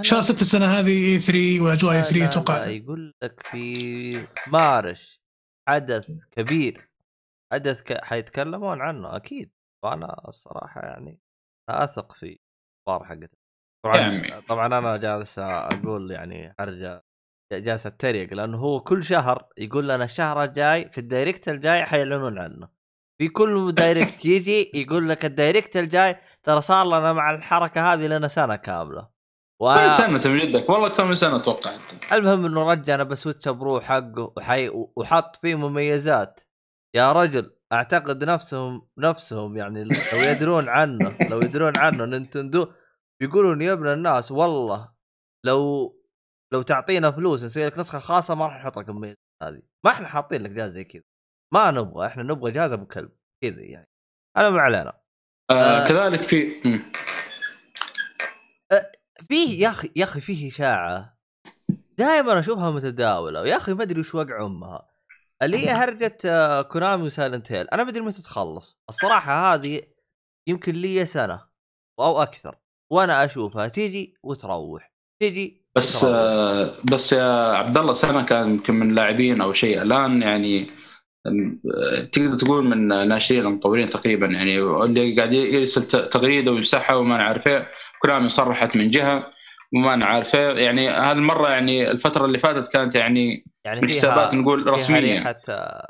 [0.00, 2.66] شهر 6 السنة هذه اي 3 وأجواء اي 3 أتوقع.
[2.66, 5.22] يقول لك في مارش
[5.68, 6.90] حدث كبير.
[7.52, 8.04] حدث ك...
[8.04, 9.50] حيتكلمون عنه أكيد.
[9.84, 11.18] وأنا الصراحة يعني
[11.68, 12.38] أثق في
[12.88, 13.41] الأخبار حقته.
[13.84, 17.00] طبعا طبعا أنا جالس أقول يعني ارجع
[17.52, 22.38] جالس أتطنز لأنه هو كل شهر يقول لنا الشهر الجاي في ال Direct الجاي حيعلنون
[22.38, 22.68] عنه.
[23.18, 28.06] في كل Direct يجي يقول لك ال Direct الجاي ترى صار لنا مع الحركة هذه
[28.06, 29.08] لنا سنة كاملة.
[29.60, 29.88] و...
[29.88, 31.78] سنة من جدك؟ والله أكثر من سنة أتوقع
[32.12, 34.68] المهم إنه رجعنا ب Switch Pro حقه وحي...
[34.96, 36.40] وحط فيه مميزات.
[36.94, 42.68] يا رجل أعتقد نفسهم نفسهم يعني لو يدرون عنه لو يدرون عنه Nintendo
[43.22, 44.92] بيقولون يا ابن الناس والله
[45.46, 45.92] لو
[46.52, 49.62] لو تعطينا فلوس نسوي لك نسخة خاصة ما راح نحط لك هذه.
[49.84, 51.02] ما إحنا حاطين لك جهاز زي كذا.
[51.54, 53.12] ما نبغى إحنا نبغى جهاز أبو كلب.
[53.42, 53.88] كذا يعني.
[54.36, 55.00] أنا ما علينا.
[55.50, 55.88] آه آه.
[55.88, 56.62] كذلك في
[58.72, 58.92] آه
[59.28, 61.18] فيه يا أخي يا أخي فيه إشاعة.
[61.98, 63.40] دائما أشوفها متداولة.
[63.40, 64.88] ويا أخي ما أدري وش وقع أمها.
[65.42, 67.68] اللي هي هرجة آه، كونامي وسايلنت هيل.
[67.68, 68.78] أنا ما أدري متى تخلص.
[68.88, 69.82] الصراحة هذه
[70.48, 71.48] يمكن لي سنة
[72.00, 72.61] أو أكثر.
[72.92, 78.94] وأنا أشوفها تيجي وتروح تيجي بس آه بس يا عبد الله سنة كان يمكن من
[78.94, 80.70] لاعبين أو شيء الآن يعني
[82.12, 87.68] تقدر تقول من ناشرين المطورين تقريبا يعني اللي قاعد يرسل تغريدة ويمسحها وما نعرف إيه
[88.02, 89.30] كلام صرحت من جهة
[89.74, 90.64] وما نعرف إيه.
[90.64, 95.82] يعني هذه المرة يعني الفترة اللي فاتت كانت يعني يعني من حسابات نقول رسميه حتى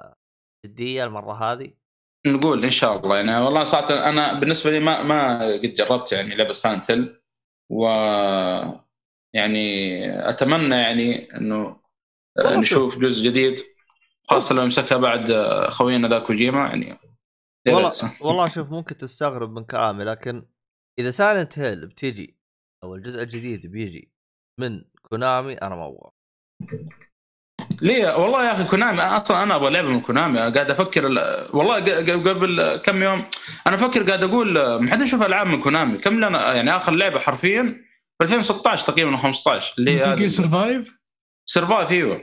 [0.66, 1.81] جدية المرة هذه؟
[2.26, 3.16] نقول إن شاء الله.
[3.16, 7.20] يعني والله صراحة أنا بالنسبة لي ما ما قد جربت يعني لعبة Silent Hill
[7.70, 7.86] و
[9.34, 11.80] يعني أتمنى يعني إنه
[12.38, 13.60] نشوف جزء جديد
[14.28, 15.32] خاصة لو مسكها بعد
[15.68, 16.98] خوينا ذا كوجيما يعني
[17.68, 17.90] والله
[18.26, 20.46] والله شوف ممكن تستغرب من كلامي لكن
[20.98, 22.38] إذا Silent Hill بتيجي
[22.84, 24.12] أو الجزء الجديد بيجي
[24.60, 26.10] من Konami أنا ما أبغى
[27.82, 31.04] ليه؟ والله يا أخي Konami أصلا أنا أبغى لعبة من Konami قاعد أفكر
[31.52, 31.74] والله
[32.30, 33.24] قبل كم يوم
[33.66, 37.18] أنا أفكر قاعد أقول ما حد يشوف ألعاب من Konami كم لنا يعني آخر لعبة
[37.18, 37.62] حرفيا؟
[38.18, 40.98] في 2016 تقريبا 15 اللي هي Survive؟
[41.46, 42.22] Survive إيوه.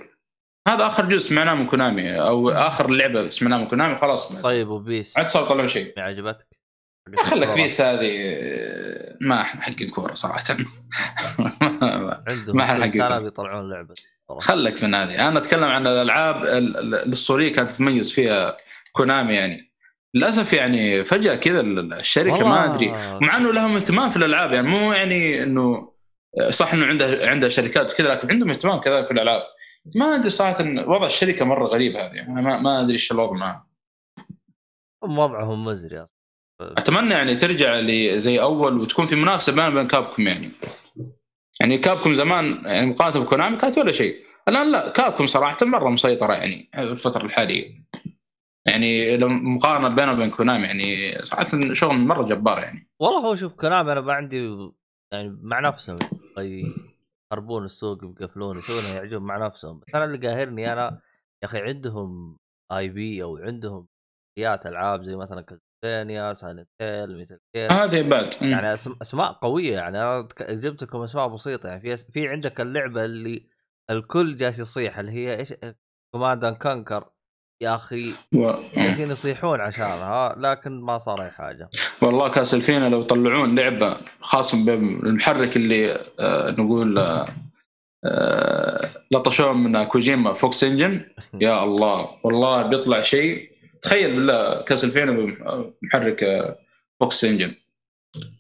[0.68, 4.42] هذا آخر جزء سمعناه من كونامي أو آخر لعبة سمعناها من كونامي خلاص.
[4.42, 5.18] طيب وبيس.
[5.18, 5.94] عاد صار يطلعون شيء.
[5.98, 6.48] ما عجبتك؟
[7.18, 8.36] خلك بيس هذه
[9.22, 10.44] ما إحنا حقين كورة صراحة.
[12.28, 13.96] عندهم ما إحنا حقين سنة بيطلعون لعبة.
[14.38, 15.28] خلك من هذه.
[15.28, 18.58] أنا أتكلم عن الألعاب الأسطورية كانت تتميز فيها
[18.92, 19.72] كونامي يعني.
[20.14, 22.92] للأسف يعني فجأة كذا الشركة ما أدري.
[23.22, 25.94] مع إنه لهم اهتمام في الألعاب يعني مو يعني إنه
[26.50, 29.42] صح إنه عنده عنده شركات كذا لكن عندهم اهتمام كذا في الألعاب.
[29.96, 32.14] ما أدري صراحة وضع الشركة مرة غريب هذه.
[32.14, 33.64] يعني ما, ما أدري إيش الوضع معهم.
[35.04, 36.06] وضعهم مزري
[36.62, 40.52] أتمنى يعني ترجع لي زي أول وتكون في منافسة بين بين كابكم يعني.
[41.60, 44.24] يعني كابكم زمان يعني مقارنه بكونامي كانت ولا شيء.
[44.48, 47.84] الآن لا كابكم صراحة مرة مسيطرة يعني الفترة الحالية.
[48.68, 52.90] يعني مقارنة بينه وبين كونامي يعني صراحة شغل مرة جبار يعني.
[53.02, 54.70] والله هو شوف Konami أنا ما عندي
[55.14, 55.98] يعني مع نفسهم.
[57.32, 59.82] يخربون السوق يقفلون يسوونها يعجبهم مع نفسهم.
[59.96, 61.02] أنا اللي قاهرني أنا
[61.44, 62.38] يا أخي عندهم
[62.72, 63.88] IP أو عندهم
[64.40, 65.46] IPيات ألعاب زي مثلا
[65.84, 68.30] Castlevania Silent Metal Gear هذه بعد.
[68.42, 69.98] يعني أسماء قوية يعني.
[69.98, 71.82] أنا جبت لكم أسماء بسيطة يعني.
[71.82, 73.46] في في عندك اللعبة اللي
[73.92, 75.54] الكل جالس يصيح اللي هي إيش؟
[76.16, 77.10] Command and Conquer
[77.62, 78.14] يا أخي
[78.76, 80.36] جالسين يصيحون عشانها.
[80.38, 81.70] لكن ما صار أي حاجة.
[82.02, 87.28] والله Castlevania لو طلعون لعبة خاصه بالمحرك اللي آه نقول آه
[88.06, 91.06] آه لطشوه من Kojima Fox Engine
[91.42, 92.06] يا الله.
[92.24, 96.60] والله بيطلع شيء تخيل بالله Castlevania بمحرك آه
[97.00, 97.56] فوكس انجن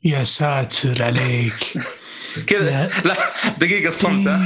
[0.03, 1.77] يا ساتر عليك.
[2.47, 2.91] كذا.
[3.05, 3.15] لا
[3.57, 4.27] دقيقة صمت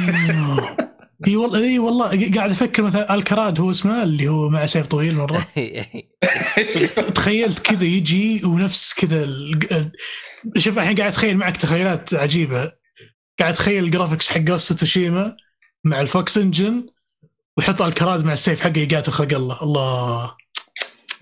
[1.27, 5.15] إي والله إي والله قاعد أفكر مثلا الكراد هو اسمه اللي هو مع سيف طويل
[5.15, 5.47] مرة.
[7.15, 9.27] تخيلت كذا يجي ونفس كذا
[10.57, 12.71] شوف الحين قاعد أتخيل معك تخيلات عجيبة.
[13.39, 15.37] قاعد أتخيل الجرافكس حق توشيما
[15.83, 16.85] مع الفوكس انجن
[17.57, 19.63] ويحط الكراد مع السيف حقه يقاتل خلق الله.
[19.63, 20.35] الله.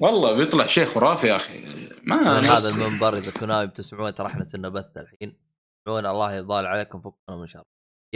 [0.02, 1.90] والله بيطلع شيء خرافي يا أخي.
[2.04, 5.40] ما هذا المنبر إذا كونامي بتسمعون ترى إحنا سنه بث الحين.
[5.88, 7.64] عموما الله يضال عليكم فكنا من شر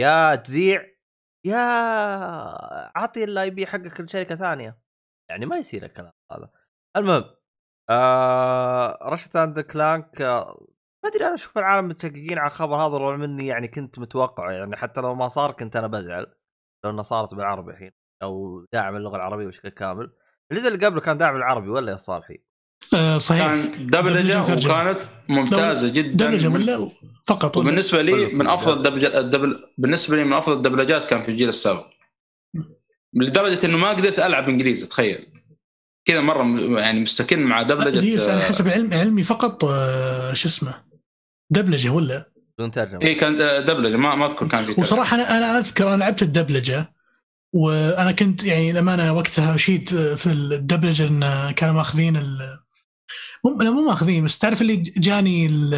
[0.00, 0.86] يا تزيع.
[1.46, 1.58] يا
[2.96, 4.78] عطي الاي بي حقك لشركة ثانية.
[5.30, 6.50] يعني ما يصير الكلام هذا.
[6.96, 7.24] المهم
[7.90, 10.66] آه رشت اند كلانك آه
[11.04, 14.76] ما أدري أنا أشوف العالم متشققين على الخبر هذا رغم إني يعني كنت متوقع يعني
[14.76, 16.34] حتى لو ما صار كنت أنا بزعل.
[16.84, 17.92] لو انها صارت بالعربي الحين
[18.22, 20.12] أو داعم اللغة العربية بشكل كامل.
[20.52, 22.38] الجزء اللي قبله كان داعم العربي ولا يا صالحي؟
[22.94, 23.46] آه صحيح.
[23.46, 24.98] كان دبلجة دبلجة وكانت
[25.28, 26.26] ممتازة جدا.
[26.26, 26.90] دبلجة ولا
[27.26, 27.56] فقط.
[27.56, 28.26] ولا وبالنسبة لي.
[28.26, 31.86] من أفضل الدبلجة الدبل بالنسبة لي من أفضل الدبلجات كان في الجيل السابق.
[33.14, 35.26] لدرجة إنه ما قدرت ألعب إنجليزي تخيل.
[36.04, 36.44] كذا مرة
[36.80, 40.84] يعني مستكن مع دبلجة دي على آه، حسب علم علمي فقط آه، شو اسمه
[41.50, 43.02] دبلجة ولا؟ بدون ترجمة.
[43.02, 44.80] اي كان آه، دبلجة ما ما أذكر كان في.
[44.80, 46.95] وصراحة أنا أنا أذكر أنا لعبت الدبلجة
[47.52, 52.58] وأنا كنت يعني للأمانة وقتها أشيد في الدبلجه إن كانوا ماخذين ال
[53.44, 55.74] مو مو ماخذين بس تعرف اللي جاني ال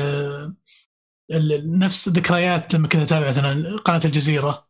[1.33, 4.69] ال- نفس ذكريات لما كنت أتابع مثلا قناة الجزيرة.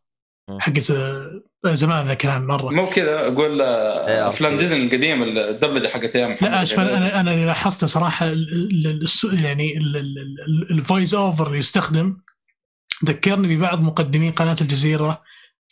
[0.59, 1.41] حقت آه،
[1.73, 4.57] زمان ذا الكلام مرة مو كذا أقول آه، إيه، أفلام.
[4.57, 6.97] ديزني القديمه الدبلجه حقت أيام محمد لا شوف هنيدي.
[6.97, 9.77] أنا أنا اللي لاحظته صراحة ال- ال- الس- يعني
[10.71, 12.17] ال voice over اللي يستخدم
[13.05, 15.21] ذكرني ببعض مقدمين قناة الجزيرة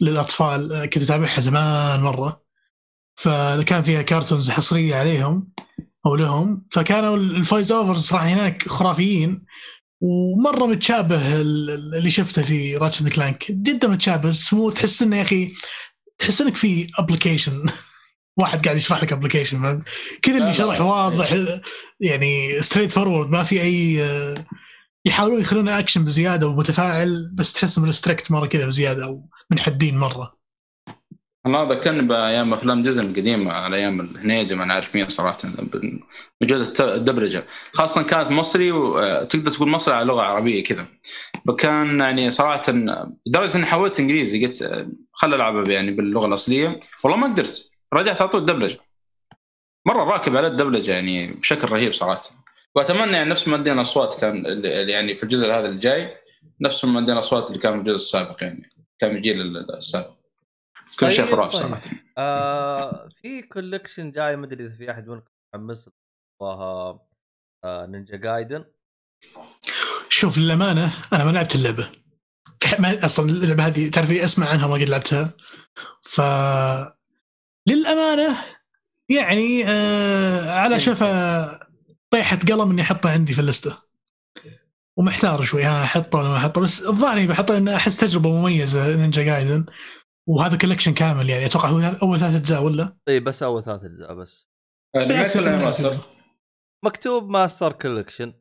[0.01, 2.41] للأطفال أنا كنت أتابعها زمان مرة.
[3.15, 5.47] فكان فيها cartoons حصرية عليهم
[6.05, 9.45] أو لهم فكانوا ال voice overs صراحة هناك خرافيين.
[10.01, 15.17] ومرة متشابه ال- ال- اللي شفته في Ratchet and Clank جدا متشابه سموث تحس إنه
[15.17, 15.53] يا أخي
[16.17, 17.65] تحس إنك في application
[18.39, 19.83] واحد قاعد يشرح لك application
[20.21, 20.53] كذا اللي.
[20.53, 21.35] شرح واضح
[22.09, 24.45] يعني straightforward ما في أي آه،
[25.07, 30.37] يحاولون يخلونه اكشن بزيادة ومتفاعل بس تحسهم restricted مرة كذا بزيادة أو منحدين مرة.
[31.45, 35.37] أنا ذكرني بأيام أفلام ديزني القديمة على أيام الهنيدي ما نعرف مين صراحة
[36.43, 37.43] الت- الدبلجه
[37.73, 40.85] خاصة كانت مصري وتقدر تقول مصري على لغة عربية كذا.
[41.47, 42.71] فكان يعني صراحة
[43.27, 46.79] لدرجة إني حولت إنجليزي قلت آه، خل ألعب يعني باللغة الأصلية.
[47.03, 48.79] والله ما قدرت رجعت على طول الدبلجه
[49.85, 52.46] مرة راكب على الدبلجه يعني بشكل رهيب صراحة.
[52.77, 56.17] وأتمنى يعني نفس ما ادينا أصوات كان يعني في الجزء هذا الجاي
[56.61, 60.17] نفس ما ادينا أصوات اللي كان في الجزء السابق يعني كان في الجيل السابق.
[60.99, 61.67] كل شيء طيب، خرافي طيب.
[61.67, 61.81] صراحة.
[62.17, 65.89] آه في كولكشن جاي ما أدري إذا في أحد منكم متحمس
[66.41, 67.07] آه
[67.65, 68.65] نينجا جايدن
[70.09, 71.89] شوف للأمانة أنا ما لعبت اللعبة.
[72.79, 75.33] ما أصلا اللعبة هذه تعرفي أسمع عنها ما قد لعبتها.
[76.01, 76.21] ف
[77.67, 78.37] للأمانة
[79.09, 81.56] يعني آه على شفا
[82.09, 83.87] طيحة قلم إني أحطها عندي في ال list ة.
[84.97, 88.95] ومحتار شوي ها احطه ولا ما احطه بس الظاهر إني بحطه لأن أحس تجربة مميزة
[88.95, 89.65] نينجا جايدن
[90.27, 94.13] وهذا collection كامل يعني أتوقع هو أول ثلاث أجزاء ولا؟ إي بس أول ثلاث أجزاء
[94.13, 94.49] بس.
[94.97, 95.97] remake ولا remaster؟
[96.85, 98.33] مكتوب Master Collection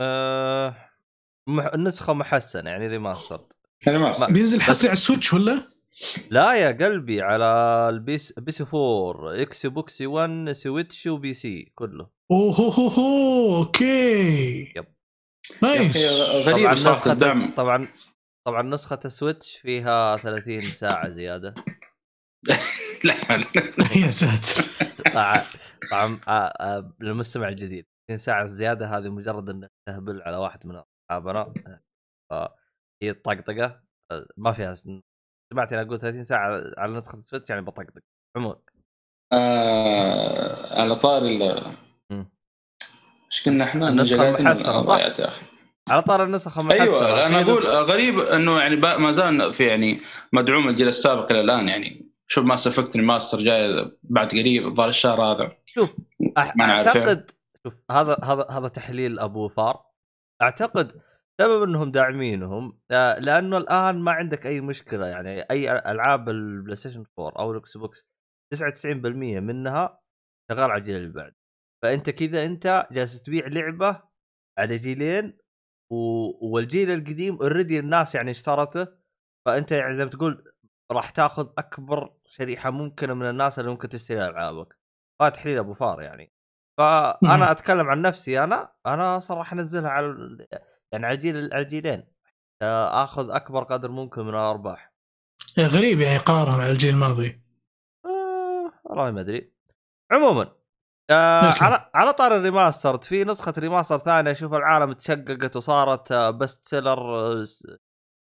[0.00, 0.76] آه
[1.48, 1.66] مح...
[1.66, 3.52] النسخه محسنة يعني remastered
[3.88, 5.62] remaster بينزل حصري على السويتش ولا؟
[6.30, 7.44] لا يا قلبي على
[7.90, 12.15] ال PS PS 4 Xbox 1 سويتش و PC كله.
[12.30, 14.72] اوه هو هو okay.
[14.76, 14.86] Yep.
[15.62, 16.06] Nice.
[16.46, 17.88] طبعا غريب نسخة الدعم طبعا
[18.46, 21.54] طبعا نسخة السويتش فيها 30 ساعة زيادة.
[23.04, 23.14] لا.
[24.02, 24.64] يا ساتر.
[25.12, 25.44] طبعا
[25.90, 26.30] طبعا آه،
[26.60, 27.86] آه، للمستمع الجديد.
[28.08, 31.54] 30 ساعة زيادة هذه مجرد إنك تهبل على واحد من اصحابنا
[32.30, 33.82] فهي الطقطقه
[34.12, 38.02] آه، ما فيها سمعت أنا أقول 30 ساعة على نسخة السويتش يعني بطقطق.
[38.36, 38.56] عموما.
[39.32, 41.85] آه على طار.
[43.36, 45.46] إيش قلنا إحنا؟ المحسنة، آه، صح؟ يا أخي.
[45.88, 50.00] على طار النسخ المحسنة أيوه أنا أقول غريب إنه يعني ما زال في يعني
[50.32, 51.68] مدعوم الجيل السابق إلى الآن.
[51.68, 55.52] يعني شوف Mass Effect remaster جاي بعد قريب الظاهر الشهر هذا.
[55.66, 55.90] شوف
[56.56, 57.30] ما نعرف اعتقد
[57.66, 59.82] شوف هذا هذا هذا تحليل أبو فار
[60.42, 61.00] أعتقد
[61.40, 65.06] سبب إنهم داعمينهم آه، لأنه الآن ما عندك أي مشكلة.
[65.06, 68.06] يعني أي ألعاب البلاي ستيشن 4 أو الاكس بوكس
[68.54, 70.00] 99% منها
[70.50, 71.35] شغال على الجيل اللي بعد.
[71.82, 74.02] فأنت كذا أنت جالس تبيع لعبة
[74.58, 75.38] على جيلين
[75.92, 75.96] و...
[76.52, 78.88] والجيل القديم already الناس يعني اشترته
[79.46, 80.52] فأنت يعني زي ما تقول
[80.92, 84.78] راح تاخذ أكبر شريحة ممكنة من الناس اللي ممكن تشتري ألعابك.
[85.22, 86.32] هذا تحليل أبو فار يعني.
[86.78, 90.46] فأنا أتكلم عن نفسي أنا أنا صراحة أنزلها على
[90.92, 92.06] يعني على الجيل على الجيلين
[92.62, 94.92] أخذ أكبر قدر ممكن من الأرباح.
[95.58, 97.42] غريب يعني قرارهم على الجيل الماضي.
[98.04, 99.52] آه، والله ما أدري.
[100.12, 100.56] عموما
[101.10, 101.52] آه.
[101.60, 106.66] على على طار ال remastered في نسخة remaster ثانية أشوف العالم تشققت وصارت آه best
[106.66, 107.66] seller آه س-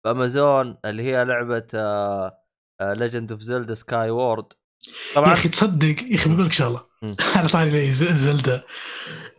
[0.05, 2.39] بأمازون اللي هي لعبة آه
[2.81, 4.45] Legend of Zelda Skyward Sword
[4.87, 6.85] يا طبعا أخي تصدق يا أخي بقول لك شغله.
[7.35, 8.63] على طاري زلدا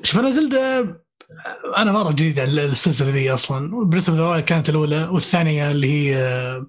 [0.02, 0.80] شوف أنا زلدا
[1.76, 6.16] أنا مرة جديد على السلسلة ذي أصلا Breath of the كانت الأولى والثانية اللي هي
[6.16, 6.66] آه،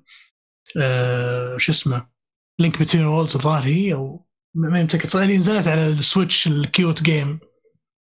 [0.82, 2.08] آه، شو اسمه
[2.60, 4.25] Link Between Worlds الظاهر هي أو
[4.56, 7.40] ما صراحة اللي نزلت على السويتش ال cute game.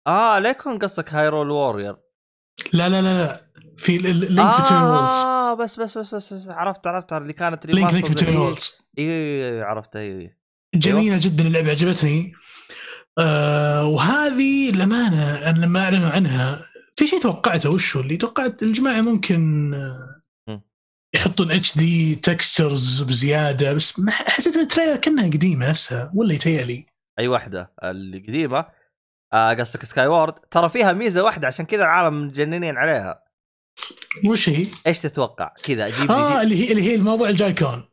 [0.07, 1.95] آه لا يكون قصدك Hyrule Warriors
[2.73, 3.49] لا لا لا لا.
[3.77, 7.13] في Link Between Worlds آه بس بس بس, بس, عرفت عرفت.
[7.13, 8.11] اللي كانت Link Link.
[8.11, 10.31] Between Worlds أيوه أيوة، عرفتها أيوه أيوة.
[10.75, 11.47] جميلة جدا.
[11.47, 12.33] اللعبة عجبتني.
[13.17, 16.65] آه وهذه الامانه أنا لما أعلنوا عنها
[16.95, 20.18] في شيء توقعته وش اللي توقعت الجماعه ممكن آه،.
[21.15, 26.85] يحطون HD textures بزيادة بس ما حسيت ان ال trailer كأنها قديمة نفسها ولا يتهيألي.
[27.19, 28.65] أي واحدة اللي قديمه
[29.33, 33.23] آه قصدك Skyward ترى فيها ميزة واحدة عشان كذا العالم متجننين عليها.
[34.25, 37.89] وش هي؟ إيش تتوقع؟ كذا جاب آه لي اللي هي اللي هي الموضوع الجوي كون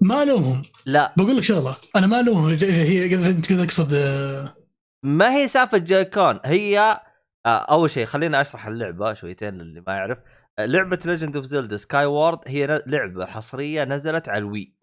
[0.00, 0.62] ما ألومهم.
[0.86, 1.12] لا.
[1.16, 2.50] بقول لك شغلة أنا ما ألومهم.
[2.50, 4.56] اذا هي أنت كذا تقصد آه،
[5.02, 7.00] ما هي سالفة جوي كون هي
[7.46, 10.18] آه أول شيء خليني أشرح اللعبة شويتين للي ما يعرف.
[10.60, 14.76] لعبة Legend of Zelda Skyward هي لعبة حصرية نزلت على ال Wii.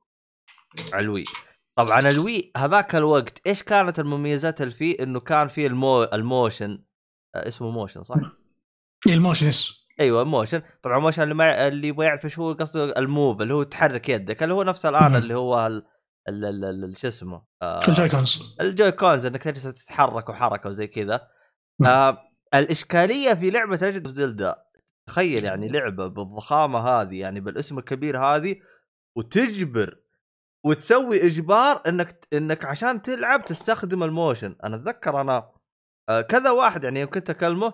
[0.94, 1.24] على ال Wii.
[1.78, 6.04] طبعا ال Wii هذاك الوقت إيش كانت المميزات اللي فيه؟ إنه كان فيه ال mo
[6.04, 6.84] ال motion.
[7.36, 8.18] آه اسمه motion صح؟
[9.08, 9.82] ال motion yes.
[10.00, 13.54] أيوه motion طبعا motion اللي ما اللي يبغى يعرف إيش هو قصده ال move اللي
[13.54, 15.16] هو تحرك يدك اللي هو نفس الان.
[15.16, 15.86] اللي هو ال-
[16.30, 20.88] ال- ال- ال- شو اسمه؟ آه ال Joy-Cons ال Joy-Cons إنك تجلس تتحرك وحركة وزي
[20.88, 21.28] كذا.
[21.86, 22.18] آه
[22.54, 24.56] الإشكالية في لعبة Legend of Zelda
[25.12, 28.56] تخيل يعني لعبة بالضخامة هذه يعني بالاسم الكبير هذه
[29.18, 30.00] وتجبر
[30.66, 34.56] وتسوي إجبار إنك إنك عشان تلعب تستخدم الموشن.
[34.64, 35.52] أنا أتذكر أنا
[36.10, 37.74] آه كذا واحد يعني يوم كنت أكلمه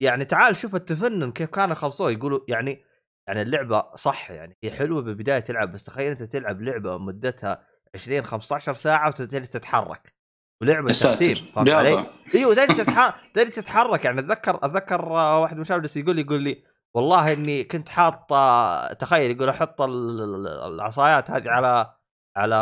[0.00, 2.84] يعني تعال شوف التفنن كيف كانوا يخلصوه يقولوا يعني
[3.28, 8.22] يعني اللعبة صح يعني هي حلوة بالبداية تلعب بس تخيل أنت تلعب لعبة مدتها 20
[8.22, 10.14] 15 ساعة وتجلس تتحرك.
[10.62, 14.04] ولعبة ترتيب فهمت علي؟ إيوه تجلس تتحرك تجلس تتحرك.
[14.04, 18.32] يعني أتذكر أتذكر آه، واحد من الشباب يقول لي يقول لي والله إني كنت حاط
[18.32, 21.94] آه، تخيل يقول أحط ال- ال- العصايات هذه على
[22.36, 22.54] على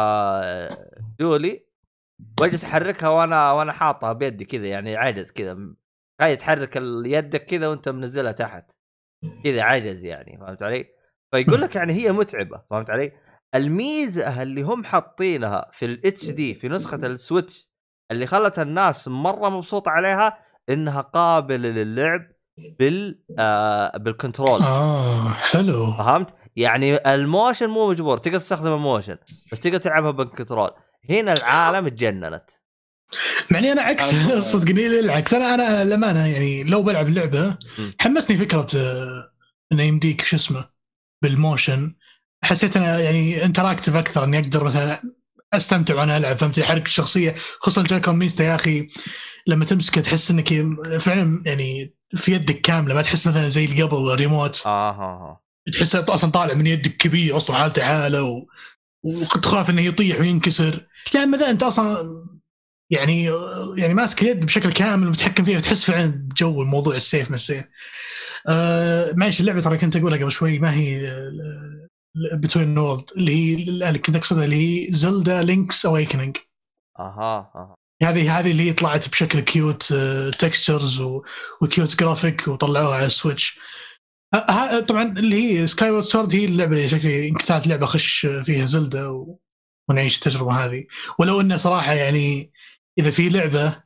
[0.44, 1.66] آه، دولي
[2.40, 5.58] وأجلس أحركها وأنا وأنا حاطها بيدي كذا يعني عجز كذا
[6.20, 6.76] تخيل تحرك
[7.06, 8.70] يدك كذا وأنت منزلها تحت
[9.44, 10.86] كذا عجز يعني فهمت علي؟
[11.34, 13.12] فيقول لك يعني هي متعبة فهمت علي؟
[13.54, 17.68] الميزة اللي هم حاطينها في ال HD في نسخة السويتش
[18.10, 20.38] اللي خلت الناس مرة مبسوطة عليها
[20.70, 22.22] إنها قابلة للعب
[22.78, 28.78] بال آه بال control آه حلو فهمت؟ يعني ال motion مو مجبور تقدر تستخدم ال
[28.78, 29.16] motion
[29.52, 30.70] بس تقدر تلعبها بال control
[31.10, 32.50] هنا العالم تجننت
[33.50, 34.04] معني أنا عكس.
[34.52, 37.56] صدقني العكس أنا أنا للأمانة يعني لو بلعب اللعبه.
[38.00, 39.32] حمسني فكرة آه،
[39.72, 40.64] انه يمديك شو اسمه
[41.22, 41.94] بال motion
[42.44, 45.02] حسيت انه يعني interactive أكثر إني أقدر مثلا
[45.52, 48.88] أستمتع وأنا ألعب فهمت؟ أحرك الشخصية خصوصا ال Joy-Con ميزته يا أخي
[49.46, 50.48] لما تمسكه تحس إنك
[51.00, 55.40] فعلا يعني في يدك كاملة ما تحس مثلا زي اللي قبل الريموت آه ها ها
[55.72, 58.46] تحسه أصلا طالع من يدك كبير أصلا حالته حالة و...
[59.02, 60.86] وتخاف إنه يطيح وينكسر.
[61.14, 62.24] لا إما ذا أنت أصلا
[62.90, 63.24] يعني
[63.78, 67.64] يعني ماسك اليد بشكل كامل ومتحكم فيها تحس فعلا جو الموضوع السيف من السيف.
[68.48, 71.12] آه معلش اللعبة ترى كنت أقولها قبل شوي ما هي
[72.34, 73.54] Between Worlds اللي هي
[73.88, 76.36] اللي كنت اقصدها اللي هي Zelda Link's Awakening
[76.98, 77.74] أها أها.
[78.02, 79.94] هذه هذه اللي هي طلعت بشكل cute
[80.38, 81.00] textures
[81.62, 83.58] و cute graphic وطلعوها على ال Switch
[84.88, 89.06] طبعا اللي هي Skyward Sword هي اللعبة اللي شكلي يمكن ثالث لعبة اخش فيها Zelda
[89.06, 89.40] و...
[89.90, 90.86] ونعيش التجربة هذه.
[91.18, 92.52] ولو إنه صراحة يعني
[92.98, 93.82] إذا في لعبة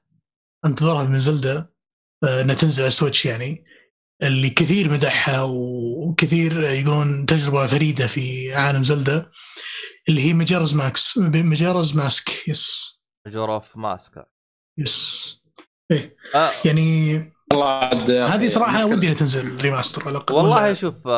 [0.64, 1.68] انتظرها من Zelda
[2.24, 3.64] آه، إنها تنزل على ال Switch يعني
[4.22, 9.30] اللي كثير مدحها وكثير يقولون تجربة فريدة في عالم Zelda
[10.08, 12.96] اللي هي Majora's Mask Majora's Mask yes.
[13.26, 14.24] Majora of Mask
[14.78, 15.42] yes.
[16.34, 16.48] آه.
[16.64, 17.16] يعني
[17.52, 18.96] والله هذه صراحة مشكلة.
[18.96, 20.34] ودي تنزل remaster على الأقل.
[20.34, 21.08] والله ولا- شوف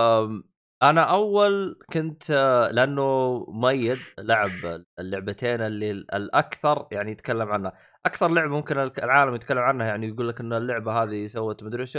[0.83, 4.51] أنا أول كنت آه، لأنه مؤيد لعب
[4.99, 7.73] اللعبتين اللي الأكثر يعني يتكلم عنها.
[8.07, 11.99] أكثر لعبة ممكن العالم يتكلم عنها يعني يقول لك إن اللعبة هذه سوت مدري إيش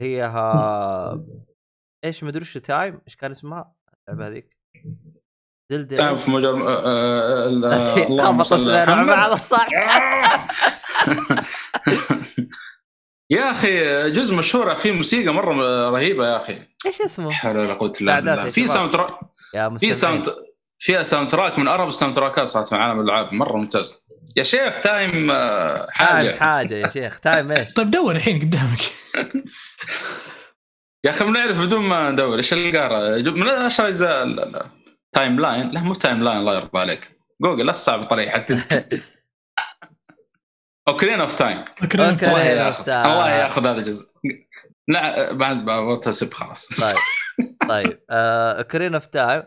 [0.00, 1.24] هي ها
[2.04, 3.74] إيش مدري إيش تايم إيش كان اسمها؟
[4.08, 4.56] اللعبة هذيك.
[5.72, 5.96] زلدة.
[5.96, 9.02] تعرف في مجال آه، آه، آه، آه، اللهم خبط صل على مع.
[9.04, 9.66] بعض صح.
[13.30, 16.58] يا أخي جزء مشهور في موسيقى مرة رهيبة يا أخي.
[16.86, 18.50] إيش اسمه؟ لا حول ولا قوة إلا بالله.
[18.50, 18.68] في.
[18.68, 19.10] ساوند تراك
[19.54, 20.34] يا في ساوند
[20.78, 23.32] فيها ساوند تراك من ارهب الساوند تراكات صارت في عالم الألعاب.
[23.32, 24.06] مرة ممتاز.
[24.36, 25.32] يا شيخ تايم تايم
[25.90, 26.38] حاجة.
[26.38, 27.20] حاجة يا شيخ.
[27.20, 28.80] تايم إيش؟ طيب دور الحين قدامك.
[31.04, 34.68] يا أخي بنعرف بدون ما ندور إيش القاره من اشهر اجزاء ال- ال-
[35.12, 37.18] تايم لاين لا مو تايم لاين الله يرضى عليك.
[37.42, 38.62] جوجل لا تصعب طريق حتى.
[40.88, 41.64] اوكرين اوف تايم.
[41.82, 42.22] الله of
[42.56, 43.06] ياخذ Time.
[43.06, 44.08] الله ياخذ هذا الجزء.
[44.88, 45.64] لا بعد
[46.08, 46.68] اسب خلاص.
[46.80, 46.96] طيب.
[47.68, 48.00] طيب.
[48.10, 49.42] آه كرين اوف تايم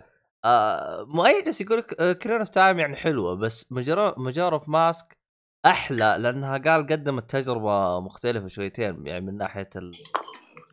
[1.07, 5.18] مؤيد يقول لك كرين اوف تايم يعني حلوة بس مجار اوف ماسك
[5.66, 9.92] أحلى لأنها قال قدمت تجربة مختلفة شويتين يعني من ناحية ال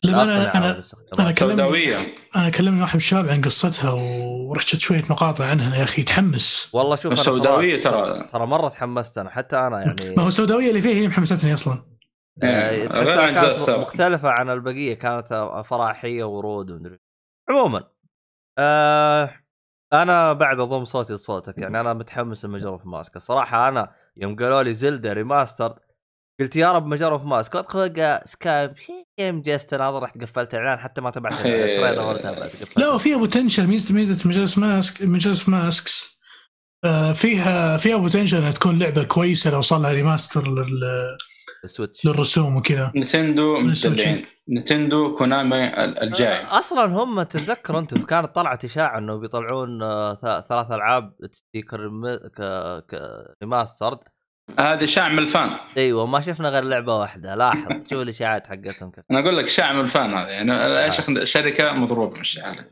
[0.05, 0.81] لما أنا أنا.
[1.19, 1.99] أنا كلمني سوداوية.
[2.37, 6.97] أنا كلمني واحد من الشباب عن قصتها ورشت شوية مقاطع عنها يا أخي تحمس والله
[6.97, 10.93] شوف السوداويه ترى ترى مرة تحمست أنا حتى أنا يعني ما هو السوداويه اللي فيها
[10.97, 11.85] هي محمستني أصلا.
[12.43, 13.71] آه، غير تحسها كانت.
[13.81, 16.99] مختلفة عن البقية كانت فرحية ورود ومدري.
[17.51, 17.85] عموما
[18.59, 19.42] آه
[19.93, 24.63] أنا بعد أضم صوتي لصوتك يعني أنا متحمس لمجرة في ماسك الصراحة أنا يوم قالوا
[24.63, 25.79] لي زلدا ريماستر
[26.41, 28.75] قلت يا رب مجرة في ماسك القى سكايب
[29.21, 31.49] جيم جست ناظر رحت قفلت الإعلان حتى ما تابعت أخي.
[31.65, 32.79] التريلر ولا تابعت قفلت.
[32.79, 36.21] لا وفيها بوتنشل ميزه ميزة مجلس ماسك مجلس ماسكس
[37.15, 41.17] فيها فيها بوتنشل إنها تكون لعبة كويسة لو صار لها ريماستر لل-
[41.65, 42.93] السويتش للرسوم وكذا
[43.71, 44.03] السويتش.
[44.49, 46.37] نتندو كونامي ال- الجاي.
[46.45, 51.13] آه، أصلا هم تتذكر انت كانت طلعت إشاعة إنه بيطلعون آه، ثلاث ألعاب
[53.43, 53.99] ريماسترد
[54.59, 55.51] هذه شاع من الفان.
[55.77, 57.35] أيوه ما شفنا غير لعبة واحدة.
[57.35, 59.05] لاحظ شوف الإشاعات حقتهم كيف.
[59.11, 60.93] أنا أقول لك شاع من الفان هذا يعني
[61.27, 62.65] شركة مضروبة مش عارف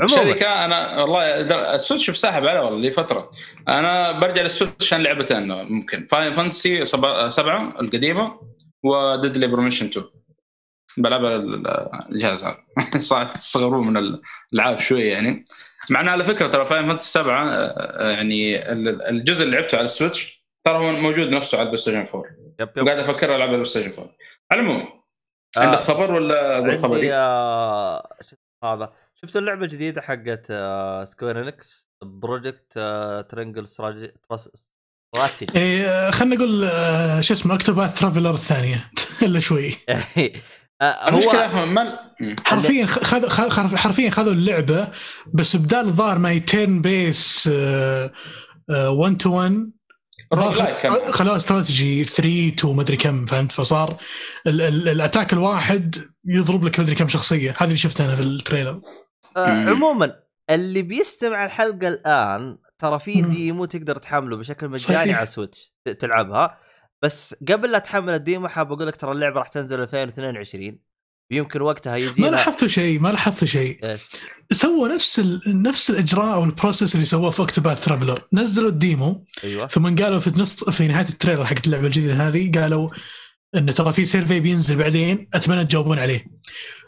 [0.00, 0.16] عموما.
[0.16, 1.40] شركة أنا والله
[1.74, 3.30] السويتش ساحب عليه والله لي فترة.
[3.68, 6.06] أنا برجع للسويتش عشان لعبتين ممكن.
[6.06, 6.84] فاين فانتسي
[7.28, 8.40] سبعة القديمة
[8.84, 10.06] وديدلي بروميشن 2
[10.96, 11.66] بلعبها ال-
[12.12, 12.56] الجهاز هذا.
[12.98, 13.96] صارت تصغروا من
[14.52, 15.44] الالعاب شوية يعني.
[15.90, 19.84] مع انه على فكرة ترى Final Fantasy 7 آه، يعني ال- الجزء اللي لعبته على
[19.84, 22.24] ال Switch ترى هو موجود نفسه على ال PlayStation 4
[22.60, 22.82] yep yep.
[22.82, 24.10] وقاعد أفكر ألعب على ال PlayStation 4
[24.50, 24.82] على العموم
[25.56, 28.08] آه، عندك خبر ولا أقول خبري؟ آه،
[28.64, 36.34] هذا؟ شفت اللعبة الجديدة حقت آه، Square Enix Project آه، Triangle Strategy Strategy إيه خلينا
[36.36, 38.84] نقول آه، شو اسمه Octopath Traveler الثانية.
[39.22, 39.74] إلا شوي.
[40.82, 41.84] هو أفهم من.
[42.46, 44.88] حرفيا خذ حرفيا خذوا اللعبة
[45.34, 47.50] بس بدال الظاهر ما يتين بيس
[48.68, 49.70] 1 تو 1
[50.32, 50.92] روج لايك كان.
[51.12, 53.96] خلوه استراتيجي 3 تو مدري كم فهمت فصار
[54.46, 58.80] ال- ال- الاتاك الواحد يضرب لك مدري كم شخصية هذا اللي شفته أنا في التريلر
[59.36, 59.70] آه،.
[59.70, 60.12] عموما
[60.50, 63.22] اللي بيستمع الحلقة الآن ترى في.
[63.22, 65.12] ديمو تقدر تحمله بشكل مجاني.
[65.12, 66.58] على سويتش تلعبها
[67.02, 70.78] بس قبل لا تحمل الديمو حاب أقول لك ترى اللعبة راح تنزل 2022
[71.30, 73.98] يمكن وقتها ما يجينا لاحظتوا شيء ما لاحظتوا شيء.
[74.52, 75.40] سووا نفس ال...
[75.46, 79.66] نفس الإجراء أو ال process اللي سووه في Octopath Traveler نزلوا ال demo أيوه.
[79.66, 82.90] ثم قالوا في نص في نهاية ال trailer حقت اللعبة الجديدة هذه قالوا
[83.54, 86.26] إن ترى في survey بينزل بعدين أتمنى تجاوبون عليه.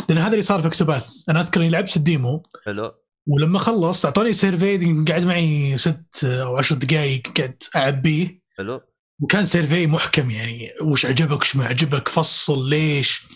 [0.09, 2.93] لأن هذا اللي صار في Octopath أنا أذكر إني لعبت ال demo حلو.
[3.27, 8.43] ولما خلصت أعطوني survey قعد معي ست أو عشر دقائق قاعد أعبيه.
[8.59, 8.81] حلو.
[9.23, 13.27] وكان survey محكم يعني وش عجبك وش ما عجبك فصل ليش؟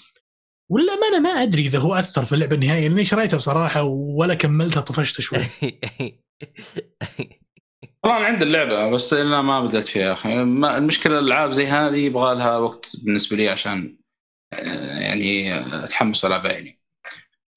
[0.70, 4.34] ولا ما أنا ما أدري إذا هو أثر في اللعبة النهائية لأني شريتها صراحة ولا
[4.34, 5.38] كملتها طفشت شوي.
[8.04, 10.34] والله أنا عندي اللعبة بس إلا ما بدأت فيها يا أخي.
[10.44, 13.98] ما- المشكلة الألعاب زي هذه يبغى لها وقت بالنسبة لي عشان
[14.52, 16.80] آه، يعني أتحمس العبها يعني.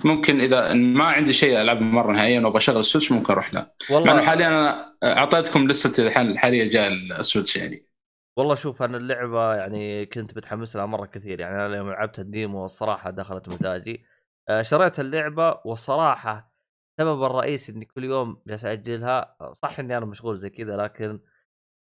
[0.06, 3.60] ممكن إذا ما عندي شيء العبه مرة نهائيا وأبغى أشغل ال Switch ممكن أروح له.
[3.62, 7.91] مع إنه والله حاليا أنا أعطيتكم لسه الحين الحالية جاء ال Switch يعني.
[8.38, 12.66] والله شوف أنا اللعبة يعني كنت متحمس لها مرة كثير يعني أنا يوم لعبت الديمو
[12.66, 14.06] الصراحه دخلت مزاجي
[14.50, 16.54] آه، شريت اللعبة والصراحة
[17.00, 21.20] السبب الرئيسي إني كل يوم جالس أجلها صح إني أنا مشغول زي كذا لكن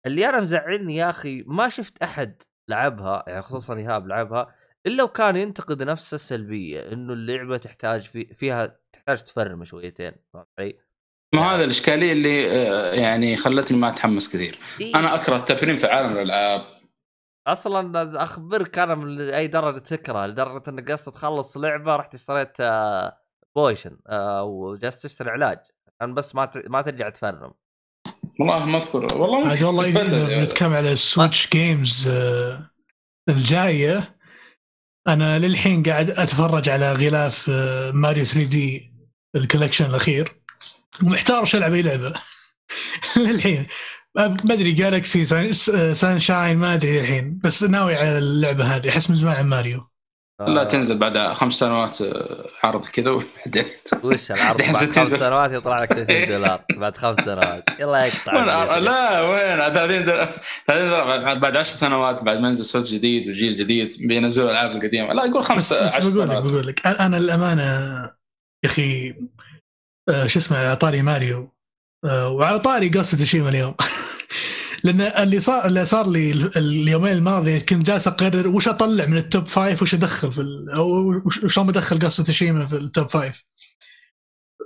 [0.08, 4.56] اللي أنا مزعلني يا أخي ما شفت أحد لعبها يعني خصوصا إيهاب لعبها
[4.88, 10.85] إلا وكان ينتقد نفس السلبية إنه اللعبة تحتاج في فيها تحتاج تفرم شويتين فهمت علي؟
[11.36, 14.58] ما هذا الإشكالية اللي آه، يعني خلتني ما أتحمس كثير.
[14.82, 14.96] إيه.
[14.96, 16.62] أنا أكره التفريم في عالم الألعاب.
[17.48, 23.18] أصلا أخبرك أنا من أي درجة تكره لدرجة إنك قصد تخلص لعبة رحت اشتريت آه،
[23.56, 25.58] potion آه، وجلست تشتري علاج.
[26.02, 27.54] عشان بس ما ما ترجع تفرم.
[28.40, 29.18] والله ما أذكر.
[29.18, 30.40] والله عاد والله.
[30.40, 32.70] بنتكلم على ال Switch games آه،
[33.30, 34.16] الجاية.
[35.08, 38.94] أنا للحين قاعد أتفرج على غلاف آه، Mario 3D ال
[39.36, 40.45] collection الأخير.
[41.04, 42.14] ومحتار وش ألعب أي لعبة.
[43.18, 43.68] للحين
[44.18, 45.26] ما أدري Galaxy
[45.94, 47.40] Sunshine ما أدري الحين.
[47.44, 48.90] بس ناوي على اللعبة هذه.
[48.90, 49.90] أحس من زمان عن ماريو.
[50.48, 53.66] لا آه، تنزل بعد خمس سنوات آه، عرض كذا وبعدين.
[54.04, 55.20] وش العرض؟ بعد 60 خمس.
[55.20, 56.64] سنوات يطلع لك 30 دولار.
[56.78, 57.64] بعد خمس سنوات.
[57.80, 58.78] يلا يقطع.
[58.78, 60.30] لا وين؟ 30 دولار.
[60.68, 64.72] 30 دولار بعد- بعد 10 سنوات بعد ما ينزل Switch جديد وجيل جديد بينزلوا الألعاب
[64.76, 65.14] القديمة.
[65.14, 66.50] لا يقول خمس بس, بس 10 بقول لك سنوات.
[66.50, 66.88] بقول لك.
[66.88, 67.64] أنا الأمانة
[68.64, 69.16] يا أخي
[70.28, 71.52] شو اسمه على طاري ماريو
[72.06, 73.76] آه، وعلى طاري Ghost Tsushima اليوم
[74.84, 79.18] لأن اللي صار اللي صار لي ال- اليومين الماضيه كنت جالس أقرر وش أطلع من
[79.18, 80.70] ال top five وش أدخل في ال...
[80.70, 83.44] أو وش- بدخل Ghost Tsushima في ال top five.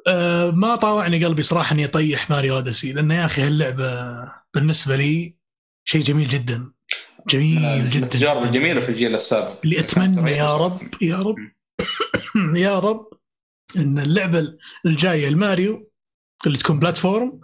[0.07, 4.11] أه ما طاوعني قلبي صراحة إني أطيح ماريو Odyssey لأن يا أخي هاللعبة
[4.53, 5.35] بالنسبة لي
[5.87, 6.71] شيء جميل جدا.
[7.29, 8.43] جميل جدا التجارب.
[8.43, 10.55] الجميله في الجيل السابق اللي اتمنى يا.
[10.55, 11.35] رب يا رب
[12.65, 13.09] يا رب
[13.77, 14.53] إن اللعبة
[14.85, 15.91] الجاية الماريو
[16.45, 17.39] اللي تكون platform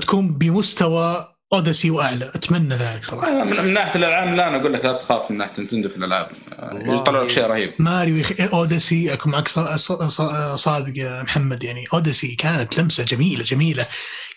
[0.00, 2.32] تكون بمستوى Odyssey وأعلى.
[2.34, 3.28] أتمنى ذلك صراحة.
[3.28, 5.96] أنا من, من ناحية الألعاب لا أنا أقول لك لا تخاف من ناحية نتندو في
[5.96, 6.26] الألعاب.
[6.72, 7.72] يطلعوا لك شيء رهيب.
[7.78, 8.32] ماريو يخ...
[8.54, 11.64] Odyssey أكون معك ص- ص- ص- صادق يا محمد.
[11.64, 13.86] يعني Odyssey كانت لمسة جميلة جميلة.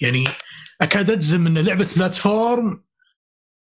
[0.02, 0.28] يعني
[0.82, 2.84] أكاد أجزم إن لعبة platform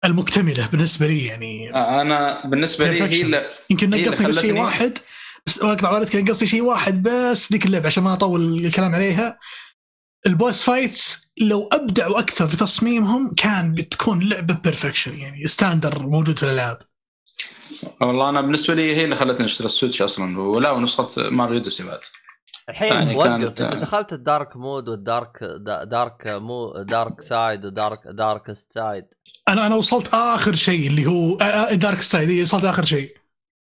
[0.05, 4.97] المكتملة بالنسبة لي يعني أنا بالنسبة لي هي يمكن نقصني شيء واحد.
[5.47, 9.39] بس اقطع والدك نقصني شيء واحد بس في ذيك اللعبة عشان ما أطول الكلام عليها.
[10.27, 16.39] ال boss fights لو أبدعوا أكثر في تصميمهم كان بتكون لعبة perfection يعني standard موجود
[16.39, 16.79] في الألعاب.
[18.01, 21.83] والله أنا بالنسبة لي هي اللي خلتني أشتري ال Switch أصلا ولا ونسخة ماريو Odyssey
[21.83, 21.99] بعد.
[22.69, 27.21] الحين يعني وقف كانت- أنت دخلت ال dark mode وال dark da- dark مو dark
[27.21, 29.05] side و dark darkest side.
[29.47, 31.37] أنا أنا وصلت آخر شيء اللي هو
[31.71, 33.17] dark side وصلت آخر شيء.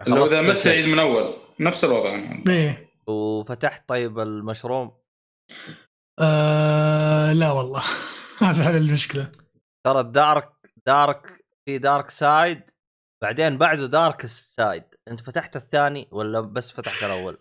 [0.08, 0.68] لو إذا مت.
[0.68, 1.34] عيد من أول.
[1.60, 2.10] نفس الوضع.
[2.10, 2.44] يعني.
[2.48, 2.88] إيه.
[3.08, 4.92] وفتحت طيب المشروم
[6.20, 7.84] آه لا والله.
[8.42, 9.32] هذا هذا المشكلة.
[9.86, 10.50] ترى ال dark
[10.88, 12.62] dark في dark side
[13.24, 14.84] بعدين بعده dark side.
[15.08, 17.38] أنت فتحت الثاني ولا بس فتحت الأول؟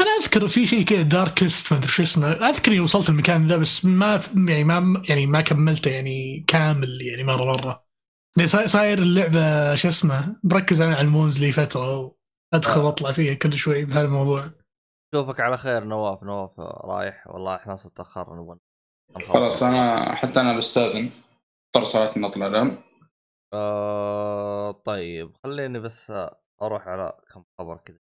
[0.00, 2.32] أنا أذكر في شيء كذا darkest ما أدري شو اسمه.
[2.32, 7.24] أذكر إني وصلت المكان ذا بس ما يعني ما يعني ما كملته يعني كامل يعني
[7.24, 7.84] مره مرة.
[8.36, 12.14] يعني صاير- اللعبة شو اسمه بركز أنا على ال moons لي فترة
[12.54, 12.84] وادخل آه.
[12.84, 14.50] وأطلع فيها كل شوي بهالموضوع.
[15.14, 17.26] أشوفك على خير نواف نواف رايح.
[17.26, 18.58] والله إحنا صرت تاخرنا نبغى.
[19.28, 21.10] خلاص أنا حتى أنا بستاذن
[21.76, 22.78] اضطر صراحة نطلع الآن.
[23.54, 26.12] آه طيب خليني بس
[26.62, 27.98] أروح على كم خبر كذا.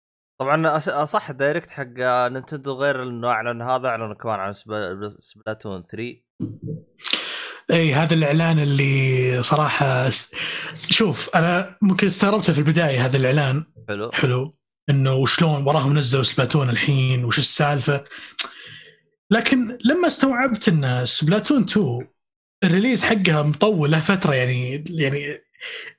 [0.41, 1.85] طبعا صح ال Direct حق
[2.29, 6.23] نينتندو غير إنه أعلن هذا أعلنوا كمان عن Spl- Splatoon 3
[7.71, 10.09] اي هذا الإعلان اللي صراحة
[10.91, 13.65] شوف أنا ممكن استغربته في البداية هذا الإعلان.
[13.89, 14.11] حلو.
[14.13, 14.57] حلو.
[14.91, 18.05] إنه وشلون وراهم نزلوا Splatoon الحين وش السالفة.
[19.31, 22.09] لكن لما استوعبت إن Splatoon 2
[22.65, 25.39] ال release حقها مطول له فترة يعني يعني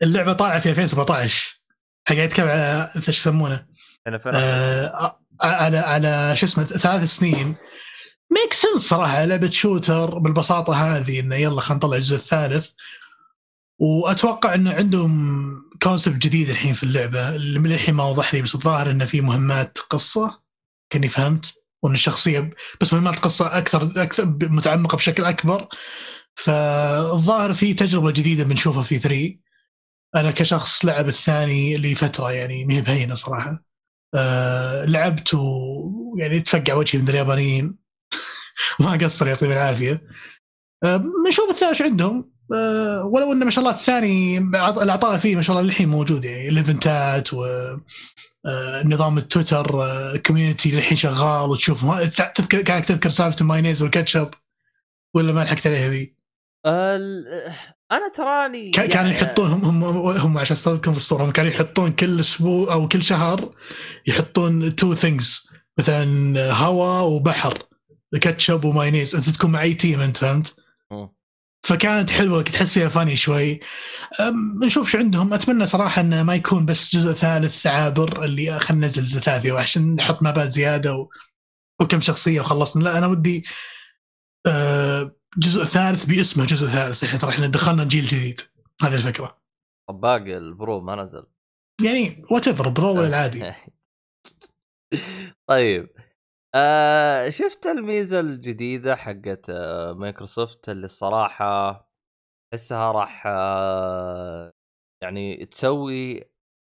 [0.04, 1.62] اللعبة طالعه في 2017
[2.08, 3.66] حق يتكلم على إيش يسمونه؟
[4.06, 7.56] فين آه على على شو اسمه ثلاث سنين.
[8.32, 12.72] make sense صراحة لعبة shooter بالبساطة هذه إنه يلا خلينا نطلع الجزء الثالث.
[13.80, 15.52] وأتوقع إنه عندهم
[15.84, 19.22] concept جديد الحين في اللعبة اللي من الحين ما وضح لي بس الظاهر إنه في
[19.22, 20.42] مهمات قصة
[20.90, 22.50] كأني فهمت وإن الشخصية
[22.82, 25.68] بس مهمات قصة أكثر أكثر متعمقة بشكل أكبر.
[26.36, 29.40] فالظاهر في تجربة جديدة بنشوفها في 3
[30.16, 33.64] أنا كشخص لعب الثاني لفترة يعني ما هي بهينة صراحة.
[34.16, 37.78] آه لعبت ويعني تفقع وجهي من اليابانيين.
[38.80, 40.08] ما قصر يعطيهم العافية.
[40.84, 42.37] آه بنشوف الثاني إيش عندهم.
[43.14, 44.38] ولو انه ما شاء الله الثاني
[44.82, 47.46] العطاء فيه ما شاء الله للحين موجود يعني ال event ات و
[48.46, 54.30] آه، نظام التويتر آه، community للحين شغال وتشوف ما تذكر كانك تذكر سالفة المايونيز والكاتشب
[55.14, 56.16] ولا ما لحقت عليها ذي؟
[57.92, 61.52] أنا تراني كا- كانوا يعني- يحطون هم هم, هم عشان استخدمكم في الصورة هم كانوا
[61.52, 63.50] يحطون كل أسبوع أو كل شهر
[64.08, 67.54] يحطون two things مثلا هواء وبحر
[68.22, 70.56] كاتشب ومايونيز أنت تكون مع أي team أنت فهمت؟
[70.92, 71.10] مم.
[71.64, 73.60] فكانت حلوة كنت تحس فيها funny شوي.
[74.64, 75.34] نشوف شو عندهم.
[75.34, 79.96] أتمنى صراحة إنه ما يكون بس جزء ثالث عابر اللي خلينا ننزل جزء ثالث عشان
[79.96, 81.10] نحط map ات زيادة و...
[81.82, 82.84] وكم شخصية وخلصنا.
[82.84, 83.44] لا أنا ودي
[84.48, 87.04] أه، جزء ثالث باسمه جزء ثالث.
[87.04, 88.42] الحين ترى إحنا دخلنا جيل جديد.
[88.82, 89.42] هذه الفكرة.
[89.90, 91.24] طب باقي ال Pro ما نزل.
[91.84, 93.54] يعني whatever Pro ولا العادي
[95.48, 95.90] طيب.
[96.56, 101.70] آه شفت الميزة الجديدة حقت آه مايكروسوفت اللي الصراحة
[102.54, 104.54] احسها راح آه
[105.04, 106.24] يعني تسوي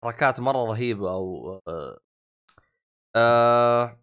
[0.04, 2.00] حركات مرة رهيبة أو آه
[3.16, 4.00] آه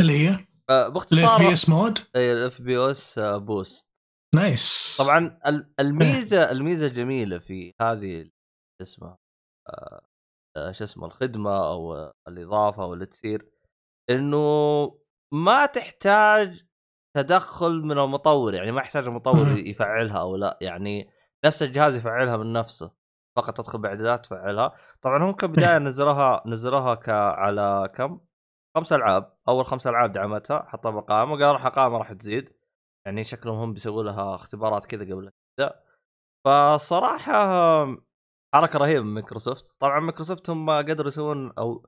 [0.00, 3.86] اللي هي؟ آه ال F باختصار PS mode ال FPS Boost
[4.34, 4.96] nice.
[4.98, 8.30] طبعا ال- الميزة الميزة الجميلة في هذه شو
[8.82, 9.16] اسمه
[9.68, 10.06] آه،
[10.56, 13.50] آه، شو اسمه الخدمة أو الإضافة واللي تصير
[14.10, 14.38] إنه
[15.34, 16.64] ما تحتاج
[17.16, 19.58] تدخل من المطور يعني ما يحتاج المطور.
[19.58, 21.10] يفعلها أو لا يعني
[21.44, 22.92] نفس الجهاز يفعلها من نفسه
[23.36, 24.74] فقط تدخل باعدادات تفعلها.
[25.02, 28.20] طبعا هم كبداية نزلوها نزلوها ك على كم؟
[28.76, 29.36] خمس ألعاب.
[29.48, 32.52] أول خمس ألعاب دعمتها حطها بقائمه وقالوا راح قائمه راح تزيد.
[33.06, 35.84] يعني شكلهم هم بيسووا لها اختبارات كذا قبل لا
[36.46, 37.32] فصراحة
[38.54, 39.76] حركة رهيبة من مايكروسوفت.
[39.80, 41.86] طبعا مايكروسوفت هم قدروا يسوون أو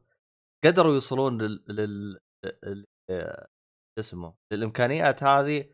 [0.64, 2.18] قدروا يوصلون لل, لل...
[3.98, 5.64] اسمه للامكانيات هذه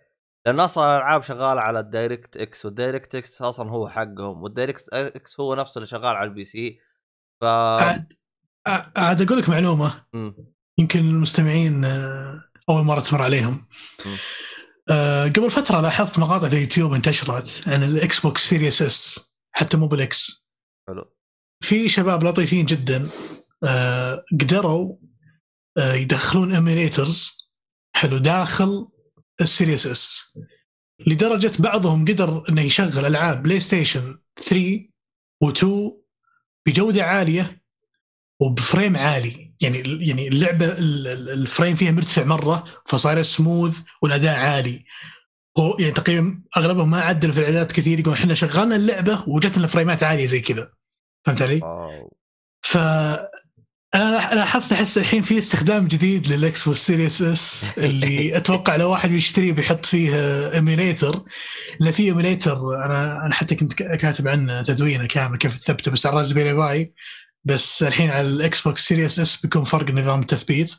[0.47, 5.55] لأن أصلا الألعاب شغالة على الدايركت إكس والدايركت إكس أصلا هو حقهم والدايركت إكس هو
[5.55, 6.81] نفسه اللي شغال على ال PC
[7.41, 7.45] ف
[8.97, 10.35] عاد أقول لك معلومة مم.
[10.79, 13.67] يمكن المستمعين آه، أول مرة تمر عليهم.
[14.91, 19.87] آه، قبل فترة لاحظت مقاطع في اليوتيوب انتشرت عن الاكس بوكس سيريس اس حتى مو
[19.87, 20.49] بالاكس
[20.89, 21.15] حلو
[21.65, 23.11] في شباب لطيفين جدا
[23.65, 24.97] آه، قدروا
[25.79, 27.51] يدخلون emulators
[27.97, 28.19] حلو.
[28.19, 28.89] داخل
[29.41, 30.39] السيريس اس
[31.07, 34.89] لدرجة بعضهم قدر إنه يشغل ألعاب بلاي ستيشن 3
[35.45, 35.67] و2
[36.67, 37.63] بجودة عالية
[38.41, 39.55] وب frame عالي.
[39.61, 44.85] يعني يعني اللعبة ال- ال- ال frame فيها مرتفع مرة فصار سموث والأداء عالي.
[45.59, 50.03] هو يعني تقريبا أغلبهم ما عدلوا في الإعدادات كثير يقولون إحنا شغلنا اللعبة وجتنا frameات
[50.03, 50.73] عالية زي كذا.
[51.27, 51.61] فهمت علي؟
[52.63, 52.77] ف
[53.95, 59.11] أنا لاحظت أحس الحين في استخدام جديد للإكس بوكس سيريس إس اللي أتوقع لو واحد
[59.11, 60.11] بيشتريه بيحط فيه
[60.53, 61.23] emulator.
[61.81, 62.85] لأن في emulator.
[62.85, 66.93] أنا أنا حتى كنت كاتب عنه تدوينه كامل كيف تثبته بس على رازبيري باي.
[67.45, 70.75] بس الحين على الإكس بوكس سيريس إس بيكون فرق نظام التثبيت.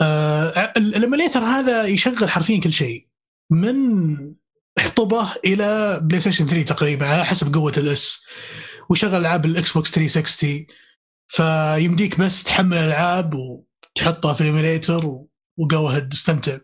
[0.00, 3.06] آه ال- ال emulator هذا يشغل حرفيا كل شيء.
[3.50, 4.16] من
[4.78, 8.24] حطبه إلى بلاي ستيشن 3 تقريبا على حسب قوة الاس
[8.90, 10.66] ويشغل ألعاب الاكس بوكس 360
[11.30, 15.18] فيمديك بس تحمل العاب وتحطها في ال emulator
[15.58, 16.58] و go ahead استمتع.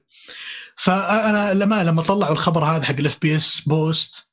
[0.77, 4.31] فأنا لما لما طلعوا الخبر هذا حق ال FPS boost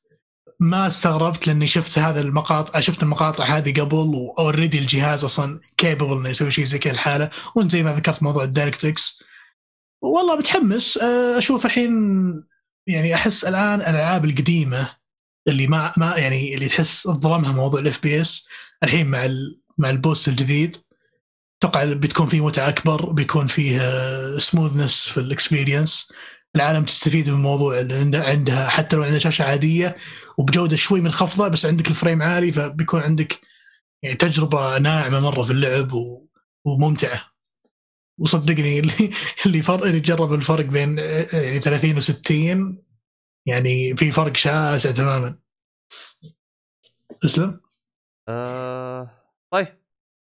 [0.60, 6.12] ما استغربت لأني شفت هذا المقاطع شفت المقاطع هذه قبل و already الجهاز أصلا capable
[6.12, 9.22] إنه يسوي شيء زي كذا الحاله وأنت زي ما ذكرت موضوع الدايركت إكس
[10.02, 10.98] والله متحمس.
[11.38, 11.92] أشوف الحين
[12.86, 14.96] يعني أحس الآن الألعاب القديمة
[15.48, 18.48] اللي ما ما يعني اللي تحس ظلمها موضوع ال FPS
[18.82, 20.76] الحين مع ال مع ال boost الجديد.
[21.58, 23.80] أتوقع بتكون فيه متعة أكبر بيكون فيه
[24.38, 26.12] smoothness في ال experience
[26.56, 28.68] العالم تستفيد من الموضوع اللي عند- عندها.
[28.68, 29.96] حتى لو عندها شاشة عادية
[30.38, 33.40] وبجودة شوي منخفضه بس عندك ال frame عالي فبيكون عندك
[34.02, 36.28] يعني تجربة ناعمة مرة في اللعب و...
[36.64, 37.20] وممتعة.
[38.18, 39.10] وصدقني اللي
[39.46, 42.84] اللي فرق اللي جرب الفرق بين يعني 30 و60
[43.46, 45.38] يعني في فرق شاسع تماما.
[47.24, 47.60] اسلم
[48.28, 49.23] آه
[49.54, 49.78] طيب.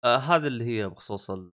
[0.04, 1.52] آه هذا اللي هي بخصوص ال...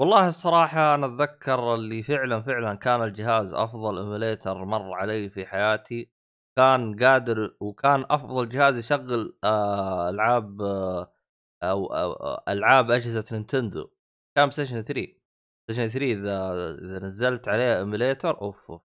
[0.00, 6.10] والله الصراحة أنا أتذكر اللي فعلا فعلا كان الجهاز أفضل emulator مر علي في حياتي.
[6.58, 11.12] كان قادر وكان أفضل جهاز يشغل آه ألعاب آه
[11.62, 13.90] أو, أو أو ألعاب أجهزة نينتندو.
[14.36, 15.06] كان ستيشن 3
[15.70, 18.82] ستيشن 3 إذا إذا نزلت عليه emulator أوف أوف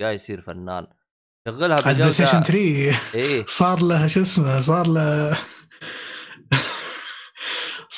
[0.00, 0.86] يا يصير فنان.
[1.48, 2.44] شغلها بجودة 3
[3.14, 3.44] إيه.
[3.46, 5.38] صار له شو اسمه صار له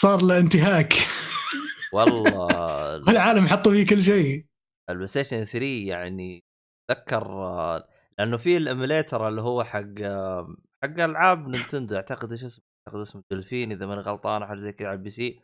[0.01, 0.95] صار له انتهاك.
[1.93, 2.97] والله.
[3.13, 4.47] العالم حطوا فيه كل شيء.
[4.91, 6.45] البلاي ستيشن 3 يعني
[6.91, 7.29] اتذكر
[8.19, 10.03] لأنه في ال emulator اللي هو حق
[10.83, 14.73] حق ألعاب نينتندو أعتقد إيش اسمه؟ أعتقد اسمه دلفين إذا ماني غلطان أو حاجة زي
[14.73, 15.11] كذا على ال PC.
[15.11, 15.41] ال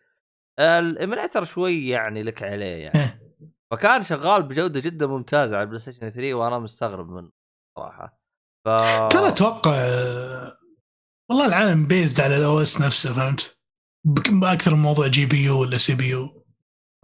[0.61, 2.99] emulator شوي يعني لك عليه يعني.
[2.99, 3.23] إيه.
[3.73, 7.31] فكان شغال بجودة جدا ممتازة على البلاي ستيشن 3 وأنا مستغرب منه
[7.79, 8.19] صراحة.
[8.67, 8.69] ف
[9.13, 9.73] ترى أتوقع
[11.31, 13.62] والله العالم based على ال OS نفسه فهمت؟
[14.43, 16.43] أكثر من موضوع GPU ولا CPU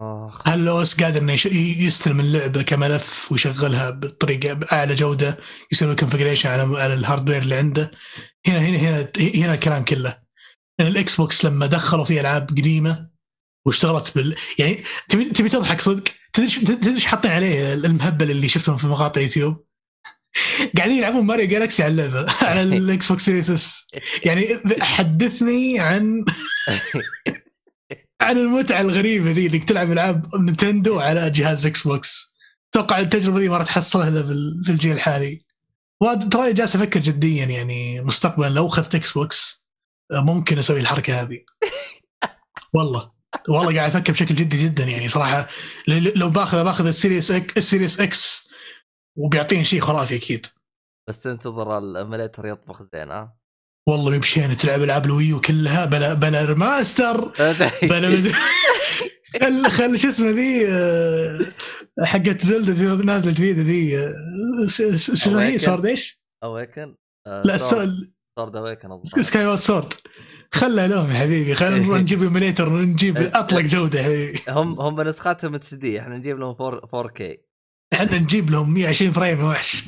[0.01, 0.47] آخ.
[0.47, 5.37] هل ال OS قادر إنه يستلم اللعبة كملف ويشغلها بطريقة بأعلى جودة
[5.71, 7.91] يسوي configuration على على ال hardware اللي عنده؟
[8.47, 10.19] هنا هنا هنا هنا الكلام كله.
[10.79, 13.09] يعني الاكس بوكس لما دخلوا فيه ألعاب قديمة
[13.65, 16.03] واشتغلت بال يعني تبي تبي تضحك صدق؟
[16.33, 19.68] تدري تدري إيش حاطين عليه المهابيل اللي شفتهم في مقاطع يوتيوب؟
[20.77, 23.87] قاعدين يلعبون ماريو جالكسي على اللعبة على الاكس بوكس سيريس اس
[24.25, 24.47] يعني
[24.81, 26.25] حدثني عن
[28.21, 32.35] عن المتعة الغريبة ذي إنك تلعب ألعاب نينتندو على جهاز إكس بوكس
[32.73, 34.23] أتوقع التجربة ذي ما راح تحصلها إلا
[34.63, 35.45] في الجيل الحالي.
[36.01, 39.63] وترى جالس أفكر جديا يعني مستقبلا لو أخذت إكس بوكس
[40.11, 41.39] ممكن أسوي الحركة هذه.
[42.73, 43.11] والله
[43.49, 45.47] والله قاعد أفكر بشكل جدي جدا يعني صراحة.
[45.87, 48.48] لو باخذ باخذ السيريس إكس السيريس إكس
[49.19, 50.45] وبيعطيني شيء خرافي أكيد.
[51.09, 53.35] بس تنتظر ال emulator يطبخ زين ها؟
[53.89, 57.31] والله imagine تلعب ألعاب الويو كلها بلا بلا remaster
[57.89, 58.31] بلا مد-
[59.41, 61.39] خل خل شو اسمه ذي آه،
[62.05, 64.13] حقت زلدة ذي نازلة جديدة ذي آه،
[64.97, 65.57] شو هي.
[65.57, 66.95] سورد إيش؟ اويكن
[67.27, 67.89] لا سورد
[68.35, 69.93] سورد اويكن سكاي وورد سورد
[70.53, 74.39] خلها لهم يا حبيبي خلينا نروح نجيب emulator ونجيب أطلق جودة يا حبيبي.
[74.49, 77.48] هم هم نسختهم HD إحنا نجيب لهم 4 4K
[77.93, 79.83] إحنا نجيب لهم 120 frame يا وحش.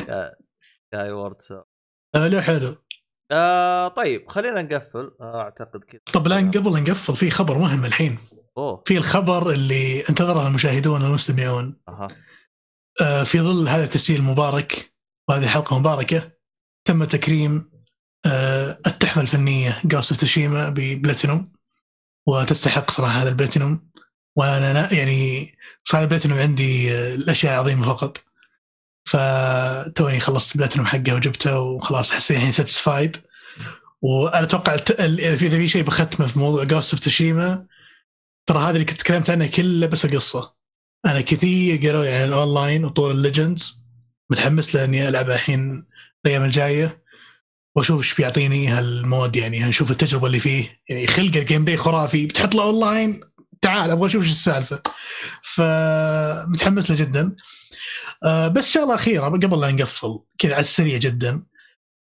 [0.00, 1.40] سكاي وورد
[2.28, 2.76] لا حلو.
[3.32, 5.10] آه طيب خلينا نقفل.
[5.20, 6.00] آه أعتقد كذا.
[6.12, 8.18] طب الان قبل لا نقفل في خبر مهم الحين.
[8.58, 8.82] أوه.
[8.86, 11.80] في الخبر اللي انتظره المشاهدون والمستمعون.
[11.88, 12.08] أها.
[13.02, 14.92] آه، في ظل هذا التسجيل المبارك
[15.28, 16.30] وهذه حلقة مباركة
[16.84, 17.70] تم تكريم
[18.26, 21.52] آه، التحفة الفنية Ghost of Tsushima ببلاتينوم
[22.28, 23.90] وتستحق صراحة هذا البلاتينوم.
[24.36, 25.54] وأنا نا- يعني
[25.84, 28.24] صار البلاتينوم عندي آه، الأشياء عظيمه فقط.
[29.04, 33.16] فتوني خلصت البلاتينوم حقه وجبته وخلاص احس الحين satisfied
[34.02, 37.66] وأنا أتوقع إذا في شيء بختمه في موضوع Ghost of Tsushima
[38.46, 40.54] ترى هذا اللي كنت تكلمت عنه كله بس القصة.
[41.06, 43.88] أنا كثير قالوا لي عن الأونلاين وطور ال Legends
[44.30, 45.86] متحمس لأني العبها الحين
[46.24, 47.04] الأيام الجاية.
[47.76, 50.80] وأشوف إيش بيعطيني هال mode يعني نشوف التجربة اللي فيه.
[50.88, 52.26] يعني خلق ال gameplay خرافي.
[52.26, 53.20] بتحط له اونلاين
[53.62, 54.82] تعال أبغى أشوف إيش السالفة.
[55.42, 57.36] فمتحمس له جدا.
[58.24, 61.42] آه بس شغلة أخيرة قبل لا نقفل كذا على السريع جدا.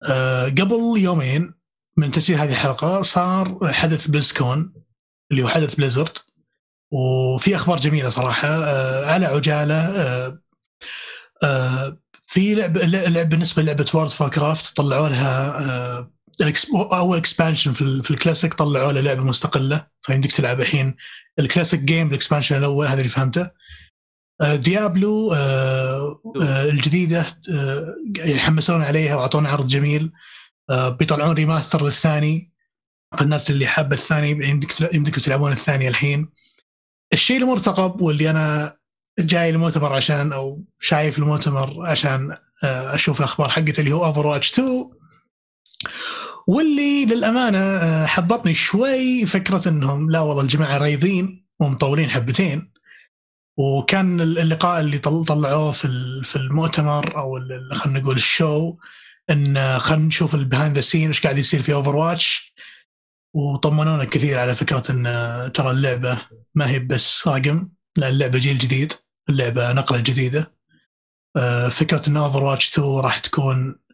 [0.03, 1.55] آه قبل يومين
[1.97, 4.75] من تسجيل هذه الحلقة صار حدث BlizzCon
[5.31, 6.19] اللي هو حدث Blizzard.
[6.93, 10.39] وفي أخبار جميلة صراحة آه على عجالة
[12.29, 16.11] في لعبه لعب بالنسبة للعبة World of Warcraft طلعوا لها
[16.75, 19.87] أول expansion في, ال- في الكلاسيك طلعوا له لعبه مستقلة.
[20.03, 20.97] فيمديك تلعب الحين
[21.39, 23.51] ال Classic game ال expansion الأول هذا اللي فهمته.
[24.41, 30.13] آه Diablo آه آه الجديدة آه يعني حمسونا عليها واعطونا عرض جميل.
[30.71, 32.53] آه بيطلعون remaster للثاني
[33.19, 36.29] فالناس اللي حابة الثاني يمديك يمديكم تلعبون الثاني الحين.
[37.13, 38.77] الشيء المرتقب واللي أنا
[39.19, 42.31] جاي المؤتمر عشان أو شايف المؤتمر عشان
[42.65, 44.91] آه، أشوف الأخبار حقته اللي هو Overwatch 2
[46.47, 52.73] واللي للأمانة آه، حبطتني شوي فكرة إنهم لا والله الجماعة رايضين ومطولين حبتين.
[53.59, 55.89] وكان اللقاء اللي طل- طلعوه في
[56.25, 57.39] في المؤتمر أو
[57.73, 58.77] خلينا نقول ال show
[59.31, 62.55] إن خلينا نشوف ال behind the scene وش قاعد يصير في Overwatch
[63.35, 66.19] وطمنونا كثير على فكرة إن آه، ترى اللعبة
[66.55, 68.93] ما هي بس رقم لا اللعبة جيل جديد
[69.29, 70.53] اللعبة نقلة جديدة.
[71.37, 73.86] آه، فكرة إن Overwatch 2 راح تكون آه،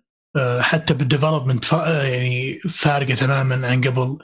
[0.60, 4.18] حتى بال development آه، يعني فارقة تماما عن قبل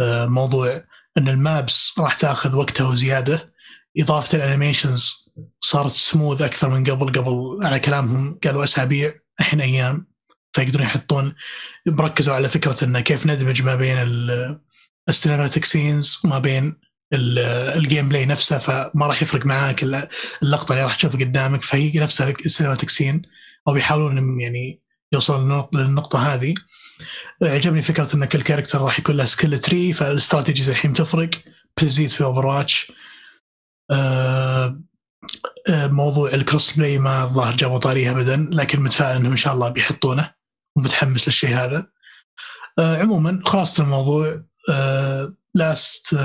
[0.00, 0.82] آه، موضوع
[1.18, 3.52] إن ال maps راح تأخذ وقتها وزيادة.
[3.98, 10.06] إضافة ال animations صارت سموث أكثر من قبل قبل على كلامهم قالوا أسابيع الحين أيام.
[10.52, 11.34] فيقدرون يحطون
[11.86, 14.60] بركزوا على فكرة انه كيف ندمج ما بين ال-
[15.08, 16.76] ال cinematic scenes وما بين
[17.12, 17.38] ال-
[17.78, 20.08] ال gameplay نفسه فما راح يفرق معاك ال-
[20.42, 23.22] اللقطة اللي راح تشوفها قدامك فهي نفسها ال cinematic scene
[23.68, 24.80] أو يحاولون يعني
[25.14, 26.54] للنق- للنقطة هذه.
[27.42, 31.30] عجبني فكرة إن كل character راح يكون له skill tree فال strategies الحين تفرق.
[31.76, 32.92] بتزيد في Overwatch
[33.90, 34.80] آه
[35.68, 39.68] آه، موضوع ال crossplay ما الظاهر جابوا طاريها ابدا لكن متفائل إنهم إن شاء الله
[39.68, 40.34] بيحطونه
[40.76, 41.86] ومتحمس للشيء هذا.
[42.78, 44.42] آه عموما خلاصة الموضوع.
[44.70, 46.16] آه last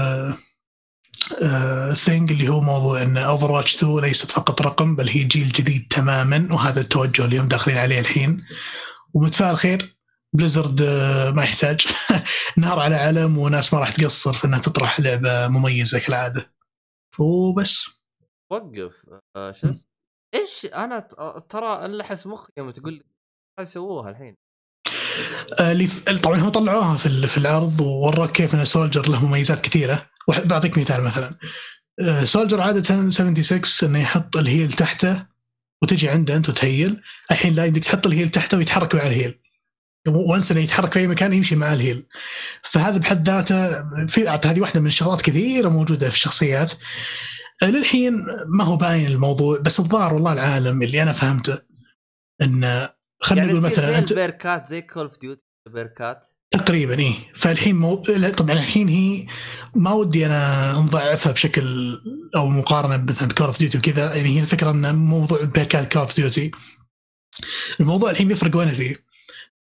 [1.94, 6.48] thing اللي هو موضوع إن Overwatch 2 ليست فقط رقم بل هي جيل جديد تماما
[6.52, 8.46] وهذا التوجه اللي هم داخلين عليه الحين.
[9.14, 9.96] ومتفائل خير
[10.34, 11.88] Blizzard آه، ما يحتاج.
[12.58, 16.54] نار على علم وناس ما راح تقصر في إنها تطرح لعبة مميزة كالعادة.
[17.20, 17.86] وبس.
[18.52, 18.94] وقف.
[19.36, 19.84] آه شو اسمه؟
[20.36, 21.00] إيش؟ أنا
[21.50, 23.04] ترى انلحس مخي يوم تقول لي
[23.58, 24.36] ما يسووها الحين.
[25.60, 30.13] آه، اللي طبعا هم طلعوها في في العرض ووراك كيف إن Soldier له مميزات كثيرة.
[30.28, 31.38] بعطيك مثال مثلا.
[32.00, 35.26] آه، Soldier عادة 76 إنه يحط ال heal تحته
[35.84, 37.02] وتجي عنده أنت وت heal.
[37.32, 39.40] الحين لا يمديك تحط ال heal تحته ويتحرك مع ال heal.
[40.08, 42.06] وانس إنه يتحرك في أي مكان يمشي مع ال heal.
[42.62, 46.74] فهذا بحد ذاته في هذه واحدة من الشغلات كثيرة موجودة في الشخصيات.
[47.64, 51.62] آه، للحين ما هو باين الموضوع بس الظاهر والله العالم اللي أنا فهمته
[52.42, 52.90] انه
[53.22, 56.28] خلينا يعني نقول مثلا انت ال perkات زي Call of Duty ال perkات.
[56.54, 57.14] تقريبا إيه.
[57.34, 58.04] فالحين مو...
[58.08, 59.26] لا، طبعا الحين هي
[59.76, 61.98] ما ودي أنا نضعفها بشكل
[62.36, 64.16] أو مقارنة مثلا ب Call of Duty وكذا.
[64.16, 66.52] يعني هي الفكرة ان موضوع perkات Call of Duty
[67.80, 68.96] الموضوع الحين بيفرق وين فيه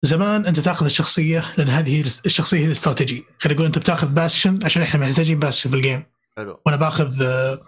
[0.02, 3.24] زمان أنت تأخذ الشخصية لأن هذه الشخصية هي الاستراتيجي.
[3.40, 6.03] خلينا نقول أنت بتأخذ Bastion عشان إحنا محتاجين Bastion في ال game
[6.38, 6.61] حلو.
[6.65, 7.60] وأنا بأخذ آه،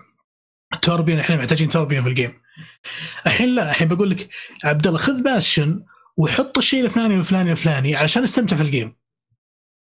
[0.81, 2.33] Torbjörn إحنا محتاجين Torbjörn في ال game
[3.27, 4.29] الحين لا الحين بقول لك
[4.63, 5.83] عبد الله خذ Bastion
[6.17, 8.95] وحط الشيء الفلاني والفلاني والفلاني علشان استمتع في ال game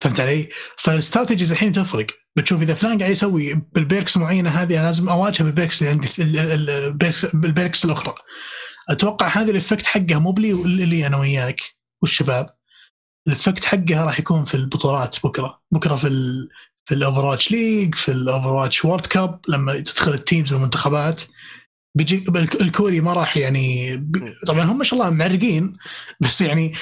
[0.02, 2.06] فهمت علي؟ فال strategies الحين تفرق.
[2.36, 5.92] بتشوف إذا فلان قاعد يسوي بال perks معينة هذه أنا لازم اواجهه بال perks اللي
[5.92, 8.14] عندي ال- ال- ال perks بال perks الأخرى.
[8.90, 11.60] أتوقع هذا ال effect حقها مو بلي اللي أنا وياك
[12.02, 12.50] والشباب.
[13.28, 15.60] ال effect حقها راح يكون في البطولات بكرة.
[15.70, 16.48] بكرة في ال
[16.84, 21.22] في ال Overwatch League في ال Overwatch World Cup لما تدخل ال teams والمنتخبات.
[21.94, 25.76] بيجي الك- الكوري ما راح يعني بي- طبعا هم ما شاء الله معرقين
[26.20, 26.72] بس يعني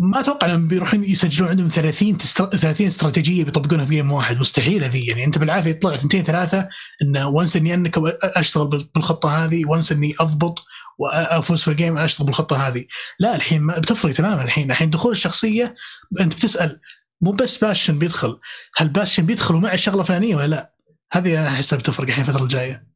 [0.00, 2.44] ما أتوقع إنهم بيروحون يسجلون عندهم 30 تستر...
[2.46, 5.08] 30 استراتيجية بيطبقونها في game واحد مستحيل هذه.
[5.08, 6.68] يعني أنت بالعافية يطلع ثنتين ثلاثة
[7.02, 10.64] انه وانس إني أنك أشتغل بال- بالخطة هذه وانس إني أضبط
[10.98, 12.84] وأفوز في ال game أشتغل بالخطة هذه.
[13.18, 14.70] لا الحين ما بتفرق تماما الحين.
[14.70, 15.74] الحين دخول الشخصية
[16.20, 16.80] أنت بتسأل
[17.20, 18.38] مو بس Bastion بيدخل.
[18.76, 20.74] هل Bastion بيدخل ومع الشغله الفلانيه ولا لا؟
[21.12, 22.86] هذه أنا احسها بتفرق الحين الفترة الجاية.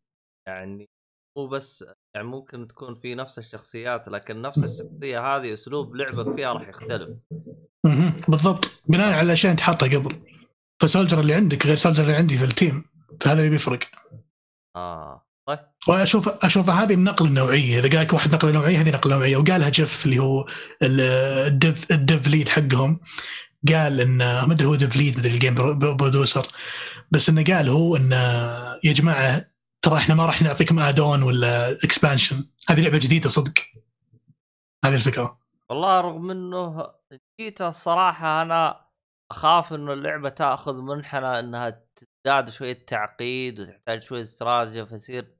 [0.46, 0.88] يعني
[1.36, 1.84] مو بس
[2.14, 7.08] يعني ممكن تكون في نفس الشخصيات لكن نفس الشخصية هذه أسلوب لعبك فيها راح يختلف.
[8.28, 8.82] بالضبط.
[8.88, 10.16] بناء على الاشياء أنت حاطها قبل.
[10.82, 12.84] ف soldier اللي عندك غير soldier اللي عندي في ال team
[13.20, 13.78] فهذا اللي بيفرق.
[14.76, 15.24] آه.
[15.48, 15.58] طيب.
[15.88, 19.36] وأشوف أشوف هذه من نقل النوعيه إذا قال لك واحد نقل نوعية هذه نقل نوعية.
[19.36, 20.46] وقالها جيف اللي هو
[20.82, 21.00] ال-
[21.46, 23.00] ال dev ال dev lead حقهم.
[23.68, 26.46] قال إن ما أدري هو dev lead مدري ال game pro- producer.
[27.10, 28.12] بس إنه قال هو إن
[28.84, 29.53] يا جماعة
[29.84, 33.52] ترى إحنا ما راح نعطيكم add-on ولا expansion هذه لعبة جديدة صدق.
[34.84, 35.38] هذه الفكرة.
[35.70, 36.86] والله رغم إنه
[37.40, 38.80] جيت الصراحة أنا
[39.30, 45.34] أخاف إنه اللعبة تأخذ منحنى إنها تزداد شوية تعقيد وتحتاج شوية استراتيجية فيصير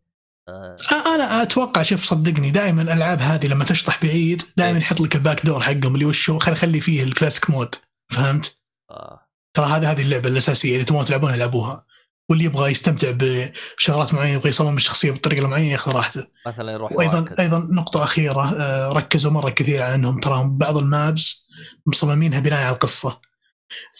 [0.49, 0.77] آه.
[1.15, 5.47] أنا أتوقع شوف صدقني دائما الالعاب هذه لما تشطح بعيد دائما يحط لك ال back
[5.47, 7.75] door حقهم اللي وش هو خلي خلي فيه ال classic mode.
[8.09, 8.59] فهمت؟
[8.91, 9.29] آه.
[9.57, 11.87] ترى هذه هذه اللعبة الأساسية اذا تبغون تلعبون العبوها
[12.29, 16.27] واللي يبغى يستمتع بشغلات معينة يبغى يصمم الشخصية بطريقه معينه ياخذ راحته.
[16.47, 17.41] مثلا يروح وأيضا واكد.
[17.41, 21.49] أيضا نقطة أخيرة آه، ركزوا مرة كثير على إنهم ترى بعض ال maps
[21.87, 23.21] مصممينها بناء على القصة.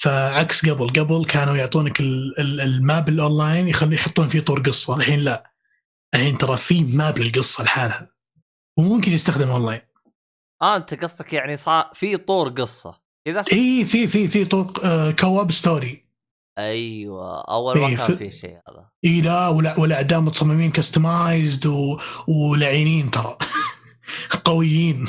[0.01, 4.61] فعكس قبل قبل كانوا يعطونك ال- ال- ال map ال online يخلي يحطون فيه طور
[4.61, 4.97] قصة.
[4.97, 5.51] الحين لا.
[6.15, 8.11] الحين ترى في map للقصة لحالها.
[8.77, 9.81] وممكن يستخدم أونلاين.
[10.63, 13.01] آه أنت قصدك يعني صار في طور قصة.
[13.27, 16.04] كذا؟ اي في في في طور آه، co-op story
[16.59, 18.91] أيوه أول ما إيه، كان في- شيء هذا.
[19.05, 19.49] إي لا
[19.79, 21.99] والاعداء متصممين customized و...
[22.29, 23.39] ولعينين ترى.
[24.45, 25.07] قويين.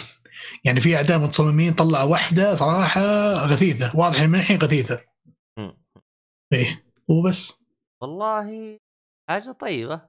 [0.63, 3.01] يعني في اعداء متصممين طلع واحدة صراحة
[3.45, 3.97] غثيثة.
[3.99, 5.01] واضح من الحين غثيثة.
[6.53, 7.53] إيه وبس
[8.01, 8.79] والله
[9.29, 10.01] حاجة طيبة.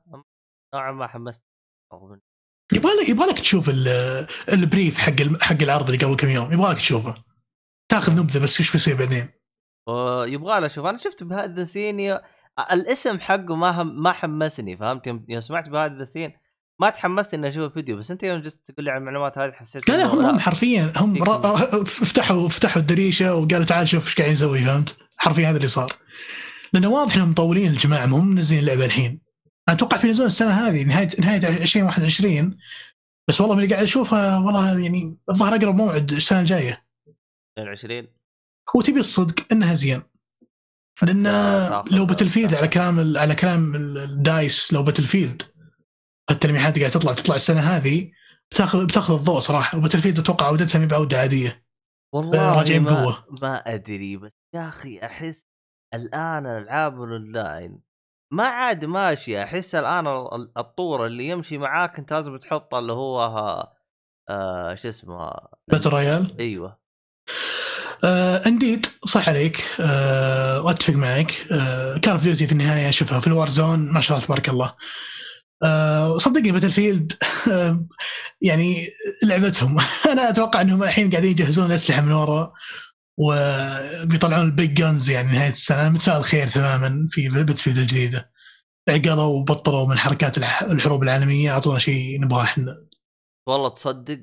[0.75, 1.45] نوعا ما حمست.
[1.93, 2.21] رغم إن-
[2.77, 6.53] يبغى لك يبغى لك تشوف ال- ال brief حق حق العرض اللي قبل كم يوم.
[6.53, 7.15] يبغى لك تشوفه.
[7.91, 9.29] تاخذ نبذة بس إيش بيصير بعدين؟
[9.87, 12.19] ويبغى له شوف أنا شفت بهذا ذا سين
[12.73, 16.33] الاسم حقه ما هم ما حمسني فهمت؟ يوم سمعت بهذا ذا سين
[16.81, 19.89] ما تحمست إني أشوف الفيديو بس أنت يوم جلست تقول لي عن المعلومات هذه حسيت
[19.89, 24.07] لا لا هم هم حرفيا هم فيك را- را- فتحوا فتحوا الدريشة وقالوا تعال شوف
[24.07, 25.93] إيش قاعدين نسوي فهمت؟ حرفيا هذا اللي صار.
[26.73, 29.21] لأنه واضح إنهم مطولين الجماعة ما هم منزلين اللعبة الحين.
[29.69, 32.57] أنا أتوقع بينزلون السنة هذه نهايه نهاية 2021
[33.29, 36.85] بس والله من اللي قاعد أشوفه والله يعني الظاهر أقرب موعد السنة الجاية.
[37.59, 38.07] 22
[38.77, 40.03] هو تبي الصدق إنها زين.
[41.03, 42.07] لأن لو
[42.51, 42.55] تاخذ.
[42.55, 45.43] على كلام على كلام ال- ال DICE لو Battlefield
[46.31, 48.11] التلميحات اللي قاعد تطلع تطلع السنة هذه
[48.51, 49.79] بتاخذ بتاخذ الضوء صراحة.
[49.79, 51.67] و Battlefield أتوقع عودتها ما بعوده عادية.
[52.15, 53.25] والله راجعين ما, بقوة.
[53.43, 55.47] ما أدري بس يا أخي أحس
[55.95, 57.81] الآن العاب الأونلاين
[58.33, 63.21] ما عاد ماشي أحس الآن ال- الطور اللي يمشي معاك أنت لازم تحط اللي هو
[64.29, 65.33] آه شو اسمه؟
[65.71, 66.79] battle royale؟ أيوه.
[68.05, 69.65] آه indeed صح عليك.
[69.81, 71.47] آه وأتفق معك.
[71.53, 74.75] آه Call of Duty في النهاية أشوفها في ال Warzone ما شاء الله تبارك الله.
[75.65, 77.13] آه صدقني Battlefield
[77.53, 77.87] آه
[78.43, 78.87] يعني
[79.25, 79.77] لعبتهم.
[80.13, 82.53] أنا أتوقع إنهم الحين قاعدين يجهزون الأسلحة من ورا
[83.19, 85.81] وبيطلعون ال big guns يعني نهاية السنة.
[85.81, 88.31] أنا متفائل خير تماما في Battlefield الجديدة.
[88.89, 91.51] عقلوا وبطلوا من حركات الح- الحروب العالمية.
[91.51, 92.87] أعطونا شيء نبغاه إحنا.
[93.49, 94.21] والله تصدق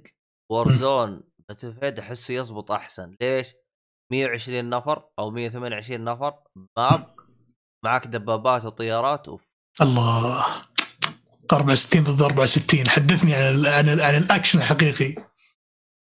[0.52, 3.16] Warzone Battlefield أحسه يزبط أحسن.
[3.22, 3.48] ليش؟
[4.18, 6.34] 120 نفر أو 128 نفر
[6.78, 7.16] map
[7.86, 10.46] معك دبابات وطيارات اوف الله.
[11.54, 15.16] 64 ضد 64 حدثني عن ال عن, ال عن الأكشن الحقيقي.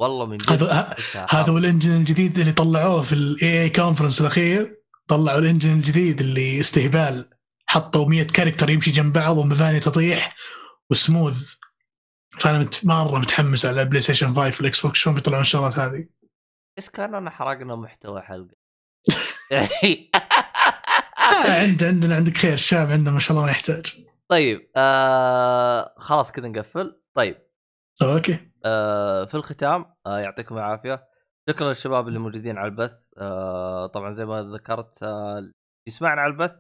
[0.01, 4.81] والله من جد هذا- هو ال engine الجديد اللي طلعوه في ال EA conference الأخير.
[5.09, 7.31] طلعوا ال engine الجديد اللي استهبال.
[7.67, 10.35] حطوا 100 character يمشي جنب بعض ومباني تطيح
[10.91, 11.55] وسموث.
[12.41, 12.81] فانا مت...
[12.85, 16.07] مرة متحمس على PlayStation 5 وال Xbox شلون بيطلعون الشغلات هذه.
[16.81, 18.57] بس كاننا حرقنا محتوى حلقة.
[21.49, 24.07] عند عندنا عندك خير الشاب عندنا ما شاء الله ما يحتاج.
[24.29, 27.03] طيب آه خلاص كذا نقفل.
[27.15, 27.37] طيب.
[28.03, 28.51] okay.
[28.65, 31.09] آه في الختام آه يعطيكم العافية.
[31.51, 33.09] شكرا للشباب اللي موجودين على البث.
[33.19, 35.51] آه طبعا زي ما ذكرت آه
[35.89, 36.55] يسمعنا على البث.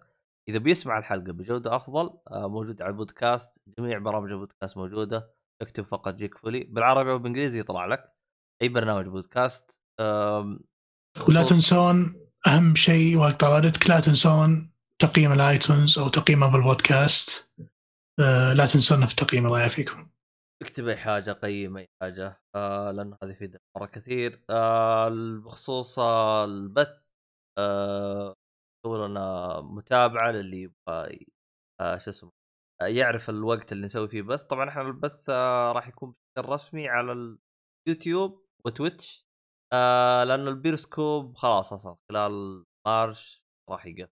[0.48, 3.60] إذا بيسمع الحلقة بجودة أفضل آه موجود على البودكاست.
[3.78, 5.34] جميع برامج البودكاست موجودة.
[5.62, 6.64] اكتب فقط جيك فولي.
[6.64, 8.12] بالعربي وبالانجليزي يطلع لك.
[8.62, 9.80] أي برنامج بودكاست
[11.28, 17.50] ولا تنسون أهم شيء وقت طوالتك لا تنسون تقييم الآيتونز أو تقييمه بالبودكاست.
[18.20, 20.10] آه لا تنسونا في التقييم الله يعافيكم.
[20.62, 24.44] اكتب أي حاجة قيم أي حاجة آه لأنه هذا يفيد مره كثير.
[24.50, 25.08] آه
[25.44, 27.08] بخصوص البث
[27.58, 28.34] آه
[28.86, 31.26] لنا متابعة للي يبغى
[31.80, 32.30] آه شو اسمه
[32.82, 34.42] آه يعرف الوقت اللي نسوي فيه بث.
[34.42, 37.36] طبعا إحنا البث آه راح يكون بشكل رسمي على
[37.86, 39.29] ال YouTube و Twitch.
[39.72, 44.10] آه لأنه البيرسكوب خلاص أصلا خلال March راح يقفل.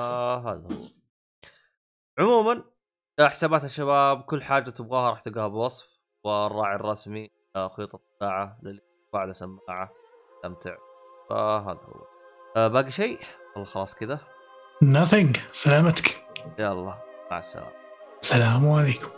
[0.00, 0.80] آه هذا هو.
[2.18, 2.64] عموما
[3.20, 6.00] حسابات الشباب كل حاجة تبغاها راح تلقاها بوصف.
[6.24, 8.80] والراعي الرسمي آه، خيوط الطباعه للي
[9.12, 9.90] بعد سماعه
[10.36, 10.76] استمتع.
[11.30, 12.06] فهذا هو.
[12.56, 13.20] آه باقي شيء؟
[13.52, 14.20] والله خلاص كذا.
[14.84, 15.38] Nothing.
[15.52, 16.26] سلامتك.
[16.58, 17.72] يلا مع السلامة.
[18.22, 19.10] السلام عليكم.